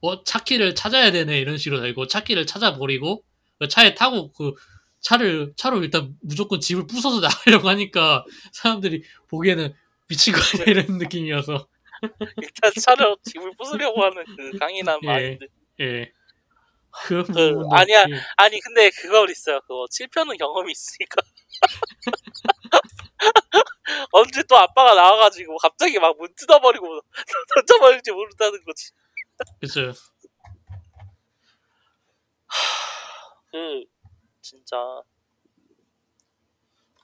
어 0.02 0.24
차키를 0.24 0.74
찾아야 0.74 1.10
되네 1.12 1.38
이런 1.40 1.58
식으로 1.58 1.80
되고 1.82 2.06
차키를 2.06 2.46
찾아버리고 2.46 3.22
그 3.58 3.68
차에 3.68 3.94
타고 3.94 4.32
그 4.32 4.54
차를 5.00 5.54
차로 5.56 5.82
일단 5.84 6.16
무조건 6.22 6.60
집을 6.60 6.86
부숴서 6.86 7.20
나가려고 7.22 7.68
하니까 7.68 8.24
사람들이 8.52 9.02
보기에는 9.28 9.74
미친 10.08 10.34
거 10.34 10.40
아니야 10.40 10.64
이런 10.82 10.98
느낌이어서 10.98 11.66
일단 12.42 12.72
차를 12.80 13.16
집을 13.24 13.52
부수려고 13.58 14.02
하는 14.04 14.24
그 14.36 14.50
강인한 14.60 15.00
예. 15.02 15.06
마인드. 15.06 15.46
예. 15.80 16.12
그 17.06 17.24
그, 17.24 17.54
아니야. 17.72 18.02
예. 18.10 18.20
아니 18.36 18.60
근데 18.60 18.90
그거 18.90 19.26
있어요. 19.30 19.60
그거 19.62 19.86
7편은 19.90 20.38
경험이 20.38 20.72
있으니까. 20.72 21.22
언제 24.12 24.42
또 24.48 24.56
아빠가 24.56 24.94
나와가지고 24.94 25.56
갑자기 25.58 25.98
막 25.98 26.16
문 26.18 26.32
뜯어버리고 26.36 27.00
던져버릴지 27.54 28.10
모른다는 28.12 28.62
거지. 28.64 28.90
그쵸. 29.60 29.92
그 33.50 33.84
진짜 34.40 34.76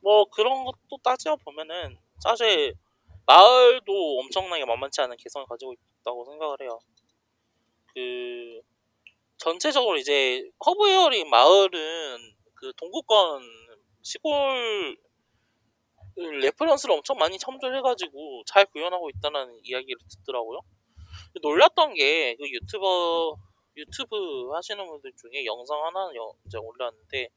뭐 0.03 0.25
그런 0.27 0.65
것도 0.65 0.99
따져 1.03 1.37
보면은 1.37 1.99
사실 2.21 2.75
마을도 3.27 4.19
엄청나게 4.21 4.65
만만치 4.65 5.01
않은 5.03 5.17
개성을 5.17 5.47
가지고 5.47 5.75
있다고 6.01 6.25
생각을 6.25 6.57
해요. 6.61 6.79
그 7.95 8.61
전체적으로 9.37 9.97
이제 9.97 10.49
hub 10.65 10.86
area인 10.86 11.29
마을은 11.29 12.35
그 12.55 12.73
동구권 12.77 13.43
시골 14.03 14.97
reference를 16.17 16.95
엄청 16.95 17.17
많이 17.19 17.39
첨부해가지고 17.39 18.43
잘 18.47 18.67
구현하고 18.67 19.11
있다는 19.11 19.61
이야기를 19.65 19.99
듣더라고요. 20.09 20.61
놀랐던 21.41 21.95
게 21.95 22.37
그 22.39 22.49
유튜버 22.51 23.37
유튜브 23.77 24.51
하시는 24.53 24.85
분들 24.87 25.13
중에 25.17 25.45
영상 25.47 25.83
하나 25.85 26.01
여- 26.17 26.35
이제 26.47 26.59
올렸는데 26.59 27.29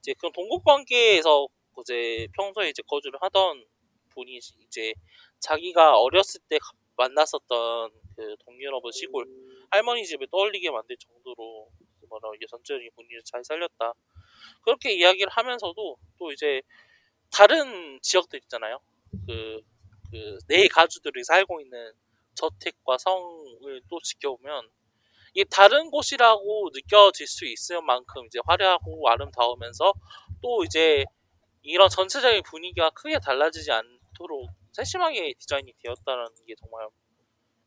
이제 0.00 0.14
그 0.18 0.30
동국관계에서 0.32 1.48
이제 1.80 2.28
평소에 2.34 2.70
이제 2.70 2.82
거주를 2.86 3.18
하던 3.22 3.64
분이 4.10 4.38
이제 4.66 4.94
자기가 5.40 5.98
어렸을 6.00 6.40
때 6.48 6.58
가- 6.58 6.72
만났었던 6.96 7.90
그 8.16 8.36
동유럽의 8.44 8.92
시골 8.92 9.26
할머니 9.70 10.04
집을 10.06 10.28
떠올리게 10.30 10.70
만들 10.70 10.96
정도로 10.98 11.68
뭐라 12.08 12.30
이게 12.36 12.46
전체적인 12.46 12.90
분위기를 12.94 13.22
잘 13.24 13.42
살렸다. 13.44 13.94
그렇게 14.64 14.92
이야기를 14.94 15.30
하면서도 15.32 15.96
또 16.18 16.32
이제 16.32 16.62
다른 17.32 17.98
지역들 18.02 18.40
있잖아요. 18.44 18.80
그 19.26 19.60
그 20.10 20.38
내 20.48 20.68
가주들이 20.68 21.24
살고 21.24 21.60
있는 21.62 21.92
저택과 22.34 22.98
성을 22.98 23.82
또 23.88 24.00
지켜보면 24.00 24.70
이게 25.34 25.44
다른 25.50 25.90
곳이라고 25.90 26.70
느껴질 26.74 27.26
수 27.26 27.46
있을 27.46 27.80
만큼 27.82 28.26
이제 28.26 28.38
화려하고 28.46 29.08
아름다우면서 29.08 29.92
또 30.42 30.64
이제 30.64 31.04
이런 31.62 31.88
전체적인 31.88 32.42
분위기가 32.42 32.90
크게 32.90 33.18
달라지지 33.18 33.70
않도록 33.70 34.50
세심하게 34.72 35.34
디자인이 35.38 35.72
되었다는 35.82 36.26
게 36.46 36.54
정말 36.56 36.88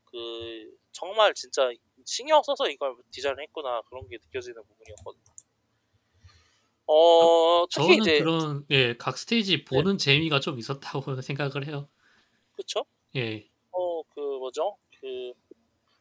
그 0.05 0.78
정말 0.91 1.34
진짜 1.34 1.70
신경 2.05 2.43
써서 2.43 2.70
이걸 2.70 2.95
디자인했구나 3.11 3.82
그런 3.89 4.07
게 4.07 4.18
느껴지는 4.18 4.61
부분이었거든요. 4.63 5.24
어 6.88 7.66
특히 7.72 7.95
저는 7.95 7.99
이제 8.01 8.20
그런 8.20 8.66
예, 8.70 8.95
각 8.95 9.18
스테이지 9.18 9.66
보는 9.66 9.97
재미가 9.97 10.39
좀 10.39 10.59
있었다고 10.59 11.20
생각을 11.22 11.66
해요. 11.68 11.89
그쵸? 12.53 12.86
예. 13.16 13.49
어 13.76 14.03
그 14.13 14.19
뭐죠? 14.39 14.78
그 14.99 15.34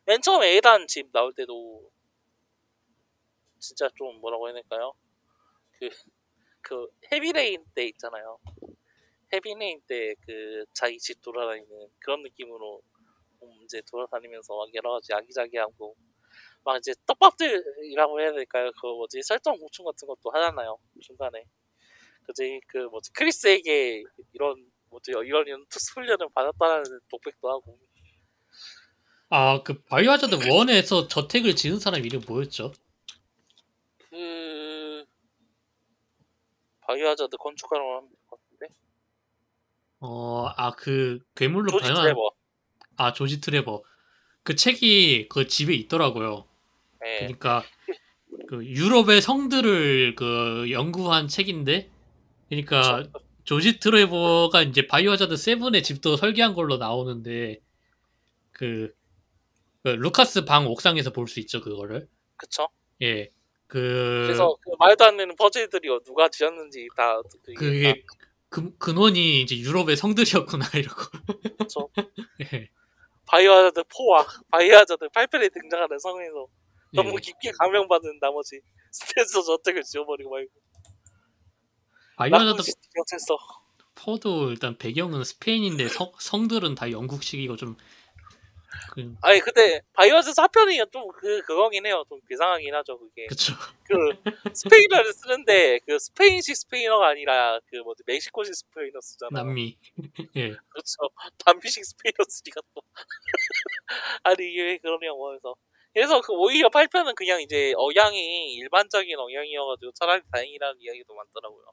맨 0.06 0.22
처음에 0.22 0.56
에단 0.56 0.86
집 0.88 1.12
나올 1.12 1.34
때도 1.34 1.90
진짜 3.58 3.88
좀 3.96 4.20
뭐라고 4.20 4.46
해야 4.48 4.54
될까요? 4.54 4.92
그 5.80 5.88
그 6.62 6.88
헤비레인 7.12 7.64
때 7.74 7.86
있잖아요. 7.88 8.38
헤비레인 9.32 9.80
때 9.88 10.14
그 10.26 10.64
자기 10.74 10.98
집 10.98 11.20
돌아다니는 11.22 11.88
그런 12.00 12.22
느낌으로 12.22 12.82
좀 13.40 13.50
이제 13.64 13.82
돌아다니면서 13.90 14.56
막 14.56 14.74
여러 14.74 14.92
가지 14.94 15.12
아기자기하고 15.14 15.96
막 16.64 16.78
이제 16.78 16.94
떡밥들이라고 17.06 18.20
해야 18.20 18.32
될까요? 18.32 18.72
그 18.80 18.86
뭐지 18.88 19.22
설정 19.24 19.58
보충 19.58 19.84
같은 19.86 20.08
것도 20.08 20.30
하잖아요 20.32 20.78
중간에 21.02 21.44
그지 22.26 22.60
그 22.68 22.78
뭐지 22.90 23.12
크리스에게 23.14 24.04
이런 24.34 24.70
뭐지 24.94 25.10
이런 25.26 25.66
특수 25.68 25.94
훈련을 25.94 26.28
받았다는 26.34 27.00
독백도 27.10 27.50
하고 27.50 27.78
아, 29.30 29.62
그 29.64 29.82
바이오 29.82 30.10
하자드 30.12 30.38
1에서 30.38 31.08
저택을 31.08 31.56
지은 31.56 31.80
사람 31.80 32.04
이름 32.04 32.20
뭐였죠? 32.26 32.72
그 33.98 35.04
바이오 36.82 37.08
하자드 37.08 37.36
건축가로 37.36 37.96
하면 37.96 38.08
될 38.10 38.18
것 38.28 38.38
같은데 38.40 38.74
어, 40.00 40.46
아, 40.56 40.70
그 40.72 41.20
괴물로 41.34 41.70
조지 41.72 41.88
변한 41.88 42.02
트레버 42.04 42.30
아, 42.96 43.12
조지 43.12 43.40
트레버. 43.40 43.82
그 44.44 44.54
책이 44.54 45.28
그 45.28 45.48
집에 45.48 45.74
있더라고요. 45.74 46.46
예. 47.04 47.18
그러니까 47.20 47.64
그 48.48 48.64
유럽의 48.64 49.20
성들을 49.20 50.14
그 50.14 50.70
연구한 50.70 51.26
책인데 51.28 51.90
그러니까 52.48 53.04
조지 53.44 53.78
트레버가 53.78 54.62
이제 54.62 54.86
바이오하자드 54.86 55.34
7의 55.36 55.82
집도 55.84 56.16
설계한 56.16 56.54
걸로 56.54 56.76
나오는데 56.78 57.60
그, 58.52 58.92
그 59.82 59.88
루카스 59.88 60.44
방 60.44 60.66
옥상에서 60.66 61.12
볼 61.12 61.26
수 61.28 61.40
있죠 61.40 61.60
그거를 61.60 62.08
그쵸? 62.36 62.68
예 63.02 63.30
그, 63.66 64.22
그래서 64.26 64.56
그 64.62 64.70
말도 64.78 65.04
안 65.04 65.16
되는 65.16 65.34
퍼즐들이 65.36 65.88
누가 66.04 66.28
지었는지 66.28 66.88
다 66.96 67.20
그게 67.44 67.54
그게 67.54 68.04
그, 68.48 68.76
근원이 68.78 69.42
이제 69.42 69.58
유럽의 69.58 69.96
성들이었구나 69.96 70.66
이러고 70.74 71.00
그쵸? 71.58 71.88
예, 72.52 72.68
바이오하자드 73.26 73.82
4와 73.82 74.26
바이오하자드 74.50 75.08
8편에 75.08 75.52
등장하는 75.52 75.98
성에서 75.98 76.46
예. 76.94 76.96
너무 77.02 77.16
깊게 77.16 77.52
감명받은 77.58 78.18
나머지 78.20 78.60
스펜서 78.92 79.42
저택을 79.42 79.82
지어버리고 79.82 80.30
말고 80.30 80.50
곁에서 82.94 83.36
4도 83.94 84.50
일단 84.50 84.76
배경은 84.76 85.24
스페인인데 85.24 85.88
성, 85.88 86.12
성들은 86.18 86.74
다 86.74 86.90
영국식이고 86.90 87.56
좀 87.56 87.76
그, 88.92 89.14
아니 89.22 89.40
근데 89.40 89.80
바이오하자드 89.92 90.34
4편이 90.34 90.90
좀그 90.92 91.42
그거긴 91.42 91.86
해요. 91.86 92.04
좀 92.08 92.20
이상하긴 92.30 92.74
하죠 92.74 92.98
그게. 92.98 93.26
그쵸. 93.26 93.54
그 93.84 93.94
스페인어를 94.52 95.12
쓰는데 95.12 95.78
그 95.86 95.98
스페인식 95.98 96.56
스페인어가 96.56 97.08
아니라 97.08 97.60
그 97.66 97.76
뭐지? 97.76 98.02
멕시코식 98.06 98.54
스페인어 98.54 99.00
쓰잖아 99.00 99.42
남미. 99.42 99.78
예. 100.36 100.48
그렇죠. 100.50 100.96
남미식 101.46 101.84
스페인어 101.84 102.24
쓰니까 102.28 102.60
또. 102.74 102.82
아니 104.24 104.50
이게 104.50 104.62
왜 104.62 104.78
그러냐고 104.78 105.34
해서. 105.34 105.54
그래서 105.92 106.20
그 106.20 106.32
오히려 106.32 106.68
8편은 106.70 107.14
그냥 107.14 107.40
이제 107.40 107.72
억양이 107.76 108.54
일반적인 108.54 109.16
억양이어가지고 109.16 109.92
차라리 109.92 110.22
다행이라는 110.32 110.80
이야기도 110.80 111.14
많더라고요 111.14 111.64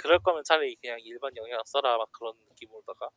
그럴 0.00 0.18
거면 0.18 0.42
차라리 0.44 0.76
그냥 0.76 0.98
일반 1.02 1.36
영양 1.36 1.62
써라 1.66 1.98
막 1.98 2.10
그런 2.10 2.34
느낌으로다가 2.48 3.10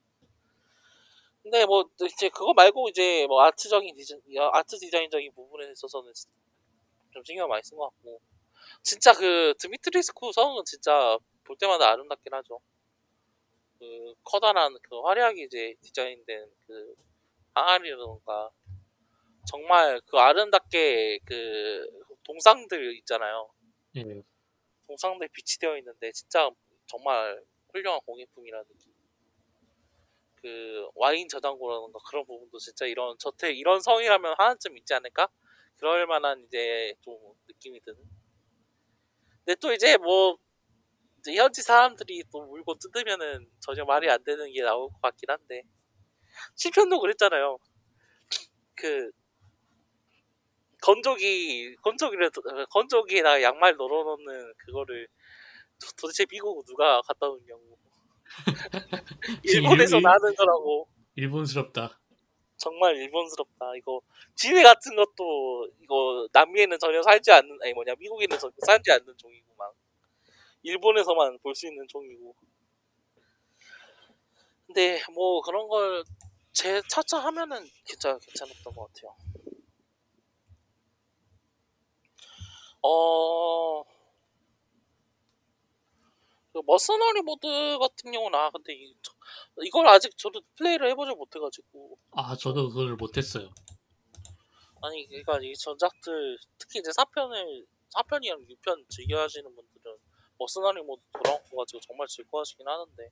근데 1.42 1.66
뭐 1.66 1.90
이제 2.02 2.30
그거 2.30 2.54
말고 2.54 2.90
이제 2.90 3.26
뭐 3.28 3.42
아트적인 3.44 3.96
디자 3.96 4.18
아트 4.52 4.78
디자인적인 4.78 5.34
부분에 5.34 5.72
있어서는 5.72 6.12
좀 7.14 7.24
신경 7.24 7.48
많이 7.48 7.62
쓴 7.64 7.78
것 7.78 7.90
같고 7.90 8.22
진짜 8.82 9.14
그 9.14 9.54
드미트리스쿠 9.60 10.32
성은 10.32 10.64
진짜 10.66 11.18
볼 11.44 11.58
때마다 11.58 11.92
아름답긴 11.92 12.34
하죠. 12.34 12.60
그 13.80 14.14
커다란 14.24 14.76
그 14.84 15.02
화려하게 15.02 15.44
이제 15.44 15.76
디자인된 15.82 16.52
그 16.66 16.96
항아리라던가 17.54 18.50
정말 19.46 20.00
그 20.08 20.18
아름답게 20.18 21.20
그 21.26 21.86
동상들 22.24 22.96
있잖아요. 23.00 23.50
예. 23.98 24.24
동상들 24.88 25.28
비치되어 25.30 25.78
있는데 25.80 26.12
진짜 26.14 26.50
정말 26.86 27.44
훌륭한 27.72 28.00
공예품이라는 28.06 28.66
느낌. 28.68 28.94
그 30.36 30.90
와인 30.96 31.28
저장고라던가 31.30 32.00
그런 32.10 32.26
부분도 32.26 32.58
진짜 32.60 32.86
이런 32.86 33.18
저택 33.18 33.58
이런 33.58 33.80
성이라면 33.80 34.36
하나쯤 34.38 34.78
있지 34.78 34.94
않을까? 34.94 35.30
그럴 35.78 36.06
만한 36.06 36.44
이제 36.46 36.94
좀 37.02 37.18
느낌이 37.48 37.80
드는. 37.82 37.98
근데 39.46 39.56
또 39.56 39.72
이제 39.74 39.98
뭐 39.98 40.38
이제 41.20 41.34
현지 41.36 41.62
사람들이 41.62 42.24
또 42.32 42.46
물고 42.46 42.76
뜯으면은 42.78 43.50
전혀 43.62 43.86
말이 43.86 44.10
안 44.10 44.22
되는 44.24 44.52
게 44.52 44.62
나올 44.62 44.90
것 44.90 45.02
같긴 45.02 45.30
한데 45.30 45.64
실편도 46.56 47.00
그랬잖아요. 47.00 47.58
그 48.76 49.12
건조기 50.82 51.78
건조기를 51.78 52.32
건조기에다 52.70 53.42
양말 53.42 53.78
널어놓는 53.78 54.54
그거를 54.58 55.08
도- 55.84 55.92
도대체 56.02 56.26
미국 56.26 56.66
누가 56.66 57.02
갖다 57.02 57.28
놓냐고. 57.28 57.78
일본에서 59.44 59.98
일- 59.98 60.04
나는 60.04 60.36
거라고. 60.36 60.88
일본스럽다 61.16 62.00
정말 62.58 62.96
일본스럽다. 62.96 63.76
이거 63.78 64.02
지네 64.36 64.64
같은 64.64 64.96
것도 64.96 65.70
이거 65.82 66.28
남미에는 66.32 66.80
전혀 66.80 67.02
살지 67.04 67.32
않는 67.32 67.60
아니 67.62 67.74
뭐냐 67.74 67.94
미국에는 68.00 68.38
전혀 68.40 68.54
살지 68.66 68.92
않는 68.92 69.18
종이구만. 69.18 69.70
일본에서만 70.64 71.40
볼 71.40 71.54
수 71.56 71.68
있는 71.68 71.86
종이고. 71.88 72.36
근데 74.68 75.02
뭐 75.14 75.42
그런 75.42 75.68
걸 75.68 76.04
제 76.56 76.82
차차 76.88 77.18
하면은 77.18 77.68
진짜 77.84 78.16
괜찮았던 78.20 78.76
것 78.76 78.94
같아요. 78.94 79.16
어. 82.84 83.84
그 86.54 86.62
머서너리 86.68 87.22
모드 87.24 87.48
같은 87.80 88.12
경우는 88.12 88.38
아 88.38 88.50
근데 88.52 88.74
이, 88.74 88.96
저- 89.02 89.12
이걸 89.64 89.88
아직 89.88 90.16
저도 90.18 90.42
플레이를 90.56 90.90
해보지 90.92 91.14
못해가지고. 91.16 91.98
아 92.12 92.36
저도 92.36 92.70
그걸 92.70 92.96
못했어요. 92.96 93.50
아니 94.84 95.08
그러니까 95.08 95.40
이 95.42 95.54
전작들 95.56 96.38
특히 96.60 96.80
이제 96.80 96.92
4편을 96.92 97.66
4편이랑 97.96 98.48
6편 98.50 98.86
즐겨 98.90 99.20
하시는 99.22 99.44
분들은 99.56 99.98
mercenary 100.38 100.82
모드 100.84 101.02
돌아온 101.14 101.40
거 101.50 101.58
가지고 101.58 101.80
정말 101.80 102.08
즐거워하시긴 102.08 102.68
하는데. 102.68 103.10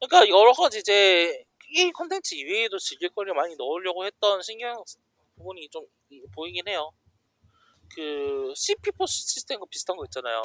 그러니까 0.00 0.28
여러 0.36 0.52
가지 0.52 0.80
이제 0.80 1.44
게임 1.74 1.92
컨텐츠 1.92 2.34
이외에도 2.34 2.78
즐길 2.78 3.08
거리를 3.14 3.34
많이 3.34 3.54
넣으려고 3.56 4.04
했던 4.04 4.42
신경 4.42 4.82
부분이 5.36 5.68
좀 5.70 5.86
이- 6.10 6.22
보이긴 6.34 6.68
해요. 6.68 6.90
그 7.94 8.52
CP4 8.56 9.06
시스템과 9.06 9.66
비슷한 9.70 9.96
거 9.96 10.04
있잖아요 10.06 10.42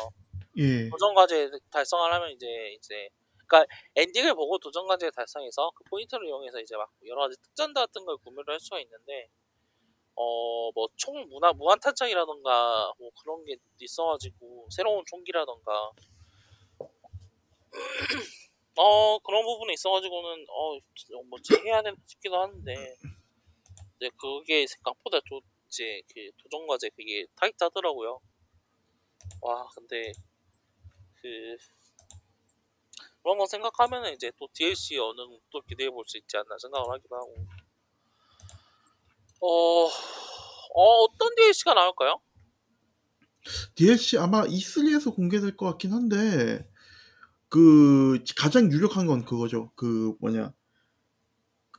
예. 0.57 0.89
도전 0.89 1.13
과제 1.15 1.49
달성을 1.71 2.13
하면 2.13 2.31
이제 2.31 2.47
이제 2.77 3.09
그러니까 3.47 3.73
엔딩을 3.95 4.35
보고 4.35 4.57
도전 4.59 4.87
과제 4.87 5.09
달성해서 5.11 5.71
그 5.75 5.83
포인트를 5.89 6.27
이용해서 6.27 6.59
이제 6.61 6.75
막 6.75 6.89
여러 7.05 7.21
가지 7.21 7.35
특전다 7.41 7.81
같은 7.85 8.05
걸 8.05 8.17
구매를 8.17 8.53
할 8.53 8.59
수가 8.59 8.79
있는데 8.81 9.29
어 10.15 10.71
뭐 10.75 10.87
총 10.97 11.27
무한 11.29 11.55
무한 11.57 11.79
탄창이라던가 11.79 12.93
뭐 12.99 13.11
그런 13.21 13.45
게 13.45 13.57
있어가지고 13.79 14.67
새로운 14.71 15.03
총기라던가 15.07 15.91
어 18.77 19.19
그런 19.19 19.43
부분에 19.43 19.73
있어가지고는 19.73 20.45
어 20.49 20.79
뭐지 21.29 21.55
해야 21.65 21.81
되나 21.81 21.95
싶기도 22.05 22.37
하는데 22.39 22.73
이제 23.97 24.09
그게 24.19 24.67
생각보다 24.67 25.19
좀 25.25 25.39
이제 25.67 26.01
그 26.13 26.31
도전 26.43 26.67
과제 26.67 26.89
그게 26.89 27.25
타이트하더라고요. 27.35 28.19
와 29.41 29.67
근데 29.75 30.11
그 31.27 31.57
그런 33.21 33.37
거 33.37 33.45
생각하면은 33.45 34.13
이제 34.13 34.31
또 34.39 34.47
DLC 34.53 34.97
어느 34.97 35.17
정도 35.17 35.39
또 35.51 35.61
기대해 35.61 35.89
볼 35.89 36.03
수 36.07 36.17
있지 36.17 36.37
않나 36.37 36.57
생각을 36.59 36.89
하기도 36.93 37.15
하고 37.15 37.35
어, 39.39 39.85
어 39.87 40.81
어떤 41.03 41.33
DLC가 41.35 41.73
나올까요? 41.73 42.21
DLC 43.75 44.17
아마 44.17 44.45
E3에서 44.45 45.11
공개될 45.11 45.57
것 45.57 45.65
같긴 45.67 45.91
한데 45.93 46.67
그 47.49 48.23
가장 48.37 48.71
유력한 48.71 49.07
건 49.07 49.25
그거죠. 49.25 49.71
그 49.75 50.15
뭐냐 50.21 50.53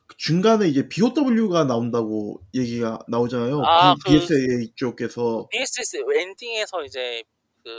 그 0.07 0.17
중간에 0.17 0.69
이제 0.69 0.89
BOW가 0.89 1.65
나온다고 1.65 2.43
얘기가 2.55 3.01
나오잖아요. 3.09 3.61
아, 3.63 3.95
B- 3.95 4.01
그- 4.05 4.11
BSA 4.11 4.73
쪽에서 4.75 5.49
DLCS 5.51 5.97
엔딩에서 6.17 6.85
이제 6.85 7.23
그 7.65 7.71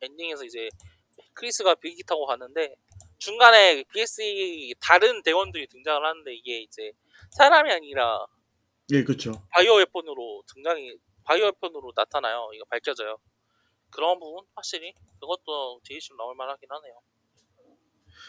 엔딩에서 0.00 0.44
이제 0.44 0.68
크리스가 1.36 1.74
비행기 1.76 2.02
타고 2.04 2.26
가는데 2.26 2.74
중간에 3.18 3.84
BSE 3.92 4.74
다른 4.80 5.22
대원들이 5.22 5.68
등장을 5.68 6.04
하는데 6.04 6.34
이게 6.34 6.60
이제 6.62 6.92
사람이 7.32 7.70
아니라 7.70 8.26
예 8.92 9.04
그렇죠. 9.04 9.32
bio 9.50 9.76
weapon으로 9.76 10.42
등장이 10.54 10.96
bio 11.24 11.44
weapon으로 11.46 11.92
나타나요. 11.96 12.50
이거 12.54 12.64
밝혀져요. 12.70 13.18
그런 13.90 14.18
부분 14.18 14.44
확실히 14.54 14.92
그것도 15.20 15.80
DLC로 15.84 16.16
나올 16.16 16.34
만하긴 16.36 16.68
하네요. 16.70 17.00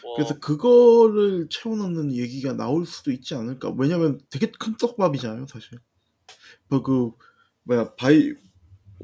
뭐, 0.02 0.16
그래서 0.16 0.38
그거를 0.38 1.48
채워넣는 1.50 2.12
얘기가 2.12 2.52
나올 2.52 2.86
수도 2.86 3.10
있지 3.10 3.34
않을까. 3.34 3.74
왜냐면 3.76 4.20
되게 4.30 4.50
큰 4.52 4.76
떡밥이잖아요, 4.76 5.46
사실. 5.48 5.78
뭐그 6.68 7.12
뭐야 7.64 7.94
바이 7.96 8.32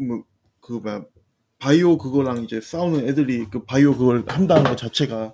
뭐 0.00 0.24
그 0.64 0.72
뭐야 0.72 1.04
바이오 1.64 1.96
그거랑 1.96 2.44
이제 2.44 2.60
싸우는 2.60 3.08
애들이 3.08 3.46
그 3.46 3.64
바이오 3.64 3.96
그걸 3.96 4.22
한다는 4.28 4.64
것 4.64 4.76
자체가 4.76 5.32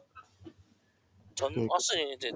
전 1.34 1.52
그- 1.52 1.66
확실히 1.68 2.14
이제 2.14 2.30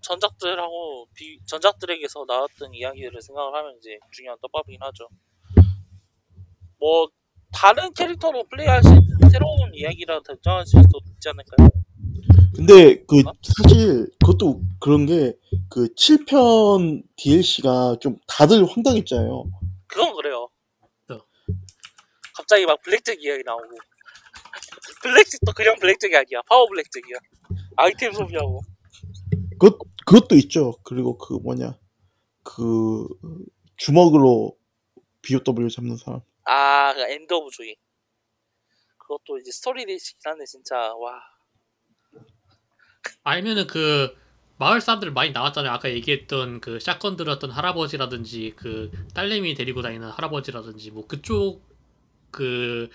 전작들하고 0.00 1.06
비, 1.12 1.38
전작들에게서 1.44 2.24
나왔던 2.26 2.72
이야기들을 2.72 3.20
생각을 3.20 3.54
하면 3.54 3.76
이제 3.78 3.98
중요한 4.12 4.38
떡밥이긴 4.40 4.80
하죠. 4.80 5.08
뭐 6.80 7.08
다른 7.52 7.92
캐릭터로 7.92 8.44
플레이할 8.48 8.82
수 8.82 8.88
있는 8.94 9.28
새로운 9.30 9.74
이야기라 9.74 10.20
등장할 10.22 10.64
수도 10.66 10.80
있지 11.10 11.28
않을까요? 11.28 11.68
근데 12.56 13.04
그 13.04 13.22
사실 13.42 14.08
그것도 14.20 14.62
그런 14.80 15.04
게 15.04 15.34
그 15.70 15.88
7편 15.94 17.02
DLC가 17.16 17.96
좀 18.00 18.16
다들 18.26 18.64
황당했잖아요. 18.64 19.44
그건 19.86 20.14
그래요. 20.16 20.47
어. 22.48 22.58
갑자기 22.58 22.64
막 22.64 22.80
블랙잭 22.82 23.22
이야기 23.22 23.42
나오고 23.44 23.64
블랙잭도 25.02 25.52
그냥 25.54 25.76
블랙잭이 25.78 26.16
아니야. 26.16 26.40
파워 26.48 26.66
블랙잭이야. 26.66 27.18
아이템 27.76 28.12
소비하고. 28.12 28.62
그것 29.60 29.78
그것도 30.06 30.34
있죠. 30.36 30.78
그리고 30.82 31.18
그 31.18 31.34
뭐냐 31.34 31.78
그 32.42 33.06
주먹으로 33.76 34.56
BOW 35.20 35.68
잡는 35.68 35.98
사람. 35.98 36.20
아, 36.44 36.94
그 36.94 37.00
End 37.02 37.32
of 37.34 37.50
Zoe. 37.52 37.76
그것도 38.96 39.38
이제 39.38 39.50
스토리 39.50 39.84
DLC긴 39.84 40.20
한데 40.24 40.44
진짜 40.46 40.94
와. 40.94 41.20
아니면은 43.24 43.66
그 43.66 44.16
마을 44.56 44.80
사람들 44.80 45.12
많이 45.12 45.32
나왔잖아요. 45.32 45.70
아까 45.70 45.90
얘기했던 45.90 46.60
그 46.60 46.80
shotgun 46.80 47.16
들었던 47.16 47.50
할아버지라든지 47.50 48.54
그 48.56 48.90
딸내미 49.14 49.54
데리고 49.54 49.82
다니는 49.82 50.08
할아버지라든지 50.08 50.90
뭐 50.90 51.06
그쪽 51.06 51.67
그 52.30 52.88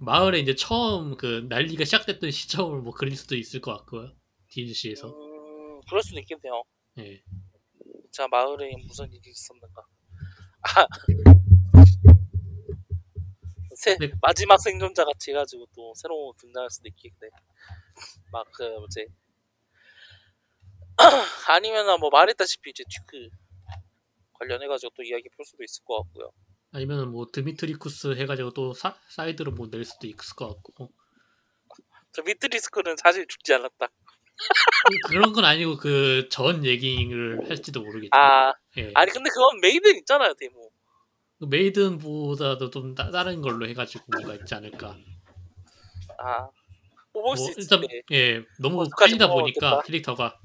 마을에 0.00 0.40
이제 0.40 0.54
처음 0.54 1.16
그 1.16 1.46
난리가 1.48 1.84
시작됐던 1.84 2.30
시점을 2.32 2.80
뭐 2.80 2.92
그릴 2.92 3.16
수도 3.16 3.36
있을 3.36 3.60
것 3.60 3.76
같고요. 3.78 4.12
DLC에서. 4.48 5.08
음, 5.08 5.80
그럴 5.88 6.02
수도 6.02 6.18
있겠네요. 6.20 6.62
예. 6.98 7.22
자 8.10 8.26
마을에 8.28 8.72
무슨 8.86 9.12
일이 9.12 9.30
있었는가. 9.30 9.82
아. 10.76 10.86
새, 13.76 13.96
네. 13.98 14.10
마지막 14.20 14.58
생존자 14.60 15.04
같이 15.04 15.30
해가지고 15.30 15.66
또 15.74 15.94
새로 15.96 16.34
등장할 16.38 16.70
수도 16.70 16.88
있겠네. 16.88 17.30
막 18.32 18.46
그 18.52 18.62
뭐지 18.64 19.06
아니면은 21.48 21.98
뭐 22.00 22.10
말했다시피 22.10 22.70
이제 22.70 22.84
듀크 22.88 23.28
관련해가지고 24.34 24.92
또 24.96 25.02
이야기 25.02 25.28
풀 25.36 25.44
수도 25.44 25.62
있을 25.64 25.84
것 25.84 26.02
같고요. 26.02 26.30
아니면은 26.72 27.10
뭐 27.10 27.26
드미트리쿠스 27.32 28.14
해가지고 28.16 28.52
또 28.52 28.72
사, 28.74 28.94
사이드로 29.08 29.52
뭐 29.52 29.68
낼 29.70 29.84
수도 29.84 30.06
있을 30.06 30.36
것 30.36 30.48
같고. 30.48 30.90
저 32.12 32.22
미트리스크는 32.22 32.96
사실 32.96 33.26
죽지 33.26 33.54
않았다. 33.54 33.88
그런 35.08 35.32
건 35.32 35.44
아니고 35.44 35.76
그 35.76 36.28
전 36.30 36.64
얘기를 36.64 37.38
할지도 37.48 37.82
모르겠죠. 37.82 38.10
아 38.16 38.52
예. 38.78 38.90
아니 38.94 39.10
근데 39.12 39.28
그건 39.30 39.60
메이든 39.60 39.96
있잖아요 39.98 40.32
데모. 40.34 40.70
그 41.38 41.44
메이든보다도 41.46 42.70
좀 42.70 42.94
따, 42.94 43.10
다른 43.10 43.40
걸로 43.42 43.66
해가지고 43.68 44.04
뭔가 44.12 44.34
있지 44.34 44.54
않을까. 44.54 44.96
아 46.18 46.48
뽑을 47.12 47.36
수뭐 47.36 47.50
있을 47.50 47.62
일단 47.62 47.80
때. 47.86 48.02
예 48.12 48.42
너무 48.60 48.88
팔리다 48.98 49.26
뽑아오겠다. 49.28 49.30
보니까 49.70 49.82
캐릭터가 49.82 50.38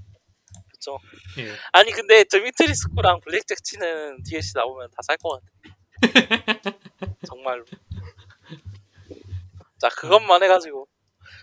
그쵸. 0.72 0.98
예 1.40 1.52
아니 1.72 1.92
근데 1.92 2.24
드미트리스크랑 2.26 3.22
블랙잭 3.22 3.64
치는 3.64 4.24
DLC 4.24 4.54
나오면 4.56 4.90
다 4.92 4.98
살 5.08 5.18
것 5.18 5.40
같아. 5.40 5.75
정말로. 7.28 7.66
자 9.80 9.90
그것만 9.90 10.42
해가지고 10.44 10.88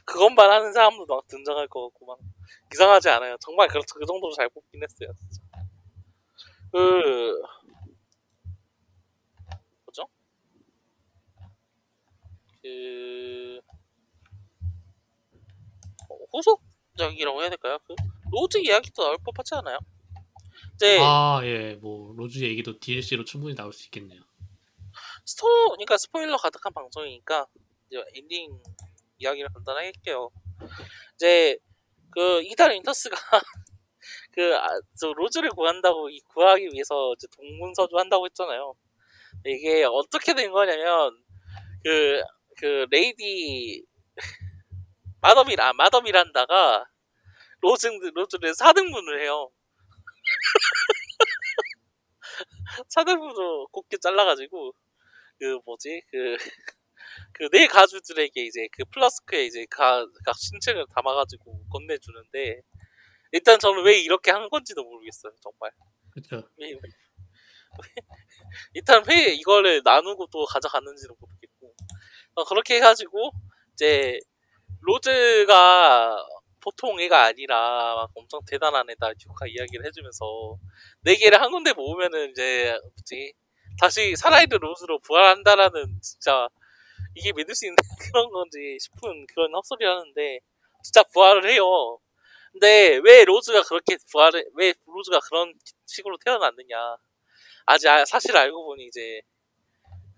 그것만 0.04 0.50
하는 0.50 0.72
사람도 0.72 1.06
막 1.06 1.26
등장할 1.28 1.68
것 1.68 1.88
같고 1.90 2.06
막 2.06 2.18
이상하지 2.72 3.08
않아요. 3.10 3.36
정말 3.40 3.68
그, 3.68 3.78
그 3.94 4.06
정도로 4.06 4.32
잘 4.34 4.48
뽑긴 4.48 4.82
했어요. 4.82 5.10
진짜. 5.30 5.42
그 6.72 7.42
뭐죠? 9.86 10.08
그 12.62 13.60
어, 16.08 16.16
후속작이라고 16.32 17.40
해야 17.42 17.48
될까요? 17.50 17.78
그 17.86 17.94
로즈 18.30 18.58
이야기도 18.58 19.02
나올 19.02 19.18
법하지 19.24 19.54
않아요? 19.56 19.78
이제 20.74 20.98
아 21.00 21.40
예 21.44 21.76
뭐 21.80 22.14
로즈 22.16 22.38
얘기도 22.42 22.78
DLC로 22.78 23.24
충분히 23.24 23.54
나올 23.54 23.72
수 23.72 23.84
있겠네요. 23.86 24.20
스토, 25.24 25.46
그러니까 25.70 25.96
스포일러 25.98 26.36
가득한 26.36 26.72
방송이니까 26.72 27.46
이제 27.88 28.02
엔딩 28.14 28.60
이야기를 29.18 29.48
간단하게 29.52 29.86
할게요. 29.86 30.30
이제 31.14 31.58
그 32.10 32.42
이단 32.42 32.72
윈터스가 32.72 33.16
그 34.32 34.56
아, 34.56 34.66
저 34.98 35.12
로즈를 35.12 35.50
구한다고 35.50 36.10
이 36.10 36.20
구하기 36.28 36.70
위해서 36.72 37.14
이제 37.16 37.26
동분서주 37.36 37.96
한다고 37.96 38.26
했잖아요. 38.26 38.74
이게 39.46 39.84
어떻게 39.84 40.34
된 40.34 40.52
거냐면 40.52 41.22
그그 41.84 42.86
레이디 42.90 43.84
마더미라 45.20 45.72
마더미란다가 45.74 46.84
로즈 47.60 47.86
로즈를 48.14 48.52
4등분을 48.52 49.20
해요. 49.20 49.50
4등분으로 52.88 53.70
곱게 53.70 53.98
잘라가지고 53.98 54.74
그 55.42 55.58
뭐지? 55.64 56.02
그 56.08 56.36
그 57.32 57.53
네 57.53 57.66
가주들에게 57.66 58.44
이제 58.44 58.68
그 58.70 58.84
플라스크에 58.84 59.44
이제 59.44 59.66
가, 59.68 60.06
각 60.24 60.38
신체를 60.38 60.86
담아가지고 60.94 61.66
건네주는데 61.68 62.62
일단 63.32 63.58
저는 63.58 63.82
왜 63.84 64.00
이렇게 64.00 64.30
한 64.30 64.48
건지도 64.48 64.84
모르겠어요 64.84 65.32
정말. 65.42 65.72
그렇죠. 66.12 66.48
일단 68.74 69.02
왜 69.08 69.34
이거를 69.34 69.82
나누고 69.84 70.28
또 70.28 70.44
가져갔는지도 70.44 71.16
모르겠고. 71.18 71.74
어, 72.34 72.44
그렇게 72.44 72.76
해가지고 72.76 73.32
이제 73.72 74.20
로즈가 74.82 76.24
보통 76.60 77.00
애가 77.00 77.24
아니라 77.24 77.96
막 77.96 78.10
엄청 78.14 78.40
대단한 78.46 78.88
애다 78.90 79.14
듀카 79.14 79.48
이야기를 79.48 79.84
해주면서 79.86 80.58
네 81.02 81.16
개를 81.16 81.42
한 81.42 81.50
군데 81.50 81.72
모으면은 81.72 82.30
이제 82.30 82.78
뭐지 82.96 83.34
다시 83.80 84.14
살아있는 84.16 84.58
로즈로 84.58 84.98
부활한다라는 85.00 86.00
진짜 86.02 86.48
이게 87.14 87.32
믿을 87.32 87.54
수 87.54 87.66
있는 87.66 87.76
그런 88.12 88.30
건지 88.30 88.78
싶은 88.80 89.26
그런 89.34 89.54
헛소리 89.54 89.84
하는데 89.84 90.40
진짜 90.84 91.02
부활을 91.04 91.50
해요. 91.50 91.98
근데 92.52 93.00
왜 93.04 93.24
로즈가 93.24 93.62
그렇게 93.62 93.96
부활을 94.10 94.44
왜 94.56 94.74
로즈가 94.86 95.20
그런 95.20 95.54
식으로 95.86 96.18
태어났느냐 96.24 96.96
아직 97.66 97.88
아- 97.88 98.04
사실 98.04 98.36
알고 98.36 98.64
보니 98.66 98.86
이제 98.86 99.22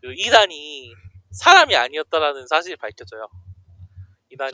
그 0.00 0.12
이단이 0.14 0.92
사람이 1.32 1.74
아니었다라는 1.76 2.46
사실이 2.46 2.76
밝혀져요. 2.76 3.28
이단이 4.30 4.52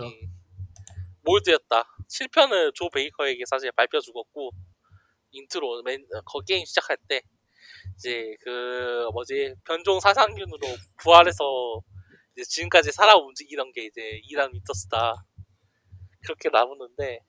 몰드였다. 1.22 1.84
7편을 2.08 2.74
조 2.74 2.88
베이커에게 2.90 3.44
사실 3.46 3.70
발표 3.72 4.00
죽었고 4.00 4.50
인트로 5.32 5.82
맨 5.84 6.04
거 6.24 6.40
게임 6.40 6.64
시작할 6.64 6.96
때 7.08 7.22
이제 8.00 8.34
그 8.40 9.08
뭐지? 9.12 9.54
변종 9.66 10.00
사상균으로 10.00 10.58
부활해서 11.02 11.82
이제 12.34 12.42
지금까지 12.48 12.92
살아 12.92 13.14
움직이던 13.14 13.72
게 13.72 13.84
이제 13.84 14.20
이단 14.24 14.54
위터스다. 14.54 15.26
그렇게 16.24 16.48
나오는데 16.50 17.20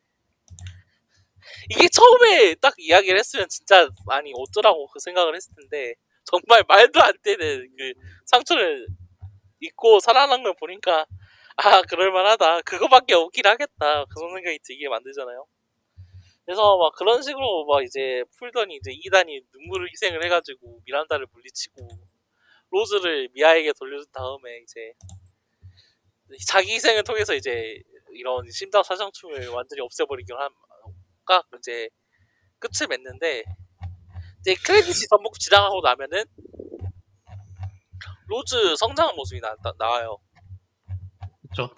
이게 1.69 1.87
처음에 1.89 2.55
딱 2.55 2.73
이야기를 2.77 3.19
했으면 3.19 3.47
진짜 3.49 3.89
아니 4.07 4.31
어쩌라고 4.35 4.87
그 4.87 4.99
생각을 4.99 5.35
했을 5.35 5.53
텐데 5.55 5.95
정말 6.23 6.63
말도 6.67 7.01
안 7.01 7.13
되는 7.21 7.67
그 7.77 7.93
상처를 8.25 8.87
입고 9.59 9.99
살아난 9.99 10.43
걸 10.43 10.53
보니까 10.57 11.05
아 11.57 11.81
그럴만하다. 11.81 12.61
그거밖에 12.61 13.13
없긴 13.15 13.45
하겠다. 13.45 14.05
그런 14.05 14.35
생각이 14.35 14.59
들게 14.63 14.87
만들잖아요 14.87 15.45
그래서 16.45 16.77
막 16.77 16.93
그런 16.95 17.21
식으로 17.21 17.65
막 17.65 17.83
이제 17.83 18.23
풀더니 18.37 18.75
이제 18.75 18.91
이단이 18.91 19.41
눈물을 19.53 19.89
희생을 19.91 20.23
해가지고 20.25 20.81
미란다를 20.85 21.27
물리치고 21.31 21.87
로즈를 22.71 23.29
미아에게 23.33 23.73
돌려준 23.77 24.11
다음에 24.11 24.59
이제 24.59 24.93
자기 26.47 26.73
희생을 26.73 27.03
통해서 27.03 27.35
이제 27.35 27.81
이런 28.13 28.49
심장 28.49 28.81
사상충을 28.83 29.49
완전히 29.49 29.81
없애버리긴 29.81 30.35
한가 30.35 31.43
이제 31.57 31.89
끝을 32.59 32.87
맺는데 32.87 33.43
이제 34.39 34.55
크레딧이 34.55 35.07
전부 35.09 35.31
지나가고 35.37 35.81
나면은 35.81 36.23
로즈 38.27 38.75
성장한 38.77 39.15
모습이 39.15 39.41
나, 39.41 39.55
나, 39.61 39.73
나와요. 39.77 40.17
그렇죠. 41.51 41.75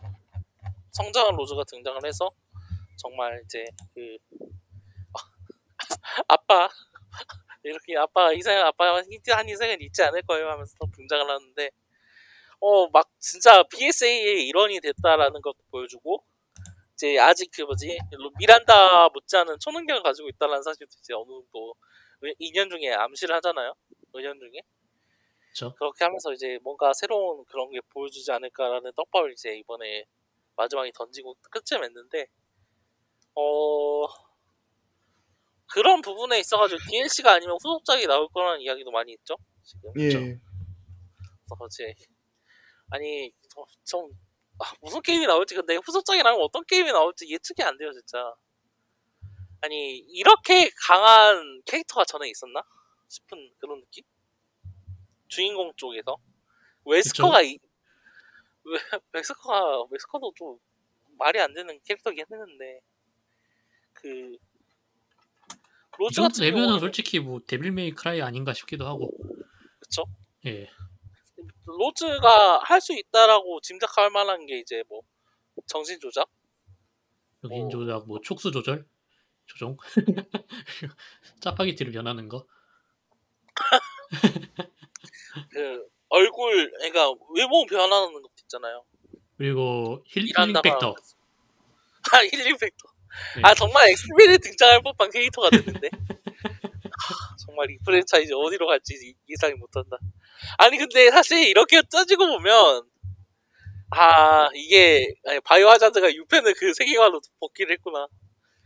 성장한 0.92 1.36
로즈가 1.36 1.64
등장을 1.68 2.00
해서 2.06 2.30
정말 2.98 3.42
이제 3.44 3.66
그 3.94 4.18
아빠 6.28 6.70
이렇게 7.64 7.98
아빠 7.98 8.30
희생 8.32 8.60
아빠 8.60 8.96
한 8.96 9.06
희생은 9.50 9.82
잊지 9.82 10.04
않을 10.04 10.22
거예요 10.24 10.50
하면서 10.50 10.74
또 10.80 10.88
등장을 10.96 11.30
하는데 11.30 11.70
어 12.60 12.88
막 12.92 13.10
진짜 13.20 13.64
BSA의 13.64 14.48
일원이 14.48 14.80
됐다라는 14.80 15.42
것도 15.42 15.58
보여주고 15.72 16.24
이제 16.94 17.20
아직 17.20 17.50
그 17.54 17.64
뭐지 17.64 17.98
미란다 18.40 19.10
못지않은 19.10 19.60
초능력을 19.60 20.04
가지고 20.04 20.30
있다라는 20.30 20.64
사실도 20.64 20.92
이제 21.00 21.14
어느 21.14 21.28
정도 21.28 21.76
2년 22.40 22.70
중에 22.70 22.94
암시를 22.94 23.36
하잖아요. 23.36 23.74
5년 24.14 24.40
중에 24.40 24.62
그렇죠. 25.54 25.76
그렇게 25.76 26.06
하면서 26.06 26.32
이제 26.34 26.58
뭔가 26.64 26.94
새로운 26.94 27.44
그런 27.46 27.70
게 27.72 27.80
보여주지 27.90 28.32
않을까라는 28.32 28.92
떡밥을 28.96 29.34
이제 29.34 29.56
이번에 29.58 30.06
마지막에 30.56 30.92
던지고 30.96 31.36
끝을 31.52 31.80
맺는데 31.80 32.28
어 33.36 34.06
그런 35.74 36.02
부분에 36.02 36.40
있어가지고 36.40 36.80
DLC가 36.88 37.34
아니면 37.34 37.58
후속작이 37.60 38.06
나올 38.06 38.28
거라는 38.30 38.62
이야기도 38.62 38.92
많이 38.92 39.14
있죠 39.14 39.36
지금 39.64 39.92
예. 40.00 40.10
그렇지 41.50 41.96
아니 42.92 43.32
좀- 43.52 43.66
좀 43.84 44.12
아, 44.60 44.72
무슨 44.82 45.02
게임이 45.02 45.26
나올지 45.26 45.56
근데 45.56 45.76
후속작이 45.78 46.22
나오면 46.22 46.44
어떤 46.46 46.64
게임이 46.66 46.92
나올지 46.92 47.28
예측이 47.28 47.64
안 47.64 47.76
돼요 47.78 47.92
진짜. 47.92 48.36
아니 49.62 49.98
이렇게 49.98 50.70
강한 50.86 51.62
캐릭터가 51.66 52.06
전에 52.06 52.30
있었나 52.30 52.62
싶은 53.08 53.52
그런 53.58 53.80
느낌? 53.82 54.04
주인공 55.28 55.74
쪽에서 55.76 56.18
웨스커가 56.86 57.42
이, 57.42 57.58
웨, 58.66 58.80
웨스커가 59.14 59.86
웨스커도 59.90 60.34
좀 60.36 60.60
말이 61.18 61.40
안 61.40 61.52
되는 61.54 61.80
캐릭터긴 61.84 62.26
했는데 62.32 62.80
그이 63.94 64.38
로즈 65.98 66.22
같은 66.22 66.42
되면은 66.42 66.64
경우는 66.64 66.80
솔직히 66.80 67.20
뭐 67.20 67.40
데빌 67.46 67.72
메이 67.72 67.92
크라이 67.92 68.22
아닌가 68.22 68.54
싶기도 68.54 68.86
하고. 68.88 69.12
그쵸? 69.80 70.06
예. 70.46 70.68
로즈가 71.66 72.60
할 72.64 72.82
수 72.82 72.94
있다라고 72.94 73.62
짐작할 73.62 74.10
만한 74.10 74.46
게 74.46 74.60
이제 74.60 74.84
뭐 74.90 75.02
정신 75.68 76.00
조작 76.00 76.28
여긴 77.44 77.66
어. 77.66 77.70
조작, 77.70 78.08
뭐 78.08 78.20
촉수 78.22 78.52
조절, 78.52 78.86
조종, 79.46 79.78
짜파게티를 81.42 81.92
변하는 81.92 82.28
거. 82.30 82.46
그 85.52 85.88
얼굴 86.10 86.72
그러니까 86.72 87.12
외모 87.36 87.66
변하는 87.66 88.14
것도 88.14 88.30
있잖아요. 88.44 88.86
그리고 89.38 90.04
힐링 90.08 90.30
일한다 90.30 90.62
팩터. 90.62 90.96
아 92.12 92.24
힐링 92.24 92.58
팩터. 92.58 92.93
네. 93.36 93.42
아 93.44 93.54
정말 93.54 93.90
엑스맨에 93.90 94.38
등장할 94.38 94.82
법한 94.84 95.12
캐릭터가 95.12 95.50
됐는데. 95.50 95.90
하, 95.94 97.36
정말 97.46 97.70
이 97.72 97.78
프랜차이즈 97.86 98.34
어디로 98.34 98.68
갈지 98.68 98.94
이- 98.96 99.16
예상이 99.30 99.54
못한다. 99.56 99.98
아니 100.58 100.78
근데 100.78 101.10
사실 101.12 101.48
이렇게 101.48 101.82
따지고 101.92 102.28
보면 102.28 102.84
아 103.92 104.50
이게 104.56 105.14
아니, 105.28 105.40
바이오 105.42 105.68
하자드가 105.70 106.08
6편을 106.12 106.56
그 106.58 106.74
세계관으로 106.74 107.22
복귀를 107.40 107.74
했구나. 107.74 108.08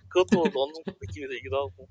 그것도 0.09 0.41
어느 0.55 0.73
정도 0.73 0.91
느낌이 1.01 1.27
들기도 1.27 1.57
하고. 1.57 1.87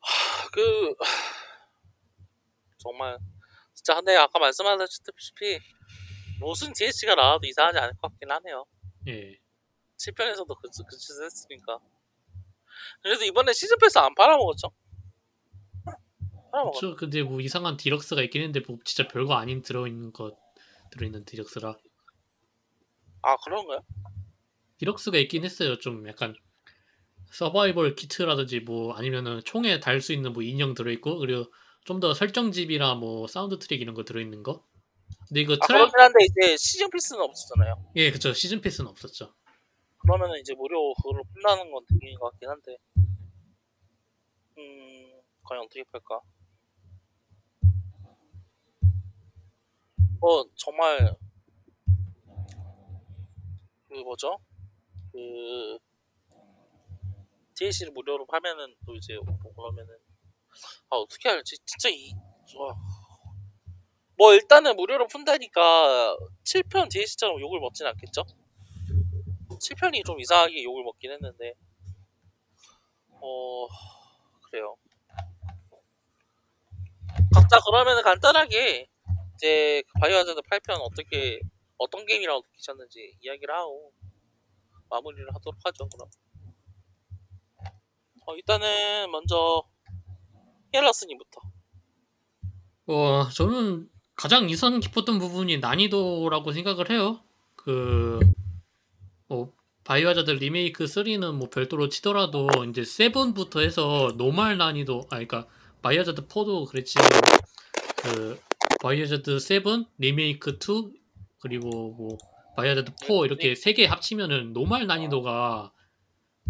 하, 0.00 0.48
그 0.52 0.94
정말 2.78 3.18
진짜 3.74 3.94
근데 3.96 4.16
아까 4.16 4.38
말씀하셨다시피 4.38 5.58
무슨 6.40 6.72
DLC가 6.72 7.14
나와도 7.14 7.46
이상하지 7.46 7.78
않을 7.78 7.92
것 7.96 8.08
같긴 8.10 8.30
하네요. 8.30 8.64
예. 9.08 9.38
7편에서도 9.98 10.46
그, 10.48 10.68
그 10.86 10.96
짓을 10.98 11.24
했으니까. 11.24 11.78
그래도 13.02 13.24
이번에 13.24 13.52
season 13.52 13.76
pass 13.78 13.98
안 13.98 14.14
팔아먹었죠? 14.14 14.68
팔아먹었죠. 16.52 16.80
저 16.80 16.94
근데 16.96 17.22
뭐 17.22 17.40
이상한 17.40 17.76
deluxe가 17.76 18.22
있긴 18.22 18.42
했는데 18.42 18.60
뭐 18.66 18.78
진짜 18.84 19.08
별거 19.08 19.34
아닌 19.34 19.62
들어있는 19.62 20.12
거 20.12 20.36
들어있는 20.90 21.24
deluxe라 21.24 21.76
아, 23.22 23.36
그런가요? 23.44 23.80
deluxe가 24.78 25.18
있긴 25.18 25.44
했어요. 25.44 25.78
좀 25.78 26.06
약간 26.08 26.34
서바이벌 27.32 27.96
키트라든지 27.96 28.60
뭐 28.60 28.92
아니면은 28.94 29.40
총에 29.44 29.80
달 29.80 30.00
수 30.00 30.12
있는 30.12 30.32
뭐 30.32 30.42
인형 30.42 30.74
들어있고 30.74 31.18
그리고 31.18 31.50
좀 31.84 32.00
더 32.00 32.12
설정집이나 32.14 32.94
뭐 32.96 33.26
사운드 33.26 33.58
트랙 33.58 33.80
이런 33.80 33.94
거 33.94 34.04
들어있는 34.04 34.42
거. 34.42 34.64
근데 35.28 35.40
이거 35.40 35.54
아, 35.60 35.66
트랙 35.66 35.78
그렇긴 35.78 36.00
한데 36.00 36.18
이제 36.24 36.56
season 36.56 36.88
pass는 36.90 37.20
없었잖아요. 37.22 37.92
예 37.96 38.10
그쵸 38.10 38.32
season 38.32 38.60
pass는 38.60 38.88
없었죠. 38.90 39.32
그러면은 39.98 40.38
이제 40.40 40.54
무료 40.54 40.94
그걸로 40.94 41.24
판다는 41.34 41.70
건 41.72 41.84
되긴 41.88 42.16
것 42.18 42.30
같긴 42.30 42.48
한데. 42.48 42.76
음, 44.58 45.20
과연 45.44 45.64
어떻게 45.64 45.82
팔까? 45.84 46.20
어, 50.20 50.44
정말, 50.56 51.14
그 53.88 53.94
뭐죠? 53.94 54.38
그, 55.12 55.78
DLC를 57.54 57.92
무료로 57.92 58.26
팔면은 58.26 58.74
또 58.86 58.94
이제 58.94 59.16
뭐 59.24 59.38
그러면은, 59.54 59.94
아, 60.90 60.96
어떻게 60.96 61.28
할지, 61.28 61.56
진짜 61.64 61.88
이, 61.90 62.12
와. 62.56 62.74
뭐 64.16 64.32
일단은 64.32 64.76
무료로 64.76 65.08
푼다니까 65.08 66.16
7편 66.44 66.88
DLC처럼 66.90 67.40
욕을 67.40 67.60
먹진 67.60 67.86
않겠죠? 67.86 68.24
7편이 69.50 70.04
좀 70.04 70.20
이상하게 70.20 70.62
욕을 70.64 70.82
먹긴 70.84 71.12
했는데. 71.12 71.54
어 73.20 73.66
그래요. 74.50 74.76
각자 77.34 77.58
그러면은 77.60 78.02
간단하게 78.02 78.88
이제 79.34 79.82
그 79.86 80.00
바이오하자드 80.00 80.40
8편 80.42 80.78
어떻게 80.80 81.40
어떤 81.78 82.06
게임이라고 82.06 82.42
느끼셨는지 82.46 83.16
이야기를 83.20 83.54
하고 83.54 83.92
마무리를 84.88 85.26
하도록 85.34 85.58
하죠 85.64 85.88
그럼. 85.88 86.08
어, 88.26 88.34
일단은 88.34 89.10
먼저 89.10 89.62
헬러스님부터. 90.74 91.40
어 92.88 93.28
저는 93.30 93.90
가장 94.16 94.48
인상 94.50 94.80
깊었던 94.80 95.18
부분이 95.18 95.58
난이도라고 95.58 96.52
생각을 96.52 96.90
해요. 96.90 97.20
그 97.56 98.20
뭐 99.28 99.52
바이오하자드 99.84 100.30
리메이크 100.32 100.84
3는 100.84 101.32
뭐 101.34 101.48
별도로 101.50 101.88
치더라도 101.88 102.48
이제 102.68 102.82
7부터 102.82 103.60
해서 103.60 104.12
normal 104.16 104.56
난이도 104.56 105.00
아 105.10 105.16
그러니까 105.16 105.46
바이오하자드 105.82 106.26
4도 106.28 106.68
그랬지만 106.68 107.08
그 107.96 108.40
바이오하자드 108.82 109.38
7 109.40 109.62
리메이크 109.98 110.58
2 110.62 110.92
그리고 111.40 111.92
뭐 111.94 112.18
바이오하자드 112.56 112.92
4 113.00 113.14
이렇게 113.24 113.54
세 113.54 113.72
개 113.74 113.86
합치면은 113.86 114.52
normal 114.52 114.86
난이도가 114.86 115.72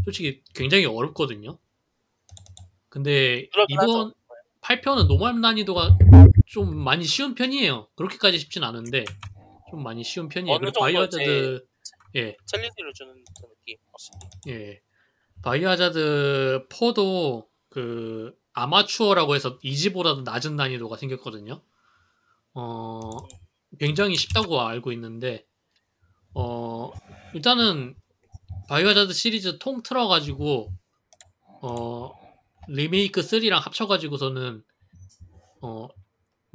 솔직히 0.05 0.43
굉장히 0.55 0.85
어렵거든요. 0.87 1.59
근데 2.91 3.49
이번 3.69 3.89
하죠 3.89 4.14
8편은 4.62 5.07
normal 5.09 5.41
난이도가 5.41 5.99
좀 6.47 6.76
많이 6.76 7.05
쉬운 7.05 7.34
편이에요. 7.34 7.88
그렇게까지 7.97 8.38
쉽진 8.38 8.64
않은데 8.64 9.05
좀 9.70 9.82
많이 9.82 10.03
쉬운 10.05 10.28
편이에요. 10.28 10.55
어느 10.55 10.61
그리고 10.61 10.72
정도 10.72 10.84
바이오하자드 10.84 11.66
예, 12.16 12.36
challenge를 12.47 12.93
주는 12.94 13.12
그 13.40 13.49
느낌 13.49 13.76
예. 14.49 14.80
바이오하자드 15.42 16.66
4도 16.70 17.47
그 17.68 18.34
아마추어라고 18.53 19.34
해서 19.34 19.59
easy보다도 19.62 20.22
낮은 20.22 20.57
난이도가 20.57 20.97
생겼거든요. 20.97 21.62
어, 22.54 23.11
굉장히 23.79 24.16
쉽다고 24.16 24.61
알고 24.62 24.92
있는데 24.92 25.46
어, 26.33 26.91
일단은 27.34 27.96
바이오하자드 28.68 29.12
시리즈 29.12 29.58
통 29.58 29.83
틀어가지고 29.83 30.72
어, 31.62 32.11
리메이크 32.68 33.21
3랑 33.21 33.61
합쳐가지고서는 33.61 34.64
어, 35.61 35.88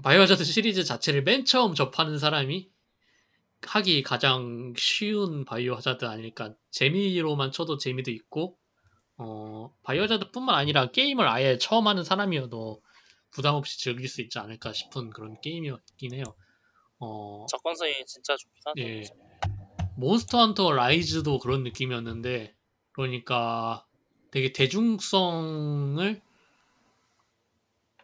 바이오하자드 0.04 0.44
시리즈 0.44 0.84
자체를 0.84 1.24
맨 1.24 1.46
처음 1.46 1.76
접하는 1.76 2.18
사람이 2.18 2.70
하기 3.64 4.02
가장 4.04 4.74
쉬운 4.78 5.46
바이오하자드 5.46 6.06
아닐까 6.06 6.56
재미로만 6.72 7.52
쳐도 7.52 7.78
재미도 7.78 8.10
있고 8.12 8.58
어 9.18 9.74
바이오하자드뿐만 9.84 10.56
아니라 10.56 10.92
게임을 10.92 11.28
아예 11.28 11.58
처음 11.58 11.88
하는 11.88 12.04
사람이어도 12.04 12.82
부담 13.30 13.56
없이 13.56 13.80
즐길 13.80 14.08
수 14.08 14.22
있지 14.22 14.40
않을까 14.40 14.74
싶은 14.74 15.12
그런 15.12 15.40
게임이었긴 15.42 16.16
해요. 16.16 16.24
어 17.00 17.46
접근성이 17.50 17.94
진짜 18.06 18.36
좋긴 18.36 18.62
하죠 18.66 18.82
예. 18.82 19.04
몬스터 19.98 20.40
헌터 20.40 20.72
라이즈도 20.74 21.40
그런 21.40 21.64
느낌이었는데 21.64 22.56
그러니까 22.92 23.86
되게 24.32 24.54
대중성을 24.54 26.22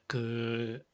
그 0.07 0.86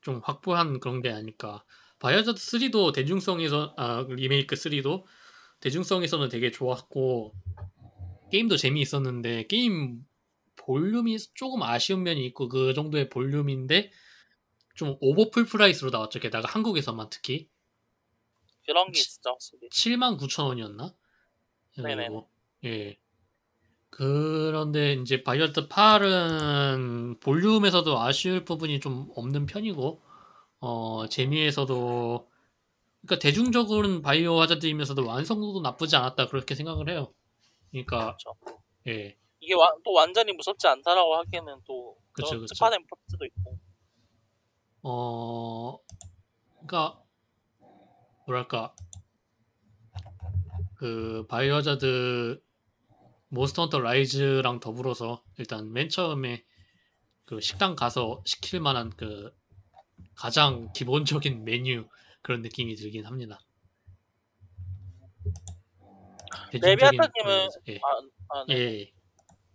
좀 0.00 0.20
확보한 0.24 0.80
그런 0.80 1.02
게 1.02 1.10
아닐까. 1.10 1.64
바이오하자드 1.98 2.38
3도 2.38 2.92
대중성에서 2.92 3.74
아 3.76 4.06
리메이크 4.08 4.54
3도 4.54 5.04
대중성에서는 5.60 6.28
되게 6.28 6.50
좋았고 6.50 7.34
게임도 8.30 8.56
재미있었는데 8.56 9.46
게임 9.46 10.04
볼륨이 10.56 11.16
조금 11.34 11.62
아쉬운 11.62 12.02
면이 12.02 12.24
있고 12.26 12.48
그 12.48 12.74
정도의 12.74 13.08
볼륨인데 13.08 13.90
좀 14.74 14.96
over 15.00 15.46
full 15.46 15.62
price로 15.62 15.90
나왔죠. 15.90 16.20
게다가 16.20 16.48
한국에서만 16.48 17.08
특히 17.10 17.48
그런 18.64 18.92
게 18.92 19.00
확실히 19.24 19.68
7만 19.70 20.18
9천 20.18 20.44
원이었나? 20.46 20.94
네네네. 21.78 22.08
예. 22.64 22.98
그런데 23.90 24.92
이제 24.94 25.22
바이오하자드 25.22 25.68
8은 25.68 27.20
볼륨에서도 27.20 27.98
아쉬울 28.00 28.44
부분이 28.44 28.80
좀 28.80 29.10
없는 29.16 29.46
편이고 29.46 30.02
어 30.60 31.06
재미에서도 31.08 32.28
그러니까 33.00 33.18
대중적으로는 33.20 34.02
바이오 34.02 34.40
하자드이면서도 34.40 35.06
완성도도 35.06 35.60
나쁘지 35.60 35.96
않았다 35.96 36.26
그렇게 36.28 36.54
생각을 36.54 36.90
해요. 36.90 37.12
그러니까 37.70 38.16
그렇죠 38.16 38.34
예. 38.88 39.16
이게 39.40 39.54
와- 39.54 39.74
또 39.84 39.92
완전히 39.92 40.32
무섭지 40.32 40.66
않다라고 40.66 41.14
하기에는 41.16 41.60
또 41.66 41.96
그쵸. 42.12 42.44
특화된 42.46 42.84
파트도 42.86 43.24
있고 43.26 43.58
어 44.82 45.78
그러니까 46.66 47.02
뭐랄까 48.26 48.74
그 50.74 51.26
바이오 51.28 51.54
하자드 51.54 52.40
몬스터 53.30 53.62
헌터 53.62 53.80
라이즈랑 53.80 54.60
더불어서 54.60 55.22
일단 55.38 55.72
맨 55.72 55.88
처음에 55.88 56.44
그 57.24 57.40
식당 57.40 57.76
가서 57.76 58.22
시킬 58.24 58.60
만한 58.60 58.90
그 58.90 59.30
가장 60.14 60.72
기본적인 60.72 61.44
메뉴 61.44 61.88
그런 62.22 62.42
느낌이 62.42 62.74
들긴 62.76 63.06
합니다. 63.06 63.38
레비아타님은 66.52 67.48
그- 67.64 67.72
예, 67.72 67.76
아, 67.76 68.38
아 68.38 68.44
예, 68.48 68.54
네. 68.54 68.80
예. 68.80 68.92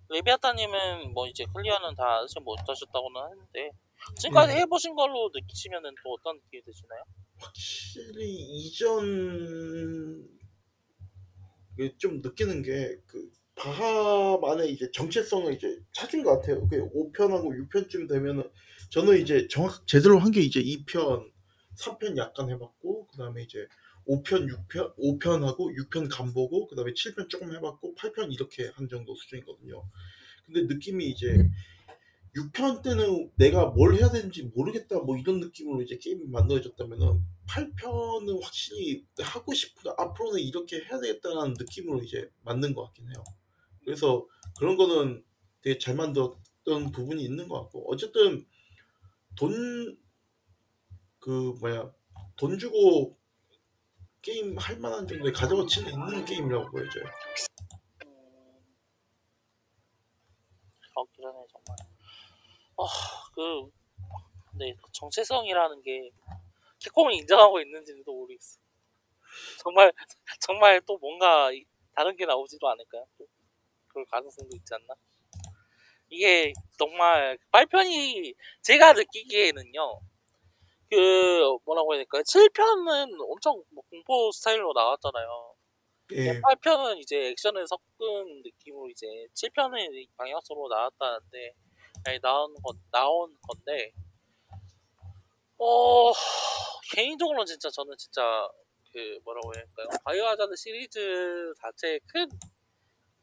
레비아타님은 0.10 1.14
뭐 1.14 1.28
이제 1.28 1.46
클리어는 1.54 1.96
다 1.96 2.20
아직 2.24 2.40
못하셨다고는 2.44 3.22
하는데 3.22 3.72
지금까지 4.20 4.54
네. 4.54 4.60
해보신 4.62 4.96
걸로 4.96 5.30
느끼시면은 5.34 5.96
또 6.04 6.14
어떤 6.14 6.38
느낌이 6.38 6.62
드시나요? 6.64 7.04
확실히 7.40 8.30
이전 8.30 10.28
그좀 11.76 12.22
느끼는 12.22 12.62
게 12.62 12.98
그 13.08 13.32
바하만의 13.56 14.72
이제 14.72 14.90
정체성을 14.92 15.54
이제 15.54 15.80
찾은 15.94 16.24
것 16.24 16.40
같아요. 16.40 16.68
그 16.68 16.90
5편하고 16.92 17.70
6편쯤 17.70 18.10
되면은 18.10 18.44
저는 18.90 19.20
이제 19.22 19.48
정확 19.50 19.86
제대로 19.88 20.20
한 20.20 20.32
게 20.32 20.42
이제 20.42 20.62
2편, 20.62 21.32
3편 21.78 22.18
약간 22.18 22.50
해봤고 22.50 23.08
그 23.08 23.18
다음에 23.18 23.44
이제 23.44 23.68
5편, 24.08 24.50
6편, 24.70 24.96
5편하고 24.98 25.76
6편 25.90 26.10
간보고 26.12 26.68
그 26.68 26.76
다음에 26.76 26.92
7편 26.94 27.30
조금 27.30 27.54
해봤고 27.56 27.96
8편 27.96 28.34
이렇게 28.34 28.68
한 28.74 28.88
정도 28.90 29.16
수준이거든요. 29.16 29.84
근데 30.46 30.62
느낌이 30.74 31.06
이제 31.10 31.50
6편 32.36 32.82
때는 32.84 33.32
내가 33.36 33.68
뭘 33.68 33.96
해야 33.96 34.10
되는지 34.10 34.52
모르겠다 34.56 35.00
뭐 35.00 35.18
이런 35.18 35.40
느낌으로 35.40 35.82
이제 35.84 35.98
게임이 35.98 36.26
만들어졌다면은 36.28 37.22
8편은 37.48 38.42
확실히 38.44 39.06
하고 39.20 39.54
싶다 39.54 39.94
앞으로는 39.98 40.40
이렇게 40.42 40.78
해야 40.82 41.00
되겠다는 41.00 41.54
느낌으로 41.60 42.02
이제 42.04 42.30
만든 42.44 42.74
것 42.74 42.86
같긴 42.86 43.06
해요. 43.08 43.24
그래서 43.86 44.28
그런 44.60 44.78
거는 44.78 45.24
되게 45.62 45.78
잘 45.80 45.96
만들었던 45.96 46.92
부분이 46.92 47.24
있는 47.24 47.48
것 47.48 47.62
같고 47.64 47.92
어쨌든 47.92 48.46
돈 49.38 49.98
그 51.20 51.54
뭐야 51.60 51.92
돈 52.36 52.58
주고 52.60 53.18
게임 54.22 54.58
할 54.58 54.80
만한 54.80 55.06
정도의 55.08 55.34
가져가치는 55.34 55.92
있는 55.92 56.26
게임이라고 56.26 56.72
보여져요. 56.72 57.04
음, 58.06 58.64
그렇긴 60.94 61.26
하네 61.26 61.46
정말. 61.52 61.78
아그 62.78 63.72
근데 64.52 64.74
그 64.82 64.92
정체성이라는 64.94 65.82
게 65.84 66.12
캡콤이 66.80 67.18
인정하고 67.18 67.62
있는지도 67.62 68.14
모르겠어. 68.14 68.60
정말 69.62 69.92
정말 70.42 70.82
또 70.86 70.98
뭔가 70.98 71.52
이- 71.52 71.66
다른 71.96 72.16
게 72.16 72.26
나오지도 72.26 72.68
않을까요? 72.70 73.06
또 73.18 73.26
그럴 73.94 74.06
가능성도 74.08 74.56
있지 74.58 74.74
않나? 74.74 74.96
이게 76.10 76.54
정말 76.78 77.38
발편이 77.52 78.34
제가 78.62 78.94
느끼기에는요. 78.94 80.00
그 80.90 81.58
뭐라고 81.66 81.94
해야 81.94 82.00
될까요? 82.00 82.22
7편은 82.24 83.18
엄청 83.20 83.64
뭐 83.72 83.84
공포 83.90 84.32
스타일로 84.32 84.74
나왔잖아요. 84.74 85.56
예, 86.12 86.40
8편은 86.42 87.00
이제 87.00 87.30
액션을 87.30 87.66
섞은 87.68 88.44
느낌으로 88.44 88.90
이제 88.90 89.08
7편은 89.34 90.08
방향성으로 90.18 90.68
나왔다는데 90.68 91.54
아니 92.06 92.20
나온 92.20 92.54
건 92.62 92.78
나온 92.92 93.36
건데 93.48 93.92
어 95.58 96.12
개인적으로는 96.94 97.46
진짜 97.46 97.70
저는 97.70 97.96
진짜 97.98 98.48
그 98.92 99.20
뭐라고 99.24 99.52
해야 99.56 99.64
할까요? 99.64 99.88
바이오 100.06 100.26
하자드 100.26 100.56
시리즈 100.56 101.54
자체에 101.60 102.00
큰 102.08 102.28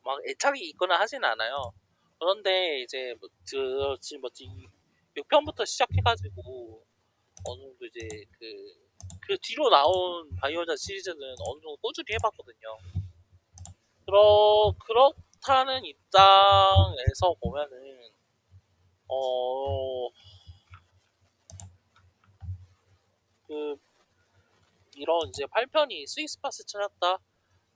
막 0.05 0.19
애착이 0.29 0.61
있거나 0.71 0.99
하진 0.99 1.25
않아요. 1.25 1.73
그런데 2.19 2.81
이제 2.81 3.15
뭐, 3.21 3.29
그, 3.51 3.97
지금 4.01 4.21
뭐지 4.21 4.49
6편부터 5.17 5.67
시작해가지고 5.67 6.85
어느 7.45 7.61
정도 7.63 7.87
이제 7.87 8.25
그, 8.39 8.47
그 9.23 9.37
뒤로 9.43 9.69
나온 9.71 10.29
바이오하자드 10.37 10.77
시리즈는 10.77 11.17
어느 11.19 11.61
정도 11.61 11.77
꾸준히 11.77 12.15
해봤거든요. 12.15 12.79
그렇 14.05 14.75
그렇다는 14.85 15.85
입장에서 15.85 17.35
보면은 17.41 18.11
어. 19.09 20.09
그 23.47 23.77
이런 24.95 25.29
이제 25.29 25.45
8편이 25.45 26.07
스위스파스 26.07 26.65
찾았다 26.67 27.19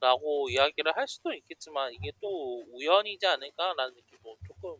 라고 0.04 0.50
이야기를 0.50 0.94
할 0.94 1.08
수도 1.08 1.32
있겠지만 1.32 1.90
이게 1.94 2.12
또 2.20 2.62
우연이지 2.72 3.26
않을까라는 3.26 3.94
느낌도 3.94 4.36
조금 4.46 4.76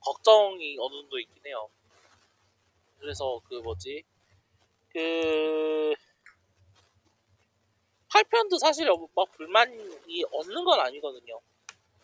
걱정이 0.00 0.76
어느 0.80 0.94
정도 1.02 1.20
있긴 1.20 1.46
해요. 1.46 1.68
그래서 2.98 3.40
그 3.48 3.54
뭐지 3.54 4.02
그 4.88 5.94
8편도 8.12 8.58
사실 8.58 8.88
막 9.14 9.30
불만이 9.30 10.24
없는 10.32 10.64
건 10.64 10.80
아니거든요. 10.80 11.40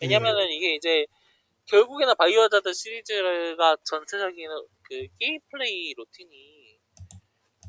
왜냐면은 0.00 0.48
이게 0.52 0.76
이제 0.76 1.06
결국에는 1.66 2.14
바이오하자드 2.16 2.72
시리즈가 2.72 3.76
전체적인 3.82 4.48
그 4.82 5.08
게임 5.18 5.40
플레이 5.50 5.94
루틴이 5.94 6.53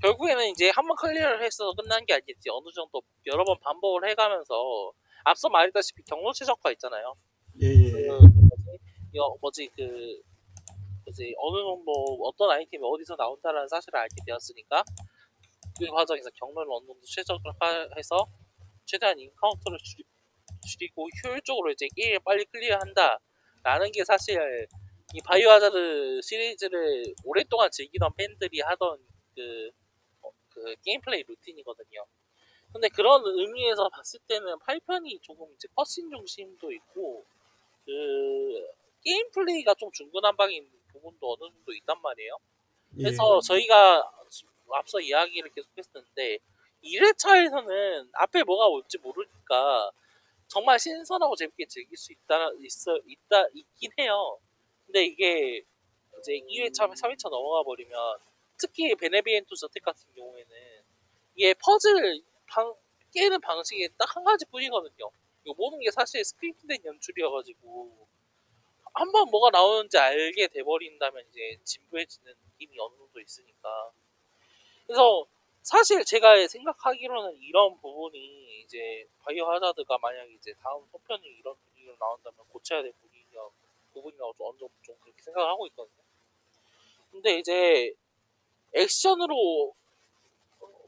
결국에는 0.06 0.48
이제 0.50 0.70
한 0.70 0.86
번 0.88 0.96
clear를 0.98 1.44
했어서 1.44 1.74
끝난 1.74 2.06
게 2.06 2.14
아니지 2.14 2.50
어느 2.52 2.70
정도 2.76 3.02
여러 3.28 3.44
번 3.44 3.58
반복을 3.62 4.08
해가면서 4.10 4.92
앞서 5.24 5.50
말했다시피 5.50 6.04
경로 6.04 6.32
최적화 6.34 6.72
있잖아요. 6.74 7.16
예, 7.62 7.68
예, 7.68 7.92
그 7.92 7.98
예. 8.04 8.08
뭐지 8.08 8.80
이거 9.14 9.38
뭐지 9.42 9.70
그 9.76 10.22
뭐지 11.06 11.34
어느 11.40 11.58
정도 11.60 11.92
어떤 12.24 12.52
아이템이 12.52 12.84
어디서 12.86 13.16
나온다라는 13.16 13.68
사실을 13.68 14.00
알게 14.00 14.16
되었으니까 14.26 14.84
그 15.80 15.88
과정에서 15.88 16.30
경로를 16.40 16.72
어느 16.72 16.86
정도 16.88 17.02
최적을 17.06 17.52
하- 17.60 17.88
해서 17.98 18.26
최대한 18.86 19.20
encounter를 19.20 19.78
줄이, 19.84 20.04
줄이 20.68 20.90
고 20.92 21.08
효율적으로 21.26 21.72
이제 21.72 21.88
게임을 21.96 22.20
빨리 22.26 22.46
clear한다라는 22.46 23.92
게 23.94 24.04
사실 24.06 24.40
이 25.14 25.20
바이오하자드 25.26 26.22
시리즈를 26.22 27.04
오랫동안 27.24 27.70
즐기던 27.72 28.12
팬들이 28.18 28.62
하던 28.62 28.98
그, 29.36 29.70
어, 29.70 29.85
그 30.56 30.76
게임 30.84 31.02
플레이 31.02 31.24
루틴이거든요. 31.24 32.06
근데 32.72 32.90
그런 32.90 33.22
의미에서 33.26 33.90
봤을 33.90 34.20
때는 34.28 34.58
8편이 34.60 35.22
조금 35.22 35.48
이제 35.54 35.68
cutscene 35.76 36.10
중심도 36.10 36.72
있고 36.72 37.26
그 37.86 37.92
게임 39.04 39.30
플레이가 39.32 39.76
좀 39.76 39.92
중구난방인 39.92 40.70
부분도 40.92 41.34
어느 41.34 41.52
정도 41.52 41.74
있단 41.74 42.02
말이에요. 42.02 42.38
예. 42.98 43.04
그래서 43.04 43.40
저희가 43.42 44.12
앞서 44.72 45.00
이야기를 45.00 45.52
계속했었는데 45.54 46.40
1회차에서는 46.84 48.10
앞에 48.14 48.44
뭐가 48.44 48.68
올지 48.68 48.98
모르니까 48.98 49.92
정말 50.48 50.80
신선하고 50.80 51.36
재밌게 51.36 51.66
즐길 51.68 51.98
수 51.98 52.14
있다 52.14 52.50
있어 52.62 52.98
있다 53.06 53.48
있긴 53.54 53.92
해요. 54.00 54.40
근데 54.86 55.06
이게 55.06 55.64
이제 56.20 56.34
2회차, 56.34 56.90
3회차 56.90 57.30
넘어가 57.30 57.64
버리면 57.64 58.18
특히 58.58 58.96
베네비엔토 58.96 59.56
저택 59.56 59.84
같은 59.84 60.08
경우에는 60.16 60.84
이게 61.36 61.54
퍼즐 61.56 62.24
방, 62.48 62.74
깨는 63.14 63.42
방식이 63.42 63.90
딱 63.98 64.16
한 64.16 64.24
가지 64.24 64.46
뿐이거든요. 64.46 65.12
이거 65.44 65.54
모든 65.58 65.80
게 65.80 65.92
사실 65.92 66.24
스크립트된 66.24 66.84
연출이어가지고 66.86 68.08
한 68.94 69.12
번 69.12 69.30
뭐가 69.30 69.50
나오는지 69.52 69.98
알게 69.98 70.48
돼버린다면 70.48 71.26
이제 71.30 71.58
진부해지는 71.66 72.34
느낌이 72.52 72.80
어느 72.80 72.96
정도 72.98 73.20
있으니까. 73.20 73.92
그래서 74.88 75.26
사실 75.64 76.04
제가 76.06 76.48
생각하기로는 76.48 77.38
이런 77.42 77.78
부분이 77.82 78.62
이제 78.64 79.06
바이오 79.20 79.46
하자드가 79.52 79.98
만약 79.98 80.30
이제 80.32 80.54
다음 80.62 80.86
소편이 80.92 81.26
이런 81.28 81.56
분위기로 81.66 81.96
나온다면 82.00 82.40
고쳐야 82.50 82.82
될 82.84 82.94
부분이라고 83.92 84.48
어느 84.48 84.58
정도 84.60 84.70
좀 84.82 84.96
그렇게 85.02 85.22
생각을 85.24 85.50
하고 85.50 85.68
있거든요. 85.68 86.04
근데 87.12 87.38
이제 87.40 87.94
액션으로 88.76 89.76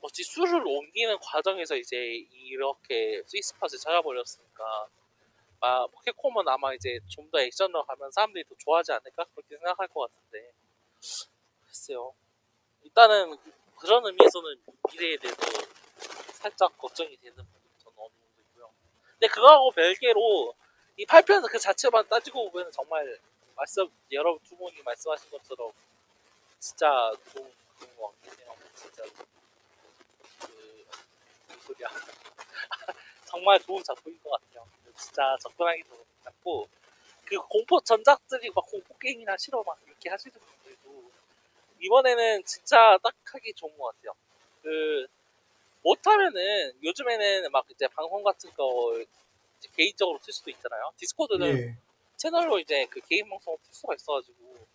뭐지 0.01 0.23
수를 0.23 0.65
옮기는 0.65 1.17
과정에서 1.19 1.75
이제 1.75 1.97
이렇게 2.31 3.23
스위스팟을 3.25 3.79
찾아버렸으니까 3.79 4.87
아, 5.59 5.87
포켓콤은 5.87 6.47
아마 6.47 6.73
이제 6.73 6.99
좀 7.09 7.29
더 7.31 7.39
액션으로 7.41 7.83
가면 7.85 8.11
사람들이 8.11 8.43
더 8.45 8.55
좋아하지 8.59 8.91
않을까? 8.93 9.25
그렇게 9.35 9.57
생각할 9.57 9.87
것 9.89 10.01
같은데. 10.11 10.51
글쎄요. 11.65 12.13
일단은 12.83 13.35
그런 13.77 14.05
의미에서는 14.05 14.61
미래에 14.91 15.17
대해서 15.17 15.37
살짝 16.33 16.77
걱정이 16.77 17.17
되는 17.17 17.35
부분이 17.35 17.73
저는 17.79 17.97
어느 17.99 18.09
정도 18.13 18.41
있고요. 18.41 18.71
근데 19.13 19.27
그거하고 19.27 19.71
별개로 19.71 20.55
이 20.97 21.05
8편 21.05 21.49
그 21.51 21.59
자체만 21.59 22.07
따지고 22.07 22.49
보면 22.51 22.71
정말 22.71 23.19
말씀 23.55 23.87
여러 24.11 24.37
두 24.47 24.55
분이 24.55 24.81
말씀하신 24.83 25.29
것처럼 25.31 25.71
진짜 26.59 27.11
좋은 27.33 27.51
그런 27.79 27.95
것 27.97 28.11
같긴 28.21 28.39
해요 28.39 28.55
진짜 28.75 29.03
소리야. 31.65 31.89
정말 33.25 33.59
좋은 33.59 33.83
작품인 33.83 34.19
것 34.23 34.31
같아요. 34.31 34.67
진짜 34.97 35.37
접근하기도 35.41 36.05
괜찮고 36.23 36.67
그 37.25 37.37
공포 37.49 37.79
전작들이 37.81 38.49
막 38.51 38.65
공포 38.65 38.97
게임이나 38.97 39.35
싫어 39.37 39.63
막 39.63 39.77
이렇게 39.85 40.09
하시는 40.09 40.33
분들도 40.33 41.11
이번에는 41.79 42.43
진짜 42.45 42.97
딱 43.03 43.13
하기 43.25 43.53
좋은 43.53 43.77
것 43.77 43.95
같아요. 43.95 44.13
그 44.63 45.07
못하면은 45.83 46.73
요즘에는 46.83 47.51
막 47.51 47.65
이제 47.69 47.87
방송 47.89 48.23
같은 48.23 48.51
거 48.53 49.03
개인적으로 49.75 50.19
틀 50.19 50.33
수도 50.33 50.49
있잖아요. 50.51 50.91
디스코드는 50.97 51.57
예. 51.57 51.77
채널로 52.15 52.59
이제 52.59 52.85
그 52.89 52.99
게임 53.01 53.29
방송을 53.29 53.57
틀 53.63 53.73
수가 53.73 53.93
있어가지고 53.95 54.65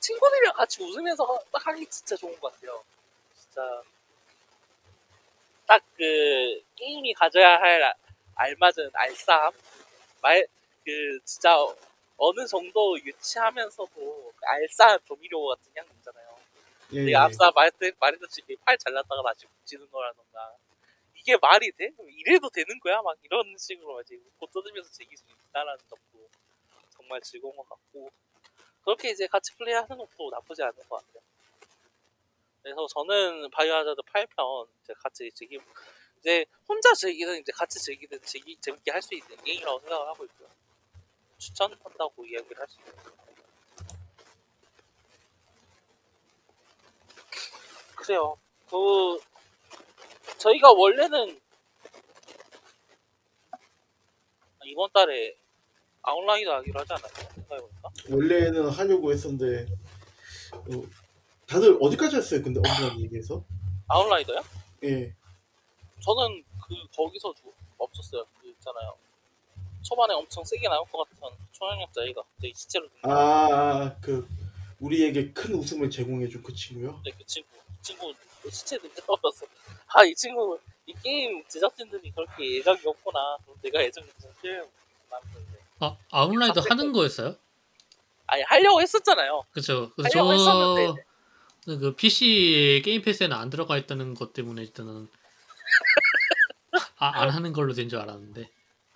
친구들이랑 0.00 0.54
같이 0.54 0.82
웃으면서 0.82 1.38
딱 1.52 1.66
하기 1.68 1.86
진짜 1.88 2.16
좋은 2.16 2.38
것 2.40 2.52
같아요. 2.52 2.82
진짜 3.34 3.82
딱 5.66 5.82
그 5.96 6.62
게임이 6.76 7.14
가져야 7.14 7.58
할 7.60 7.82
아- 7.84 7.94
알맞은 8.36 8.90
알싸함 8.94 9.52
말 10.22 10.46
그 10.84 11.20
진짜 11.24 11.56
어느 12.18 12.46
정도 12.46 12.98
유치하면서도 13.00 14.32
알싸한 14.42 15.00
조미료 15.06 15.46
같은 15.48 15.72
향 15.76 15.86
있잖아요. 15.98 16.38
예. 16.92 17.04
내가 17.04 17.24
앞서 17.24 17.50
말했, 17.52 17.74
말했듯이 18.00 18.42
팔 18.64 18.78
잘랐다가 18.78 19.22
다시 19.22 19.46
붙이는 19.46 19.90
거라던가 19.90 20.56
이게 21.14 21.36
말이 21.38 21.72
돼? 21.72 21.90
이래도 22.08 22.50
되는 22.50 22.78
거야? 22.80 23.02
막 23.02 23.16
이런 23.22 23.56
식으로 23.58 24.00
이제 24.02 24.16
웃고 24.16 24.46
떠들면서 24.48 24.90
즐길 24.92 25.16
수 25.18 25.24
있다라는 25.50 25.78
점도 25.88 26.28
정말 26.90 27.20
즐거운 27.22 27.56
것 27.56 27.68
같고 27.68 28.10
그렇게 28.86 29.10
이제 29.10 29.26
같이 29.26 29.52
플레이하는 29.56 29.98
것도 29.98 30.30
나쁘지 30.30 30.62
않은 30.62 30.74
것 30.88 31.04
같아요. 31.04 31.22
그래서 32.62 32.86
저는 32.86 33.50
바이오하자드 33.50 34.00
8편 34.02 34.68
이제 34.84 34.94
같이 35.02 35.28
즐기 35.32 35.58
이제 36.20 36.46
혼자 36.68 36.92
즐기든 36.94 37.40
이제 37.40 37.50
같이 37.52 37.80
즐기든 37.80 38.20
즐기, 38.22 38.56
재밌게 38.60 38.92
할 38.92 39.02
수 39.02 39.14
있는 39.14 39.36
게임이라고 39.42 39.80
생각을 39.80 40.06
하고 40.06 40.24
있고요. 40.24 40.48
추천한다고 41.38 42.24
이야기를 42.26 42.60
할 42.60 42.68
수 42.68 42.78
있는 42.78 42.94
그래요. 47.96 48.38
그 48.70 49.20
저희가 50.38 50.70
원래는 50.70 51.40
이번 54.64 54.90
달에 54.92 55.36
아웃라인도 56.06 56.52
하기로 56.52 56.80
하지 56.80 56.92
않았나요? 56.92 57.28
생각해보니까 57.34 57.90
원래는 58.10 58.68
하려고 58.70 59.12
했었는데 59.12 59.66
어, 60.52 60.82
다들 61.46 61.76
어디까지 61.80 62.16
했어요? 62.16 62.42
근데 62.42 62.60
엄밀하게 62.60 63.02
얘기해서 63.02 63.44
아웃라이더요? 63.88 64.40
예. 64.84 65.12
저는 66.00 66.44
그 66.66 66.74
거기서 66.96 67.34
주- 67.34 67.52
없었어요. 67.78 68.24
그 68.40 68.48
있잖아요. 68.48 68.94
초반에 69.82 70.14
엄청 70.14 70.44
세게 70.44 70.68
나올 70.68 70.84
것 70.88 70.98
같은 70.98 71.36
초능력자 71.52 72.02
애가 72.04 72.22
갑자기 72.22 72.52
시체로 72.56 72.88
아, 73.02 73.10
아, 73.12 73.96
그 74.00 74.26
우리에게 74.80 75.32
큰 75.32 75.54
웃음을 75.54 75.90
제공해준 75.90 76.42
그 76.42 76.52
친구요. 76.54 77.00
네, 77.04 77.10
그 77.16 77.24
친구, 77.26 77.48
그 77.52 77.82
친구 77.82 78.14
그 78.42 78.50
시체 78.50 78.78
등장하면서 78.78 79.46
아이 79.88 80.14
친구 80.14 80.58
이 80.86 80.94
게임 81.02 81.42
제작진들이 81.48 82.10
그렇게 82.12 82.58
애정이 82.58 82.80
없구나. 82.84 83.38
그럼 83.44 83.58
내가 83.62 83.80
애정이. 83.82 84.06
남는데 85.10 85.55
아 85.80 85.96
아웃라이더 86.10 86.54
갑자기 86.54 86.68
하는 86.70 86.92
거였어요? 86.92 87.36
아니 88.26 88.42
하려고 88.42 88.80
했었잖아요. 88.80 89.42
그쵸. 89.52 89.92
그래서 89.94 90.18
하려고 90.18 90.36
저 90.36 90.50
했었는데 90.50 91.04
그 91.80 91.94
PC 91.96 92.82
게임 92.84 93.02
패스에는 93.02 93.36
안 93.36 93.50
들어가 93.50 93.76
있다는 93.76 94.14
것 94.14 94.32
때문에 94.32 94.62
일단은 94.62 95.08
아, 96.98 97.20
안 97.22 97.28
하는 97.30 97.52
걸로 97.52 97.72
된 97.72 97.88
줄 97.88 97.98
알았는데. 97.98 98.48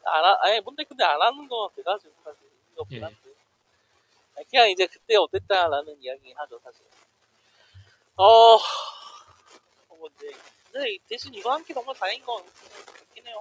안 0.05 0.25
하, 0.25 0.37
아니 0.43 0.61
뭔데 0.61 0.85
근데 0.85 1.05
안 1.05 1.21
하는 1.21 1.47
거 1.49 1.71
사실 1.85 2.11
없긴 2.77 2.99
예. 3.03 3.05
아니, 3.05 3.15
그냥 4.51 4.71
이제 4.71 4.87
그때 4.87 5.15
어땠다라는 5.17 6.03
이야기긴 6.03 6.37
하죠 6.37 6.59
사실 6.65 6.83
어... 8.17 8.25
어 8.57 8.61
뭔데 9.97 10.31
근데 10.73 10.97
대신 11.09 11.33
이거 11.35 11.53
한게 11.53 11.75
정말 11.75 11.95
다행인 11.97 12.25
거 12.25 12.37
같긴 12.37 13.27
해요 13.27 13.41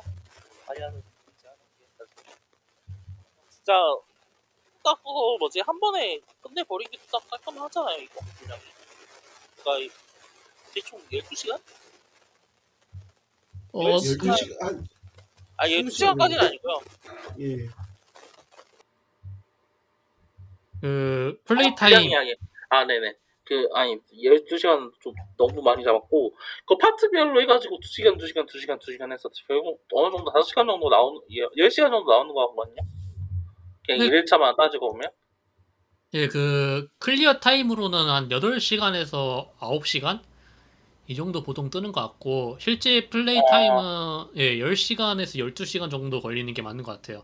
많이 0.68 0.82
하는. 0.82 1.02
진짜 3.70 3.74
딱 4.84 4.98
그거 5.04 5.38
뭐지? 5.40 5.60
한 5.60 5.80
번에 5.80 6.20
끝내 6.42 6.64
버리기도 6.64 7.04
딱 7.12 7.30
깔끔하잖아요 7.30 7.98
이거. 8.02 8.20
분량이 8.40 8.62
그니까 9.56 9.78
이- 9.78 9.92
대충 10.74 11.00
12시간? 11.12 11.62
어, 13.74 13.84
열 13.84 13.94
그, 13.94 14.00
시- 14.02 14.18
12시간. 14.18 14.62
한 14.62 14.88
아 15.58 15.68
12시간까지는 15.68 16.40
아니고요. 16.40 16.80
예. 17.42 17.68
그 20.82 21.40
플레이 21.44 21.68
아, 21.68 21.76
타임. 21.76 21.96
아니 22.16 22.36
아 22.70 22.86
네네. 22.86 23.14
그 23.44 23.68
아니 23.74 24.00
12시간 24.14 24.92
좀 25.02 25.14
너무 25.38 25.62
많이 25.62 25.84
잡았고 25.84 26.34
그 26.66 26.78
파트별로 26.78 27.40
해가지고 27.42 27.78
2시간 27.82 28.18
2시간 28.18 28.48
2시간 28.48 28.80
2시간 28.80 29.12
했었지. 29.12 29.44
결국 29.48 29.86
어느 29.94 30.16
정도 30.16 30.32
5시간 30.32 30.66
정도 30.66 30.90
나오는 30.90 31.22
10시간 31.30 31.92
정도 31.92 32.10
나오는 32.12 32.34
거 32.34 32.48
같거든요 32.48 32.82
그냥 33.94 34.10
네. 34.10 34.24
1회차만 34.24 34.56
따지고 34.56 34.92
보면 34.92 35.10
예, 36.14 36.28
그 36.28 36.88
clear 37.00 37.40
타임으로는 37.40 38.10
한 38.10 38.30
8시간에서 38.30 39.56
9시간 39.58 40.22
이 41.08 41.16
정도 41.16 41.44
보통 41.44 41.70
뜨는 41.70 41.92
것 41.92 42.02
같고 42.02 42.58
실제 42.60 43.10
플레이 43.10 43.40
아. 43.40 43.42
타임은 43.50 44.36
예, 44.38 44.58
10시간에서 44.58 45.40
12시간 45.40 45.90
정도 45.90 46.20
걸리는 46.20 46.54
게 46.54 46.62
맞는 46.62 46.84
것 46.84 46.92
같아요. 46.92 47.24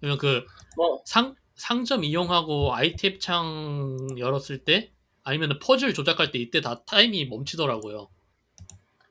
왜냐면 0.00 0.18
그 0.18 0.46
뭐 0.76 1.02
상, 1.04 1.34
상점 1.54 2.04
이용하고 2.04 2.74
아이템 2.74 3.18
창 3.18 4.08
열었을 4.18 4.64
때 4.64 4.92
아니면 5.22 5.58
퍼즐 5.60 5.94
조작할 5.94 6.30
때 6.30 6.38
이때 6.38 6.60
다 6.60 6.82
타임이 6.84 7.26
멈추더라고요. 7.26 8.10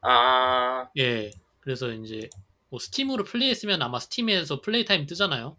아, 0.02 0.90
예. 0.98 1.32
그래서 1.62 1.92
이제 1.92 2.30
뭐 2.70 2.80
스팀으로 2.80 3.24
플레이했으면 3.24 3.82
아마 3.82 4.00
스팀에서 4.00 4.62
플레이 4.62 4.86
타임 4.86 5.06
뜨잖아요. 5.06 5.58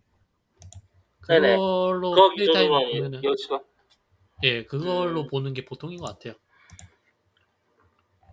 네네. 1.29 1.57
그걸로 1.57 2.11
그거 2.11 2.29
플레이 2.31 2.53
타임 2.53 2.71
기준으로는 2.71 2.93
보면은 2.93 3.21
10시간 3.23 3.65
예, 4.43 4.65
그걸로 4.65 5.23
음. 5.23 5.27
보는 5.29 5.55
게 5.55 5.65
보통인 5.65 5.99
것 5.99 6.07
같아요. 6.07 6.35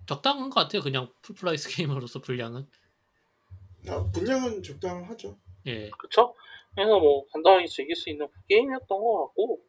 적당한 0.05 0.49
것 0.49 0.61
같아요. 0.61 0.81
그냥 0.81 1.09
full 1.21 1.43
price 1.43 1.69
게임으로서 1.75 2.19
분량은. 2.19 2.67
아, 3.87 4.11
분량은 4.11 4.61
적당하죠. 4.61 5.37
예. 5.67 5.89
그쵸? 5.97 6.35
그래서 6.75 6.99
뭐 6.99 7.25
간단하게 7.27 7.67
즐길 7.67 7.95
수 7.95 8.09
있는 8.09 8.27
게임이었던 8.47 8.87
것 8.87 9.25
같고 9.25 9.61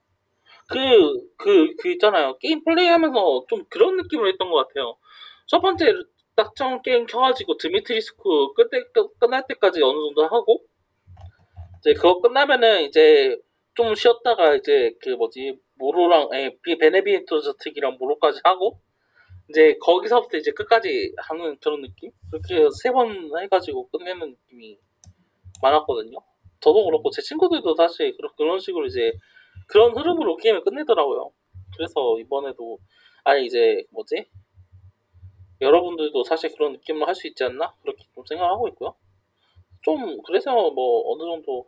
그, 0.68 1.28
그, 1.36 1.74
그 1.76 1.92
있잖아요 1.92 2.38
게임 2.38 2.64
플레이 2.64 2.86
하면서 2.86 3.44
좀 3.48 3.64
그런 3.68 3.96
느낌을 3.96 4.28
했던 4.28 4.50
것 4.50 4.66
같아요 4.66 4.96
첫 5.46 5.60
번째 5.60 5.92
딱 6.34 6.54
처음 6.54 6.80
게임 6.82 7.06
켜가지고 7.06 7.56
드미트리스크 7.56 8.54
끝, 8.54 8.70
끝, 8.92 9.18
끝날 9.18 9.44
때까지 9.48 9.82
어느 9.82 9.98
정도 10.06 10.24
하고 10.24 10.62
이제 11.82 11.94
그거 11.94 12.20
끝나면은 12.20 12.84
이제 12.84 13.36
좀 13.74 13.94
쉬었다가 13.94 14.56
이제 14.56 14.94
그 15.00 15.10
뭐지 15.10 15.58
모로랑 15.76 16.30
에 16.34 16.56
베네비엔토 16.78 17.40
특이랑 17.58 17.96
모로까지 17.98 18.40
하고 18.44 18.80
이제 19.50 19.76
거기서부터 19.80 20.38
이제 20.38 20.52
끝까지 20.52 21.14
하는 21.18 21.58
그런 21.60 21.82
느낌 21.82 22.10
그렇게 22.30 22.68
세 22.82 22.92
번 22.92 23.30
해가지고 23.40 23.88
끝내는 23.90 24.30
느낌이 24.30 24.78
많았거든요. 25.62 26.18
저도 26.60 26.84
그렇고 26.86 27.10
제 27.10 27.22
친구들도 27.22 27.74
사실 27.74 28.16
그런 28.36 28.60
식으로 28.60 28.86
이제 28.86 29.12
그런 29.68 29.96
흐름으로 29.96 30.36
게임을 30.38 30.62
끝내더라고요. 30.64 31.32
그래서 31.76 32.18
이번에도 32.20 32.78
아니 33.24 33.46
이제 33.46 33.84
뭐지 33.92 34.26
여러분들도 35.60 36.24
사실 36.24 36.52
그런 36.54 36.72
느낌을 36.72 37.06
할수 37.06 37.26
있지 37.28 37.44
않나 37.44 37.74
그렇게 37.82 38.04
좀 38.14 38.24
생각하고 38.26 38.68
있고요. 38.68 38.94
좀 39.82 40.20
그래서 40.22 40.70
뭐 40.70 41.12
어느 41.12 41.22
정도 41.22 41.66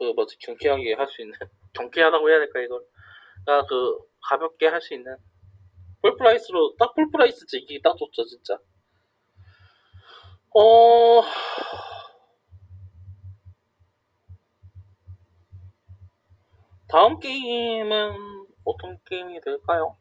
그 0.00 0.12
뭐지 0.16 0.38
경쾌하게 0.38 0.94
할 0.94 1.06
수 1.08 1.20
있는 1.20 1.34
경쾌하다고 1.74 2.30
해야 2.30 2.38
될까 2.38 2.58
이걸 2.60 2.80
아, 3.46 3.64
그 3.66 3.98
가볍게 4.22 4.66
할 4.66 4.80
수 4.80 4.94
있는 4.94 5.14
full 6.02 6.29
price로 6.29 6.76
딱 6.78 6.94
full 6.94 7.16
price 7.16 7.44
즐기기 7.46 7.82
딱 7.82 7.94
좋죠 7.98 8.24
진짜. 8.24 8.58
어 10.54 11.22
다음 16.88 17.18
게임은 17.20 18.12
어떤 18.64 18.98
게임이 19.04 19.40
될까요? 19.42 19.96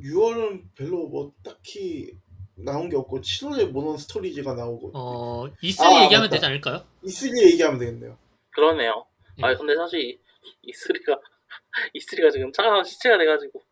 6월은 0.00 0.74
별로 0.76 1.06
뭐 1.08 1.32
딱히 1.44 2.12
나온 2.56 2.88
게 2.90 2.96
없고 2.96 3.20
7월에 3.20 3.70
모넌 3.70 3.96
스토리즈가 3.96 4.54
나오고 4.54 4.90
어, 4.94 5.46
E3 5.62 5.80
아, 5.84 6.04
얘기하면 6.04 6.22
맞다. 6.22 6.30
되지 6.30 6.46
않을까요? 6.46 6.84
E3 7.04 7.38
얘기하면 7.52 7.78
되겠네요. 7.78 8.18
그러네요. 8.50 9.06
예. 9.42 9.46
아 9.46 9.56
근데 9.56 9.74
사실 9.76 10.18
이스리가 10.62 11.18
이스리가 11.94 12.30
지금 12.30 12.52
차가운 12.52 12.84
시체가 12.84 13.18
돼가지고 13.18 13.62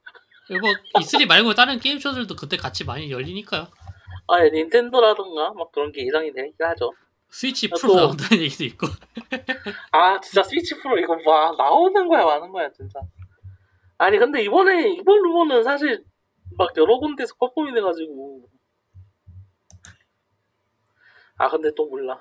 뭐 0.60 0.70
E3 1.00 1.26
말고 1.26 1.54
다른 1.54 1.78
게임 1.78 1.98
쇼들도 1.98 2.34
그때 2.36 2.56
같이 2.56 2.84
많이 2.84 3.10
열리니까요. 3.10 3.68
아 4.28 4.42
닌텐도라던가 4.42 5.52
막 5.54 5.70
그런 5.72 5.92
게 5.92 6.04
예상이 6.06 6.32
되긴 6.32 6.54
하죠. 6.58 6.92
스위치 7.28 7.68
아, 7.72 7.76
프로 7.80 7.92
또- 7.92 7.98
나온다는 8.00 8.42
얘기도 8.42 8.64
있고. 8.64 8.86
아 9.92 10.20
진짜 10.20 10.42
스위치 10.42 10.74
프로 10.80 10.98
이거 10.98 11.16
와 11.24 11.52
나오는 11.56 12.08
거야 12.08 12.24
마는 12.24 12.50
거야 12.50 12.70
진짜. 12.72 13.00
아니 13.98 14.18
근데 14.18 14.42
이번에 14.42 14.90
이번 14.92 15.22
루머는 15.22 15.62
사실 15.62 16.04
막 16.56 16.70
여러 16.76 16.98
군데서 16.98 17.34
퍼폼이 17.38 17.72
돼가지고 17.74 18.48
아 21.36 21.48
근데 21.48 21.70
또 21.76 21.86
몰라 21.86 22.20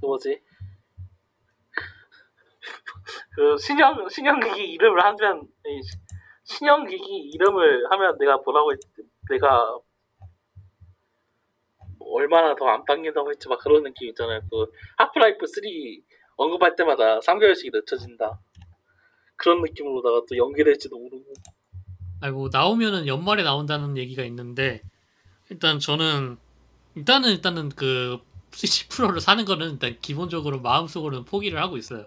그 0.00 0.06
뭐지 0.06 0.40
그 3.34 3.56
신형 3.58 4.08
신형기기 4.08 4.72
이름을 4.72 5.02
하면 5.04 5.48
신형기기 6.44 7.30
이름을 7.34 7.90
하면 7.90 8.18
내가 8.18 8.38
뭐라고 8.38 8.72
했지 8.72 8.86
내가 9.30 9.78
뭐 11.98 12.14
얼마나 12.14 12.54
더 12.56 12.66
안 12.68 12.84
당긴다고 12.84 13.30
했지 13.30 13.48
막 13.48 13.58
그런 13.60 13.82
느낌 13.82 14.08
있잖아요. 14.08 14.40
그 14.50 14.66
하프라이프 14.98 15.46
3 15.46 15.62
언급할 16.36 16.74
때마다 16.76 17.20
3개월씩 17.20 17.70
늦춰진다. 17.72 18.40
그런 19.36 19.60
느낌으로다가 19.62 20.22
또 20.28 20.36
연기될지도 20.36 20.98
모르고. 20.98 21.32
뭐 22.32 22.48
나오면은 22.52 23.06
연말에 23.06 23.42
나온다는 23.42 23.96
얘기가 23.96 24.24
있는데 24.24 24.82
일단 25.50 25.78
저는 25.78 26.36
일단은 26.94 27.30
일단은 27.30 27.68
그 27.70 28.18
스위치 28.52 28.88
프로를 28.88 29.20
사는 29.20 29.44
거는 29.44 29.72
일단 29.72 29.96
기본적으로 30.00 30.60
마음속으로는 30.60 31.24
포기를 31.24 31.60
하고 31.62 31.76
있어요. 31.76 32.06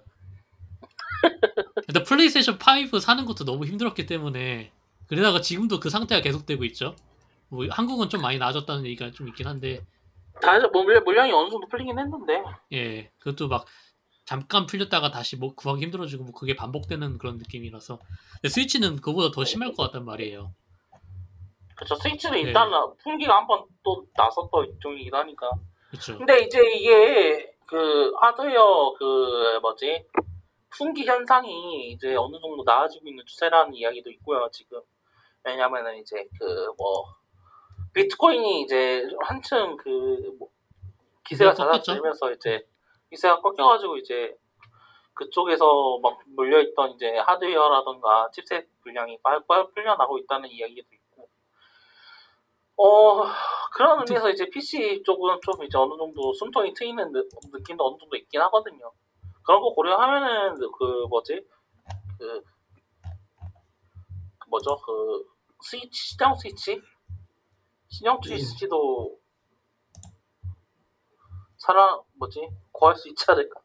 일단 1.94 2.04
플레이스테이션 2.06 2.58
5 2.92 3.00
사는 3.00 3.24
것도 3.26 3.46
너무 3.46 3.66
힘들었기 3.66 4.08
때문에 4.08 4.72
그러다가 5.08 5.42
지금도 5.42 5.80
그 5.80 5.92
상태가 5.92 6.22
계속되고 6.22 6.64
있죠. 6.66 6.96
뭐 7.50 7.68
한국은 7.70 8.10
좀 8.10 8.22
많이 8.24 8.40
나아졌다는 8.40 8.84
얘기가 8.88 9.12
좀 9.12 9.28
있긴 9.28 9.46
한데 9.46 9.86
다 10.42 10.58
뭐, 10.74 10.82
물량- 10.84 11.04
물량이 11.04 11.32
어느 11.32 11.52
정도 11.52 11.68
풀리긴 11.68 12.00
했는데 12.00 12.42
예 12.72 13.12
그것도 13.20 13.48
막 13.48 13.66
잠깐 14.26 14.66
풀렸다가 14.66 15.12
다시 15.12 15.36
뭐 15.36 15.54
구하기 15.54 15.84
힘들어지고 15.84 16.24
뭐 16.24 16.34
그게 16.34 16.56
반복되는 16.56 17.20
그런 17.20 17.38
느낌이라서 17.38 18.00
근데 18.42 18.50
스위치는 18.50 18.96
그보다 19.02 19.30
더 19.30 19.46
심할 19.46 19.74
것 19.74 19.84
같단 19.84 20.04
말이에요. 20.04 20.52
그쵸 21.76 21.94
스위치는 21.96 22.38
네. 22.42 22.42
일단 22.48 22.72
풍기가 23.04 23.38
한 23.38 23.46
번 23.46 23.66
또 23.84 24.04
나섰던 24.16 24.80
종이긴 24.82 25.14
하니까 25.14 25.52
그렇죠. 25.92 26.18
근데 26.18 26.40
이제 26.40 26.58
이게 26.76 27.54
그 27.68 28.14
하드웨어 28.20 28.96
그 28.98 29.60
뭐지 29.62 30.06
풍기 30.78 31.06
현상이 31.06 31.92
이제 31.92 32.16
어느 32.16 32.40
정도 32.42 32.64
나아지고 32.66 33.08
있는 33.08 33.24
추세라는 33.26 33.74
이야기도 33.76 34.10
있고요 34.12 34.50
지금 34.52 34.82
왜냐면은 35.44 35.98
이제 35.98 36.24
그 36.40 36.74
뭐 36.78 37.06
비트코인이 37.94 38.62
이제 38.64 39.08
한층 39.22 39.78
그 39.78 39.90
뭐 40.40 40.50
기세가 41.26 41.52
기세가. 41.54 41.72
잦아들면서 41.82 42.32
이제 42.34 42.66
기세가 43.12 43.42
꺾여가지고 43.42 43.98
이제 43.98 44.36
그쪽에서 45.16 46.00
막 46.02 46.20
몰려있던 46.36 46.92
이제 46.94 47.18
하드웨어라던가 47.18 48.32
칩셋 48.34 48.68
물량이 48.84 49.20
빨빨 49.24 49.72
풀려나고 49.74 50.18
있다는 50.20 50.50
이야기도 50.52 50.88
있고 50.94 51.30
어 52.78 53.24
그런 53.74 54.00
의미에서 54.02 54.30
이제 54.32 54.50
PC 54.50 55.04
쪽은 55.06 55.40
좀 55.44 55.64
이제 55.64 55.78
어느 55.78 55.96
정도 55.98 56.34
숨통이 56.34 56.74
트이는 56.74 57.12
느, 57.12 57.24
느낌도 57.54 57.86
어느 57.86 57.98
정도 58.00 58.16
있긴 58.18 58.42
하거든요. 58.42 58.92
그런 59.46 59.62
거 59.62 59.70
고려하면은 59.74 60.58
그 60.78 61.06
뭐지 61.10 61.46
그, 62.18 62.42
그 64.40 64.50
뭐죠 64.50 64.78
그 64.78 65.26
스위치 65.62 66.10
시장 66.12 66.36
스위치 66.36 66.82
신형 67.90 68.20
스위치도 68.24 69.20
살아 71.58 72.00
뭐지 72.14 72.48
구할 72.72 72.96
수 72.96 73.10
있지 73.10 73.26
않을까 73.30 73.60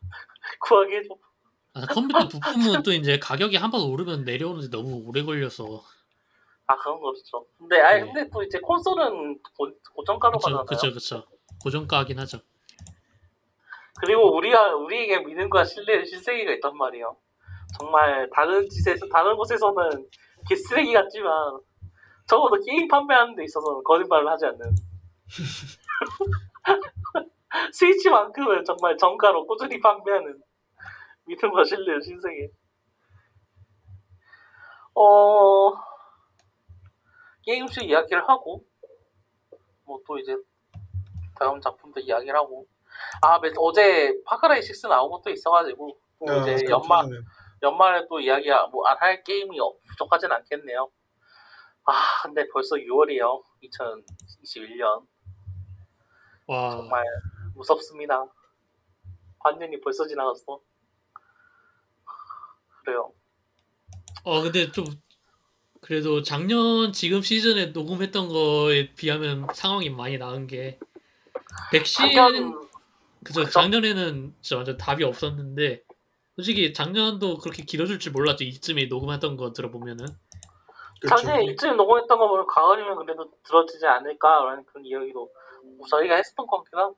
구하기 0.60 0.94
해줘. 0.94 1.14
아, 1.72 1.86
컴퓨터 1.86 2.26
부품은 2.28 2.82
또 2.82 2.92
이제 2.92 3.18
가격이 3.18 3.56
한 3.56 3.70
번 3.70 3.82
오르면 3.82 4.24
내려오는데 4.24 4.68
너무 4.76 5.02
오래 5.06 5.22
걸려서 5.22 5.82
아 6.66 6.76
그런 6.76 7.00
거 7.00 7.12
그렇죠. 7.12 7.46
근데 7.58 7.80
아니 7.80 8.00
네. 8.02 8.12
근데 8.12 8.30
또 8.30 8.42
이제 8.42 8.58
콘솔은 8.60 9.40
고, 9.56 9.68
고정가로 9.94 10.38
그쵸 10.38 10.56
가잖아요. 10.56 10.64
그쵸 10.66 10.92
그쵸 10.94 11.26
고정가긴 11.62 12.18
하죠. 12.18 12.40
그리고 14.00 14.34
우리가 14.36 14.74
우리에게 14.76 15.20
믿음과 15.20 15.64
신뢰 15.64 16.04
실세기가 16.04 16.52
있단 16.54 16.76
말이에요. 16.76 17.16
정말 17.78 18.28
다른 18.34 18.68
짓에서 18.68 19.06
다른 19.08 19.36
곳에서는 19.36 20.08
개쓰레기 20.48 20.92
같지만 20.92 21.60
적어도 22.26 22.60
게임 22.64 22.88
판매하는 22.88 23.34
데 23.36 23.44
있어서는 23.44 23.82
거짓말을 23.84 24.28
하지 24.28 24.46
않는 24.46 24.58
스위치만큼은 27.72 28.64
정말 28.64 28.96
정가로 28.96 29.46
꾸준히 29.46 29.78
판매하는 29.80 30.40
믿음과 31.26 31.64
신뢰의 31.64 32.00
신세계. 32.02 32.48
어 34.94 35.72
게임실 37.44 37.84
이야기를 37.84 38.28
하고 38.28 38.64
뭐 39.84 40.00
또 40.06 40.18
이제 40.18 40.36
다음 41.38 41.60
작품도 41.60 42.00
이야기를 42.00 42.34
하고 42.36 42.66
아 43.22 43.38
매- 43.38 43.52
어제 43.56 44.14
파크라이 44.24 44.60
6 44.62 44.88
나온 44.88 45.10
것도 45.10 45.30
있어가지고 45.30 45.98
또 46.18 46.32
아, 46.32 46.36
이제 46.42 46.64
그 46.64 46.70
연말 46.70 47.06
연말에 47.62 48.06
또 48.08 48.20
이야기 48.20 48.48
뭐안 48.70 48.96
할 48.98 49.22
게임이 49.22 49.58
없- 49.60 49.80
부족하진 49.88 50.30
않겠네요. 50.32 50.90
아 51.84 52.22
근데 52.22 52.46
벌써 52.52 52.76
6월이에요. 52.76 53.42
2021년 53.62 55.06
와 56.46 56.70
정말 56.70 57.04
무섭습니다. 57.54 58.26
반년이 59.42 59.80
벌써 59.80 60.06
지나갔어. 60.06 60.60
그래요. 62.84 63.12
어 64.24 64.42
근데 64.42 64.70
좀 64.72 64.84
그래도 65.80 66.22
작년 66.22 66.92
지금 66.92 67.22
시즌에 67.22 67.66
녹음했던 67.66 68.28
거에 68.28 68.92
비하면 68.94 69.46
상황이 69.54 69.88
많이 69.90 70.18
나은 70.18 70.46
게 70.46 70.78
백신 71.72 72.12
작년 72.14 72.69
그죠? 73.24 73.44
작년에는 73.44 74.34
진짜 74.40 74.56
완전 74.56 74.76
답이 74.76 75.04
없었는데 75.04 75.82
솔직히 76.36 76.72
작년도 76.72 77.38
그렇게 77.38 77.64
길어질 77.64 77.98
줄 77.98 78.12
몰랐죠 78.12 78.44
이쯤에 78.44 78.86
녹음했던 78.86 79.36
거 79.36 79.52
들어보면은 79.52 80.06
그렇죠. 81.00 81.22
작년에 81.22 81.44
이쯤 81.52 81.76
녹음했던 81.76 82.18
거 82.18 82.28
보면 82.28 82.46
가을이면 82.46 82.96
그래도 82.96 83.30
들어지지 83.42 83.86
않을까라는 83.86 84.64
그런 84.66 84.84
이야기도 84.84 85.30
뭐 85.76 85.86
저희가 85.88 86.14
했었던 86.16 86.46
것 86.46 86.58
같긴 86.62 86.78
하고. 86.78 86.96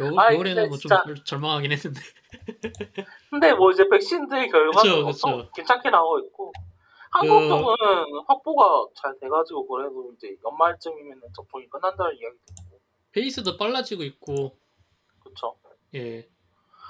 요, 0.00 0.14
아이, 0.16 0.36
겨울에는 0.36 0.54
근데 0.62 0.68
뭐좀 0.68 0.78
진짜- 0.78 1.24
절망하긴 1.24 1.72
했는데 1.72 2.00
근데 3.30 3.52
뭐 3.54 3.70
이제 3.72 3.86
백신들 3.88 4.48
결과도. 4.48 5.12
괜찮게 5.56 5.90
나오고 5.90 6.20
있고 6.20 6.52
한국 7.10 7.40
그- 7.40 7.48
쪽은 7.48 7.74
확보가 8.28 8.86
잘 8.94 9.18
돼가지고 9.20 9.66
그래도 9.66 10.12
이제 10.16 10.36
연말쯤이면 10.44 11.20
접종이 11.34 11.66
끝난다는 11.68 12.12
이야기도 12.12 12.42
있고 12.64 12.80
페이스도 13.12 13.56
빨라지고 13.56 14.04
있고 14.04 14.56
그렇죠. 15.38 15.56
예. 15.94 16.28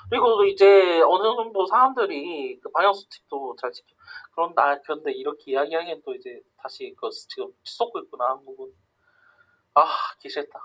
그리고 0.09 0.43
이제 0.45 1.01
어느 1.03 1.23
정도 1.37 1.67
사람들이 1.67 2.59
그 2.61 2.71
방역 2.71 2.95
수칙도 2.95 3.57
잘 3.61 3.71
지켜. 3.71 3.95
그런다 4.33 4.81
그런데 4.81 5.13
이렇게 5.13 5.53
이야기하기엔 5.53 6.03
또 6.05 6.15
이제 6.15 6.41
다시 6.57 6.95
그 6.99 7.11
지금 7.11 7.53
치솟고 7.63 7.99
있구나 8.01 8.31
한국은 8.31 8.73
아 9.75 9.85
기싫다. 10.19 10.59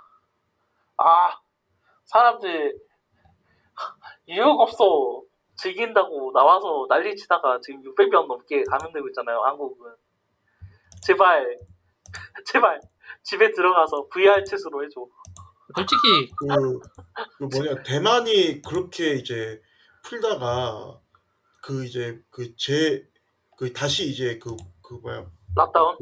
아 0.97 1.41
사람들 2.05 2.79
유혹 4.29 4.61
없어. 4.61 5.23
즐긴다고 5.55 6.31
나와서 6.31 6.87
난리치다가 6.89 7.59
지금 7.61 7.83
600명 7.83 8.25
넘게 8.27 8.63
감염되고 8.63 9.07
있잖아요 9.09 9.39
한국은. 9.43 9.93
제발 11.01 11.59
제발 12.45 12.79
집에 13.21 13.51
들어가서 13.51 14.07
VR 14.09 14.43
채스로 14.45 14.83
해줘 14.83 15.05
솔직히 15.75 16.29
그, 16.37 16.79
그 17.37 17.43
뭐냐 17.45 17.83
대만이 17.83 18.61
그렇게 18.61 19.15
이제 19.15 19.61
풀다가 20.03 21.01
그 21.61 21.85
이제 21.85 22.21
그 22.31 22.55
제 22.57 23.07
그 23.57 23.71
다시 23.73 24.09
이제 24.09 24.39
그 24.39 24.55
그 24.81 24.95
뭐야 24.95 25.31
lockdown 25.55 25.97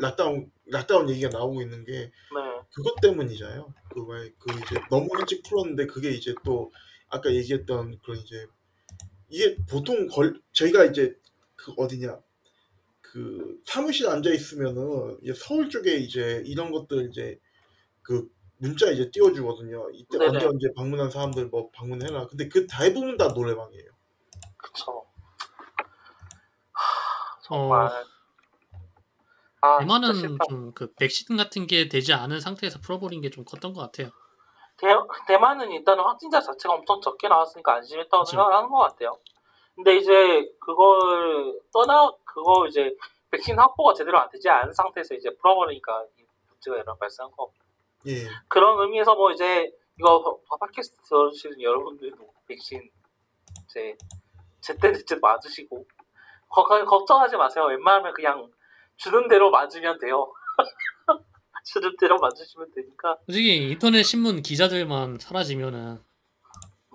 lockdown 0.00 0.50
lockdown 0.66 1.08
얘기가 1.10 1.28
나오고 1.30 1.62
있는 1.62 1.84
게 1.84 1.92
네 1.92 2.10
그것 2.74 2.94
때문이잖아요. 3.02 3.74
그, 3.94 4.04
왜, 4.06 4.30
그 4.38 4.52
이제 4.52 4.80
너무 4.90 5.08
일찍 5.18 5.42
풀었는데 5.44 5.86
그게 5.86 6.10
이제 6.10 6.34
또 6.44 6.72
아까 7.08 7.32
얘기했던 7.34 7.98
그런 8.00 8.18
이제 8.18 8.46
이게 9.28 9.56
보통 9.68 10.06
걸 10.08 10.40
저희가 10.52 10.84
이제 10.86 11.14
그 11.56 11.72
어디냐 11.76 12.20
그 13.00 13.60
사무실 13.64 14.08
앉아 14.08 14.30
있으면은 14.32 15.18
이제 15.22 15.32
서울 15.34 15.70
쪽에 15.70 15.96
이제 15.96 16.42
이런 16.46 16.70
것들 16.72 17.08
이제 17.10 17.38
그 18.02 18.28
문자 18.58 18.90
이제 18.90 19.10
띄워주거든요. 19.10 19.90
이때 19.92 20.18
네네. 20.18 20.26
언제 20.36 20.46
언제 20.46 20.72
방문한 20.76 21.10
사람들 21.10 21.46
뭐 21.46 21.70
방문해라. 21.72 22.26
근데 22.28 22.48
그 22.48 22.66
대부분 22.66 23.16
다 23.16 23.28
노래방이에요. 23.28 23.90
그쵸 24.56 24.92
어, 24.92 25.04
정말 27.42 27.88
아, 29.60 29.78
진짜 29.78 29.78
대만은 29.80 30.14
싫다. 30.14 30.44
좀 30.48 30.72
그 30.74 30.92
백신 30.94 31.36
같은 31.36 31.66
게 31.66 31.88
되지 31.88 32.12
않은 32.12 32.40
상태에서 32.40 32.78
풀어버린 32.80 33.20
게 33.20 33.30
좀 33.30 33.44
컸던 33.44 33.72
것 33.72 33.80
같아요. 33.80 34.10
대, 34.76 34.86
대만은 35.26 35.72
일단은 35.72 36.04
확진자 36.04 36.40
자체가 36.40 36.74
엄청 36.74 37.00
적게 37.00 37.26
나왔으니까 37.28 37.74
안심했다고 37.76 38.22
그쵸. 38.24 38.30
생각을 38.30 38.54
하는 38.54 38.68
것 38.68 38.78
같아요. 38.78 39.18
근데 39.74 39.96
이제 39.96 40.12
그걸 40.60 41.58
떠나 41.72 42.12
그거 42.24 42.66
이제 42.68 42.94
백신 43.30 43.58
확보가 43.58 43.94
제대로 43.94 44.18
안 44.20 44.28
되지 44.30 44.48
않은 44.48 44.72
상태에서 44.72 45.14
이제 45.14 45.30
풀어버리니까 45.36 46.04
이 46.18 46.24
문제가 46.48 46.76
이런 46.78 46.96
발생한 46.98 47.32
거. 47.36 47.50
예. 48.06 48.26
그런 48.48 48.80
의미에서 48.80 49.14
뭐 49.14 49.30
이제 49.32 49.70
이거 49.98 50.38
팟캐스트 50.60 51.02
들어주시는 51.08 51.60
여러분들도 51.60 52.16
백신 52.46 52.88
이제 53.64 53.96
제때 54.60 54.92
제때 54.92 55.16
맞으시고 55.20 55.86
걱정하지 56.48 57.36
마세요. 57.36 57.66
웬만하면 57.66 58.14
그냥 58.14 58.50
주는 58.96 59.28
대로 59.28 59.50
맞으면 59.50 59.98
돼요. 59.98 60.32
주는 61.64 61.94
대로 61.98 62.16
맞으시면 62.18 62.70
되니까 62.74 63.18
솔직히 63.26 63.70
인터넷 63.70 64.02
신문 64.02 64.42
기자들만 64.42 65.18
사라지면은 65.18 66.00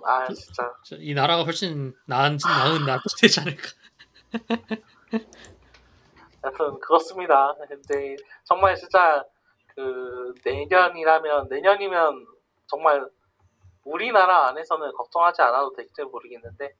아 0.05 0.27
진짜 0.33 0.73
저- 0.83 0.95
이 0.97 1.13
나라가 1.13 1.43
훨씬 1.43 1.93
나은 2.07 2.37
나은 2.43 2.85
나라 2.87 3.01
되지 3.21 3.39
않을까. 3.41 3.61
하여튼 6.41 6.79
그렇습니다. 6.79 7.53
근데 7.69 8.15
정말 8.43 8.75
진짜 8.75 9.23
그 9.75 10.33
내년이라면 10.45 11.47
내년이면 11.49 12.25
정말 12.67 13.07
우리나라 13.85 14.47
안에서는 14.47 14.91
걱정하지 14.93 15.41
않아도 15.41 15.73
될지 15.73 16.03
모르겠는데 16.03 16.73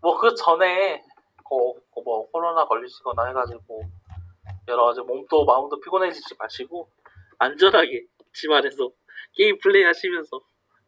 뭐 0.00 0.18
그 0.18 0.34
전에 0.34 1.02
거- 1.44 1.74
거- 1.90 2.02
뭐 2.02 2.30
코로나 2.30 2.64
걸리시거나 2.64 3.26
해가지고 3.26 3.82
여러 4.68 4.84
가지 4.86 5.00
몸도 5.00 5.44
마음도 5.44 5.78
피곤해지지 5.80 6.36
마시고 6.38 6.88
안전하게 7.38 8.04
집안에서 8.32 8.90
게임 9.34 9.58
플레이 9.58 9.82
하시면서 9.84 10.40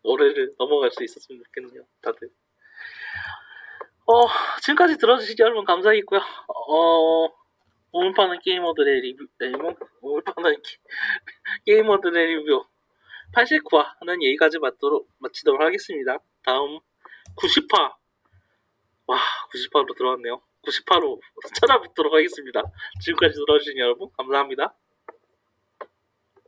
올해를 0.05 0.55
넘어갈 0.59 0.91
수 0.91 1.03
있었으면 1.05 1.43
좋겠네요. 1.45 1.83
다들. 2.03 2.29
어 4.07 4.27
지금까지 4.63 4.99
들어주신 4.99 5.37
여러분 5.41 5.65
감사했고요. 5.65 6.21
어 6.69 7.29
오늘 7.93 8.15
파는 8.15 8.39
게이머들의 8.41 9.01
리뷰, 9.03 9.27
리뷰? 9.39 9.75
오늘 10.01 10.23
파는 10.25 10.55
게, 10.55 10.63
게이머들의 11.67 12.27
리뷰 12.27 12.65
89화는 13.35 14.15
여기까지 14.25 14.59
마도록, 14.59 15.09
마치도록 15.19 15.61
하겠습니다. 15.61 16.19
다음 16.43 16.79
90화. 17.37 17.95
와, 19.07 19.19
90화로 19.53 19.97
들어왔네요. 19.97 20.41
90화로 20.63 21.21
찾아뵙도록 21.61 22.15
하겠습니다. 22.15 22.63
지금까지 23.03 23.35
들어주신 23.35 23.79
여러분, 23.79 24.09
감사합니다. 24.17 24.75